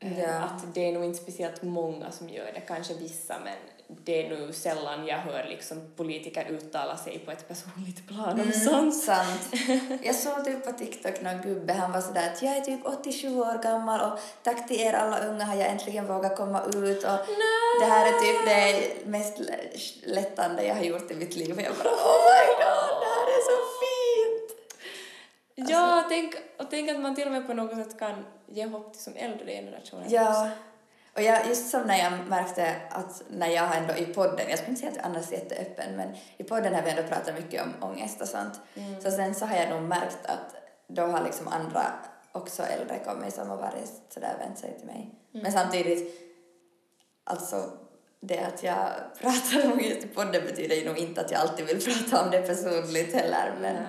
Eh, 0.00 0.20
Ja. 0.20 0.38
Att 0.38 0.74
det 0.74 0.88
är 0.88 0.92
nog 0.92 1.04
inte 1.04 1.18
speciellt 1.18 1.62
många 1.62 2.10
som 2.10 2.28
gör 2.28 2.52
det, 2.54 2.60
kanske 2.60 2.94
vissa, 2.94 3.36
men 3.44 3.56
det 4.04 4.26
är 4.26 4.38
nog 4.38 4.54
sällan 4.54 5.06
jag 5.06 5.18
hör 5.18 5.46
liksom 5.48 5.92
politiker 5.96 6.46
uttala 6.50 6.96
sig 6.96 7.18
på 7.18 7.30
ett 7.30 7.48
personligt 7.48 8.08
plan 8.08 8.40
om 8.40 8.52
sånt. 8.52 9.02
Sant. 9.02 9.52
Jag 10.02 10.14
såg 10.14 10.44
typ 10.44 10.64
på 10.64 10.72
TikTok 10.72 11.22
någon 11.22 11.42
gubbe, 11.42 11.72
han 11.72 11.92
var 11.92 12.00
sådär 12.00 12.32
att 12.32 12.42
jag 12.42 12.56
är 12.56 12.60
typ 12.60 12.80
87 12.84 13.40
år 13.40 13.62
gammal 13.62 14.12
och 14.12 14.18
tack 14.42 14.68
till 14.68 14.80
er 14.80 14.92
alla 14.92 15.26
unga 15.26 15.44
har 15.44 15.54
jag 15.54 15.68
äntligen 15.68 16.06
vågat 16.06 16.36
komma 16.36 16.64
ut 16.64 17.04
och 17.04 17.18
det 17.80 17.86
här 17.86 18.06
är 18.06 18.12
typ 18.12 18.46
det 18.46 19.06
mest 19.10 19.40
lättande 20.04 20.66
jag 20.66 20.74
har 20.74 20.82
gjort 20.82 21.10
i 21.10 21.14
mitt 21.14 21.36
liv 21.36 21.54
och 21.54 21.62
jag 21.62 21.74
bara 21.76 21.88
oh 21.88 22.20
my 22.30 22.46
god, 22.64 23.00
det 23.00 23.10
här 23.16 23.26
är 23.26 23.42
så 23.50 23.56
fint! 23.80 24.60
Ja, 25.70 26.04
tänk, 26.08 26.34
och 26.58 26.70
tänk 26.70 26.90
att 26.90 27.00
man 27.00 27.14
till 27.14 27.26
och 27.26 27.32
med 27.32 27.46
på 27.46 27.54
något 27.54 27.76
sätt 27.76 27.98
kan 27.98 28.24
ge 28.46 28.66
hopp 28.66 28.92
till 28.92 29.02
som 29.02 29.16
äldre 29.16 29.52
generationer. 29.52 30.06
Ja. 30.08 30.48
Och 31.14 31.22
jag, 31.22 31.46
just 31.46 31.70
som 31.70 31.82
när 31.82 31.98
jag 31.98 32.12
märkte 32.28 32.76
att 32.90 33.22
när 33.30 33.48
jag 33.48 33.76
ändå 33.76 33.94
i 33.94 34.06
podden, 34.06 34.48
jag 34.48 34.58
skulle 34.58 34.70
inte 34.70 34.80
säga 34.80 34.90
att 34.90 34.96
jag 34.96 35.06
annars 35.06 35.28
är 35.28 35.32
jätteöppen, 35.32 35.96
men 35.96 36.08
i 36.36 36.44
podden 36.44 36.74
har 36.74 36.82
vi 36.82 36.90
ändå 36.90 37.02
pratat 37.02 37.34
mycket 37.34 37.62
om 37.62 37.90
ångest 37.90 38.20
och 38.20 38.28
sånt. 38.28 38.60
Så 39.02 39.10
sen 39.10 39.34
så 39.34 39.46
har 39.46 39.56
jag 39.56 39.70
nog 39.70 39.82
märkt 39.82 40.26
att 40.26 40.54
då 40.86 41.02
har 41.02 41.24
liksom 41.24 41.48
andra 41.48 41.82
också 42.32 42.62
äldre 42.62 42.98
kommit 42.98 43.34
som 43.34 43.48
har 43.48 43.56
varit 43.56 43.92
sådär 44.08 44.34
vänt 44.38 44.58
sig 44.58 44.78
till 44.78 44.86
mig. 44.86 45.14
Men 45.32 45.52
samtidigt, 45.52 46.20
alltså 47.24 47.70
det 48.20 48.38
att 48.38 48.62
jag 48.62 48.88
pratar 49.20 49.64
om 49.66 49.72
ångest 49.72 50.04
i 50.04 50.06
podden 50.06 50.46
betyder 50.46 50.76
ju 50.76 50.84
nog 50.88 50.98
inte 50.98 51.20
att 51.20 51.30
jag 51.30 51.40
alltid 51.40 51.66
vill 51.66 51.84
prata 51.84 52.24
om 52.24 52.30
det 52.30 52.42
personligt 52.42 53.14
heller. 53.14 53.54
Men, 53.60 53.74
Nej. 53.74 53.84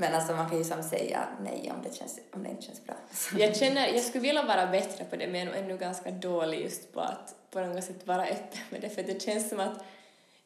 Men 0.00 0.14
alltså 0.14 0.32
man 0.32 0.48
kan 0.48 0.58
ju 0.58 0.64
som 0.64 0.82
säga 0.82 1.20
nej 1.44 1.72
om 1.74 1.82
det, 1.82 1.94
känns, 1.96 2.18
om 2.32 2.42
det 2.42 2.50
inte 2.50 2.62
känns 2.62 2.84
bra. 2.86 2.94
Jag 3.38 3.56
känner, 3.56 3.86
jag 3.88 4.00
skulle 4.02 4.22
vilja 4.22 4.42
vara 4.42 4.66
bättre 4.66 5.04
på 5.04 5.16
det, 5.16 5.26
men 5.26 5.46
jag 5.46 5.56
är 5.56 5.62
ännu 5.62 5.76
ganska 5.76 6.10
dålig 6.10 6.60
just 6.60 6.92
på 6.92 7.00
att 7.00 7.34
på 7.50 7.60
något 7.60 7.84
sätt 7.84 8.06
vara 8.06 8.22
öppen 8.22 8.60
med 8.70 8.80
det, 8.80 8.88
för 8.88 9.02
det 9.02 9.22
känns 9.22 9.48
som 9.48 9.60
att 9.60 9.84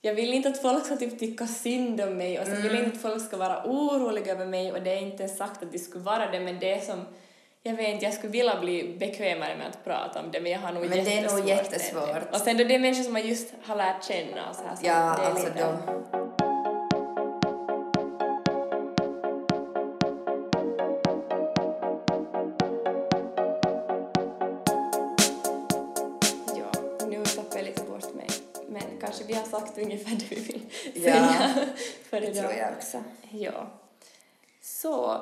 jag 0.00 0.14
vill 0.14 0.32
inte 0.34 0.48
att 0.48 0.62
folk 0.62 0.86
ska 0.86 0.96
typ 0.96 1.18
tycka 1.18 1.46
synd 1.46 2.00
om 2.00 2.16
mig 2.16 2.40
och 2.40 2.46
så 2.46 2.52
vill 2.52 2.64
jag 2.64 2.74
Mm. 2.74 2.84
inte 2.84 2.96
att 2.96 3.02
folk 3.02 3.26
ska 3.26 3.36
vara 3.36 3.62
oroliga 3.64 4.32
över 4.32 4.46
mig 4.46 4.72
och 4.72 4.82
det 4.82 4.90
är 4.90 5.00
inte 5.00 5.28
sagt 5.28 5.62
att 5.62 5.72
de 5.72 5.78
skulle 5.78 6.04
vara 6.04 6.30
det 6.30 6.40
men 6.40 6.58
det 6.58 6.72
är 6.72 6.80
som 6.80 7.06
jag 7.62 7.74
vet 7.74 7.88
inte, 7.88 8.04
jag 8.04 8.14
skulle 8.14 8.32
vilja 8.32 8.60
bli 8.60 8.96
bekvämare 8.98 9.56
med 9.56 9.66
att 9.66 9.84
prata 9.84 10.20
om 10.20 10.30
det 10.30 10.40
men 10.40 10.52
jag 10.52 10.58
har 10.58 10.72
nog 10.72 10.82
Men 10.88 11.04
det 11.04 11.18
är 11.18 11.36
nog 11.36 11.48
jättesvårt 11.48 12.08
jättesvårt. 12.08 12.34
Och 12.34 12.40
sen 12.40 12.56
då 12.56 12.64
det 12.64 12.74
är 12.74 12.78
människor 12.78 13.02
som 13.02 13.12
man 13.12 13.26
just 13.28 13.54
har 13.62 13.76
lärt 13.76 14.04
känna 14.04 14.50
och 14.50 14.56
så 14.56 14.62
här 14.62 14.76
så 14.76 14.86
Ja, 14.86 15.16
det 15.18 15.24
är 15.24 15.30
alltså 15.30 15.46
lite... 15.46 15.76
de... 16.12 16.21
ungefär 29.84 30.10
det 30.16 30.30
vi 30.30 30.40
vill 30.40 30.60
Ja, 30.94 31.02
säga 31.02 31.66
för 32.10 32.20
Det 32.20 32.26
idag. 32.26 32.42
tror 32.44 32.52
jag 32.58 32.72
också. 32.76 33.02
Ja. 33.30 33.70
Så, 34.60 35.20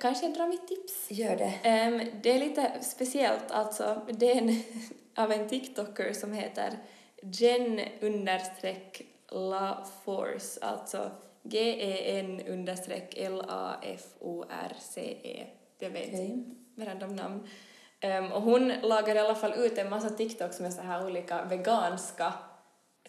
kanske 0.00 0.26
jag 0.26 0.34
drar 0.34 0.46
mitt 0.48 0.68
tips. 0.68 1.10
Gör 1.10 1.36
det. 1.36 1.52
Ehm, 1.62 2.00
det 2.22 2.32
är 2.32 2.38
lite 2.38 2.72
speciellt, 2.82 3.50
alltså. 3.50 4.00
Det 4.12 4.32
är 4.32 4.36
en, 4.36 4.62
av 5.24 5.32
en 5.32 5.48
TikToker 5.48 6.12
som 6.12 6.32
heter 6.32 6.78
Jen 7.22 7.80
understreck 8.00 9.02
LaForce, 9.28 10.60
alltså 10.60 11.10
G-E-N 11.42 12.40
understreck 12.48 13.14
L-A-F-O-R-C-E. 14.16 15.46
Jag 15.78 15.90
vet 15.90 16.08
Okej. 16.08 16.44
random 16.78 17.16
namn. 17.16 17.48
Ehm, 18.00 18.32
och 18.32 18.42
hon 18.42 18.72
lagar 18.82 19.16
i 19.16 19.18
alla 19.18 19.34
fall 19.34 19.54
ut 19.54 19.78
en 19.78 19.90
massa 19.90 20.10
TikToks 20.10 20.60
med 20.60 20.72
så 20.74 20.82
här 20.82 21.06
olika 21.06 21.44
veganska 21.44 22.32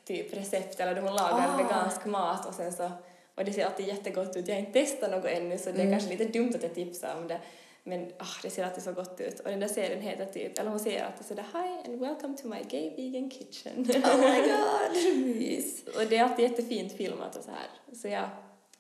typ 0.07 0.33
recept 0.37 0.79
eller 0.79 0.95
hon 1.01 1.15
lagar 1.15 1.47
Ah. 1.53 1.57
vegansk 1.57 2.05
mat 2.05 2.45
och 2.47 2.53
sen 2.53 2.73
så 2.73 2.91
och 3.35 3.45
det 3.45 3.53
ser 3.53 3.65
alltid 3.65 3.87
jättegott 3.87 4.35
ut. 4.37 4.47
Jag 4.47 4.55
har 4.55 4.59
inte 4.59 4.71
testat 4.73 5.11
något 5.11 5.25
ännu 5.25 5.57
så 5.57 5.65
det 5.71 5.77
är 5.77 5.85
Mm. 5.85 5.91
kanske 5.91 6.09
lite 6.09 6.25
dumt 6.39 6.51
att 6.55 6.63
jag 6.63 6.73
tipsar 6.75 7.15
om 7.17 7.27
det. 7.27 7.39
Men 7.83 8.11
ah, 8.19 8.25
det 8.43 8.49
ser 8.49 8.63
alltid 8.65 8.83
så 8.83 8.91
gott 8.93 9.19
ut. 9.21 9.39
Och 9.39 9.49
den 9.49 9.59
där 9.59 9.67
serien 9.67 10.01
heter 10.01 10.25
typ, 10.25 10.59
eller 10.59 10.69
hon 10.69 10.79
säger 10.79 11.05
alltid 11.05 11.25
sådär 11.25 11.45
Hi 11.53 11.89
and 11.91 11.99
welcome 11.99 12.37
to 12.37 12.47
my 12.47 12.63
gay 12.69 12.89
vegan 12.95 13.29
kitchen. 13.31 13.73
Oh 13.81 14.19
my 14.19 14.41
god, 14.47 15.25
mys. 15.25 15.83
och 15.95 16.05
det 16.09 16.17
är 16.17 16.23
alltid 16.23 16.51
jättefint 16.51 16.93
filmat 16.93 17.35
och 17.35 17.43
så 17.43 17.51
här. 17.51 17.95
Så 17.95 18.07
jag 18.07 18.29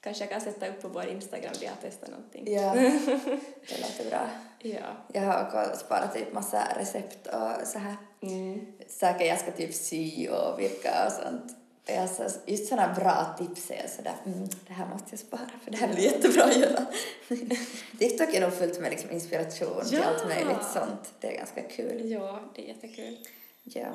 kanske 0.01 0.23
jag 0.23 0.31
kan 0.31 0.41
sätta 0.41 0.67
upp 0.67 0.81
på 0.81 0.87
vår 0.87 1.05
Instagram 1.07 1.53
där 1.59 1.65
jag 1.65 1.71
har 1.71 1.81
testat 1.81 2.09
någonting. 2.09 2.53
Ja, 2.53 2.73
det 3.67 3.77
låter 3.81 4.09
bra. 4.09 4.29
Ja. 4.59 4.85
Jag 5.13 5.21
har 5.21 5.75
sparat 5.75 6.13
typ 6.13 6.33
massa 6.33 6.67
recept 6.79 7.27
och 7.27 7.67
så 7.67 7.79
här 7.79 7.95
Mm. 8.21 8.65
saker 8.87 9.25
jag 9.25 9.39
ska 9.39 9.51
typ 9.51 9.73
sy 9.73 10.27
och 10.29 10.59
virka 10.59 11.05
och 11.07 11.11
sånt. 11.11 11.51
Och 11.87 11.93
jag 11.93 12.09
så, 12.09 12.23
just 12.45 12.67
sådana 12.67 12.93
bra 12.93 13.35
tips 13.37 13.71
är 13.71 13.87
sådär, 13.95 14.15
mm, 14.25 14.47
det 14.67 14.73
här 14.73 14.85
måste 14.85 15.07
jag 15.09 15.19
spara 15.19 15.49
för 15.63 15.71
det 15.71 15.77
här 15.77 15.87
blir 15.87 16.03
jättebra 16.03 16.43
att 16.43 16.57
göra. 16.57 16.85
TikTok 17.99 18.33
är 18.33 18.41
nog 18.41 18.53
fullt 18.53 18.79
med 18.81 18.91
liksom 18.91 19.11
inspiration 19.11 19.85
till 19.85 19.97
Ja. 19.97 20.03
allt 20.05 20.27
möjligt 20.27 20.65
sånt. 20.73 21.13
Det 21.19 21.33
är 21.33 21.37
ganska 21.37 21.61
kul. 21.61 22.11
Ja, 22.11 22.39
det 22.55 22.63
är 22.63 22.67
jättekul. 22.67 23.17
Ja. 23.63 23.87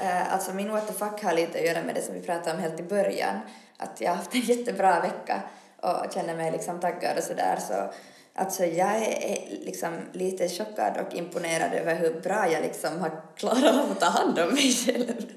Uh, 0.00 0.32
alltså 0.34 0.52
min 0.54 0.72
what 0.72 0.86
the 0.86 0.92
fuck 0.92 1.22
har 1.22 1.32
lite 1.34 1.58
att 1.58 1.66
göra 1.66 1.82
med 1.82 1.94
det 1.94 2.02
som 2.02 2.14
vi 2.14 2.20
pratade 2.20 2.56
om 2.56 2.62
helt 2.62 2.80
i 2.80 2.82
början. 2.82 3.40
Att 3.78 4.00
jag 4.00 4.10
har 4.10 4.16
haft 4.16 4.34
en 4.34 4.40
jättebra 4.56 5.00
vecka 5.00 5.42
och 5.80 6.12
känner 6.14 6.36
mig 6.36 6.52
liksom 6.52 6.80
taggad 6.80 7.18
och 7.18 7.24
sådär. 7.24 7.58
Så, 7.68 7.90
alltså 8.34 8.64
jag 8.64 8.96
är 8.96 9.38
liksom 9.64 9.98
lite 10.12 10.48
chockad 10.48 10.96
och 11.06 11.14
imponerad 11.14 11.72
över 11.72 11.94
hur 11.94 12.20
bra 12.20 12.52
jag 12.52 12.62
liksom 12.62 13.00
har 13.00 13.10
klarat 13.36 13.84
av 13.84 13.90
att 13.90 14.00
ta 14.00 14.06
hand 14.06 14.38
om 14.38 14.48
mig 14.48 14.72
själv. 14.72 15.32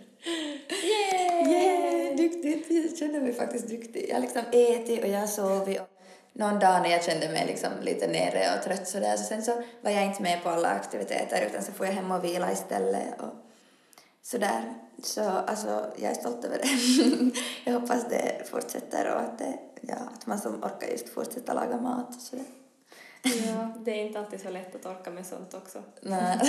Yay! 0.69 1.21
Yeah, 1.41 2.15
duktigt! 2.15 2.67
Jag 2.69 2.97
känner 2.97 3.21
mig 3.21 3.33
faktiskt 3.33 3.67
duktig. 3.67 4.05
Jag 4.09 4.15
har 4.15 4.21
liksom 4.21 4.41
ätit 4.51 5.03
och 5.03 5.09
jag 5.09 5.19
har 5.19 5.27
sovit. 5.27 5.81
Och 5.81 5.87
någon 6.33 6.59
dag 6.59 6.81
när 6.81 6.89
jag 6.89 7.03
kände 7.03 7.29
mig 7.29 7.47
liksom 7.47 7.71
lite 7.81 8.07
nere 8.07 8.57
och 8.57 8.63
trött 8.63 8.87
sådär 8.87 9.17
så 9.17 9.23
sen 9.23 9.43
så 9.43 9.63
var 9.81 9.91
jag 9.91 10.05
inte 10.05 10.21
med 10.21 10.43
på 10.43 10.49
alla 10.49 10.67
aktiviteter 10.67 11.45
utan 11.49 11.63
så 11.63 11.71
får 11.71 11.85
jag 11.85 11.93
hem 11.93 12.11
och 12.11 12.23
vila 12.23 12.51
istället 12.51 13.21
och 13.21 13.50
sådär. 14.21 14.73
Så 15.03 15.21
alltså, 15.29 15.93
jag 15.97 16.11
är 16.11 16.15
stolt 16.15 16.45
över 16.45 16.57
det. 16.57 16.69
jag 17.71 17.79
hoppas 17.79 18.09
det 18.09 18.49
fortsätter 18.49 19.13
och 19.13 19.21
att, 19.21 19.39
det, 19.39 19.59
ja, 19.81 19.95
att 19.95 20.27
man 20.27 20.39
som 20.39 20.63
orkar 20.63 20.87
just 20.87 21.09
fortsätta 21.09 21.53
laga 21.53 21.77
mat 21.77 22.15
och 22.15 22.21
sådär. 22.21 22.45
Ja, 23.23 23.73
det 23.79 23.91
är 23.91 24.05
inte 24.05 24.19
alltid 24.19 24.41
så 24.41 24.49
lätt 24.49 24.75
att 24.75 24.85
orka 24.85 25.11
med 25.11 25.25
sånt 25.25 25.53
också. 25.53 25.83
Nej. 26.01 26.39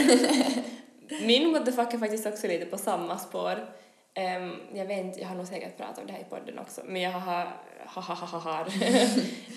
Min 1.22 1.66
fuck 1.66 1.94
är 1.94 1.98
faktiskt 1.98 2.26
också 2.26 2.46
lite 2.46 2.66
på 2.66 2.78
samma 2.78 3.18
spår. 3.18 3.72
Ehm, 4.14 4.56
jag 4.74 4.86
vet 4.86 5.04
inte, 5.04 5.20
jag 5.20 5.28
har 5.28 5.36
nog 5.36 5.46
säkert 5.46 5.76
pratat 5.76 5.98
om 5.98 6.06
det 6.06 6.12
här 6.12 6.20
i 6.20 6.24
podden 6.24 6.58
också, 6.58 6.80
men 6.84 7.02
jag 7.02 7.10
har, 7.10 7.56
har, 7.86 8.02
har, 8.02 8.26
har, 8.26 8.40
har 8.40 8.66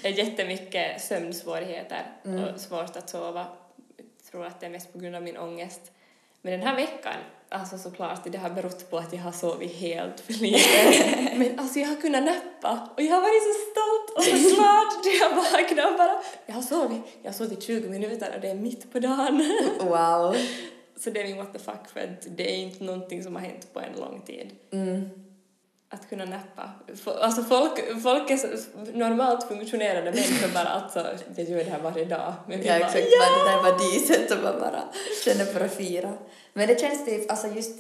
jättemycket 0.10 1.02
sömnsvårigheter 1.02 2.04
och 2.24 2.60
svårt 2.60 2.96
att 2.96 3.10
sova. 3.10 3.46
Jag 3.98 4.32
tror 4.32 4.46
att 4.46 4.60
det 4.60 4.66
är 4.66 4.70
mest 4.70 4.94
på 4.94 5.00
grund 5.00 5.16
av 5.16 5.24
min 5.24 5.38
ångest. 5.38 5.92
Men 6.46 6.60
den 6.60 6.68
här 6.68 6.76
veckan, 6.76 7.14
alltså 7.50 7.78
såklart, 7.78 8.20
det 8.32 8.38
har 8.38 8.50
berott 8.50 8.90
på 8.90 8.98
att 8.98 9.14
jag 9.14 9.20
har 9.20 9.32
sovit 9.32 9.76
helt 9.76 10.20
för 10.20 10.34
lite. 10.34 11.36
Men 11.38 11.60
alltså 11.60 11.80
jag 11.80 11.88
har 11.88 11.96
kunnat 11.96 12.24
nappa 12.24 12.90
och 12.96 13.02
jag 13.02 13.14
har 13.14 13.22
varit 13.22 13.44
så 13.44 13.54
stolt 13.72 14.18
och 14.18 14.24
så 14.24 14.56
glad 14.56 14.88
när 15.06 15.20
jag 15.20 15.36
vaknade 15.36 15.92
och 15.92 15.98
bara, 15.98 16.22
jag 16.46 16.56
har 16.56 16.62
sovit, 16.62 17.02
jag 17.22 17.30
har 17.30 17.36
sovit 17.36 17.64
20 17.64 17.90
minuter 17.90 18.32
och 18.36 18.42
det 18.42 18.50
är 18.50 18.56
mitt 18.56 18.92
på 18.92 19.00
dagen. 19.00 19.44
wow. 19.80 20.36
Så 21.00 21.10
det 21.10 21.22
är 21.22 21.24
min 21.24 21.38
what 21.38 21.54
the 21.54 21.60
fuck 21.60 21.90
för 21.94 22.00
att 22.00 22.28
det 22.38 22.56
är 22.56 22.58
inte 22.58 22.84
någonting 22.84 23.24
som 23.24 23.36
har 23.36 23.42
hänt 23.42 23.74
på 23.74 23.80
en 23.80 24.00
lång 24.00 24.22
tid. 24.22 24.52
Mm. 24.72 25.25
Att 25.96 26.10
kunna 26.10 26.26
nappa. 26.26 26.70
Alltså 27.22 27.44
folk, 27.44 28.02
folk 28.04 28.30
är 28.30 28.40
normalt 28.98 29.48
funktionerande 29.48 30.12
människor 30.12 30.54
bara 30.54 30.68
alltså, 30.68 31.08
jag 31.36 31.50
gör 31.50 31.58
det 31.58 31.70
här 31.70 31.80
varje 31.80 32.06
dag. 32.06 32.34
Men 32.48 32.64
Ja, 32.64 32.80
bara, 32.80 32.88
exakt. 32.88 33.08
Ja! 33.12 33.46
Det 33.46 33.52
där 33.52 33.64
var 33.64 33.94
decent 33.94 34.32
och 34.32 34.44
man 34.44 34.60
bara 34.60 34.84
känner 35.26 35.46
för 35.46 35.66
att 35.66 35.74
fira. 35.74 36.14
Men 36.54 36.68
det 36.68 36.80
känns 36.80 37.06
typ, 37.06 37.32
alltså 37.32 37.48
just, 37.48 37.80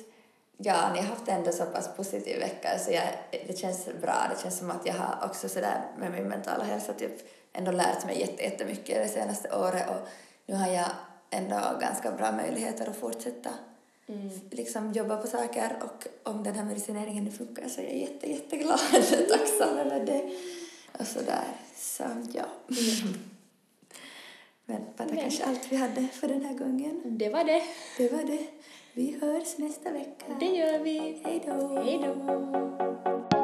ja, 0.57 0.93
ni 0.93 0.99
har 0.99 1.07
haft 1.07 1.27
ändå 1.27 1.51
så 1.51 1.65
pass 1.65 1.89
positiv 1.97 2.39
vecka 2.39 2.79
så 2.79 2.91
jag, 2.91 3.03
det 3.47 3.57
känns 3.57 3.85
bra. 4.01 4.15
Det 4.35 4.41
känns 4.41 4.57
som 4.57 4.71
att 4.71 4.85
jag 4.85 4.93
har 4.93 5.27
också 5.29 5.49
sådär 5.49 5.81
med 5.97 6.11
min 6.11 6.27
mentala 6.27 6.63
hälsa 6.63 6.93
typ 6.93 7.11
ändå 7.53 7.71
lärt 7.71 8.05
mig 8.05 8.19
jätte, 8.19 8.43
jättemycket 8.43 9.03
det 9.03 9.09
senaste 9.09 9.55
året 9.55 9.89
och 9.89 10.07
nu 10.45 10.55
har 10.55 10.67
jag 10.67 10.89
ändå 11.29 11.59
ganska 11.81 12.11
bra 12.11 12.31
möjligheter 12.31 12.89
att 12.89 12.95
fortsätta 12.95 13.49
Mm. 14.07 14.29
liksom 14.51 14.91
jobba 14.93 15.17
på 15.17 15.27
saker 15.27 15.77
och 15.83 16.07
om 16.31 16.43
den 16.43 16.55
här 16.55 16.63
medicineringen 16.65 17.31
funkar 17.31 17.67
så 17.67 17.81
är 17.81 17.85
jag 17.85 17.97
jätte, 17.97 18.31
jätteglad 18.31 18.79
och 18.93 19.29
tacksam 19.29 19.77
över 19.77 20.05
det. 20.05 20.29
Och 20.99 21.07
sådär. 21.07 21.43
Så 21.75 22.03
ja. 22.33 22.43
Men 24.65 24.81
var 24.97 25.05
det 25.05 25.13
Men- 25.13 25.21
kanske 25.21 25.43
allt 25.45 25.71
vi 25.71 25.75
hade 25.75 26.07
för 26.07 26.27
den 26.27 26.45
här 26.45 26.53
gången. 26.53 27.01
Det 27.05 27.29
var 27.29 27.43
det. 27.43 27.61
Det 27.97 28.11
var 28.13 28.23
det. 28.23 28.47
Vi 28.93 29.17
hörs 29.21 29.57
nästa 29.57 29.91
vecka. 29.91 30.25
Det 30.39 30.45
gör 30.45 30.79
vi. 30.79 31.21
Hej 31.25 31.43
då. 31.45 31.67
Hej 31.83 31.99
då. 32.03 33.34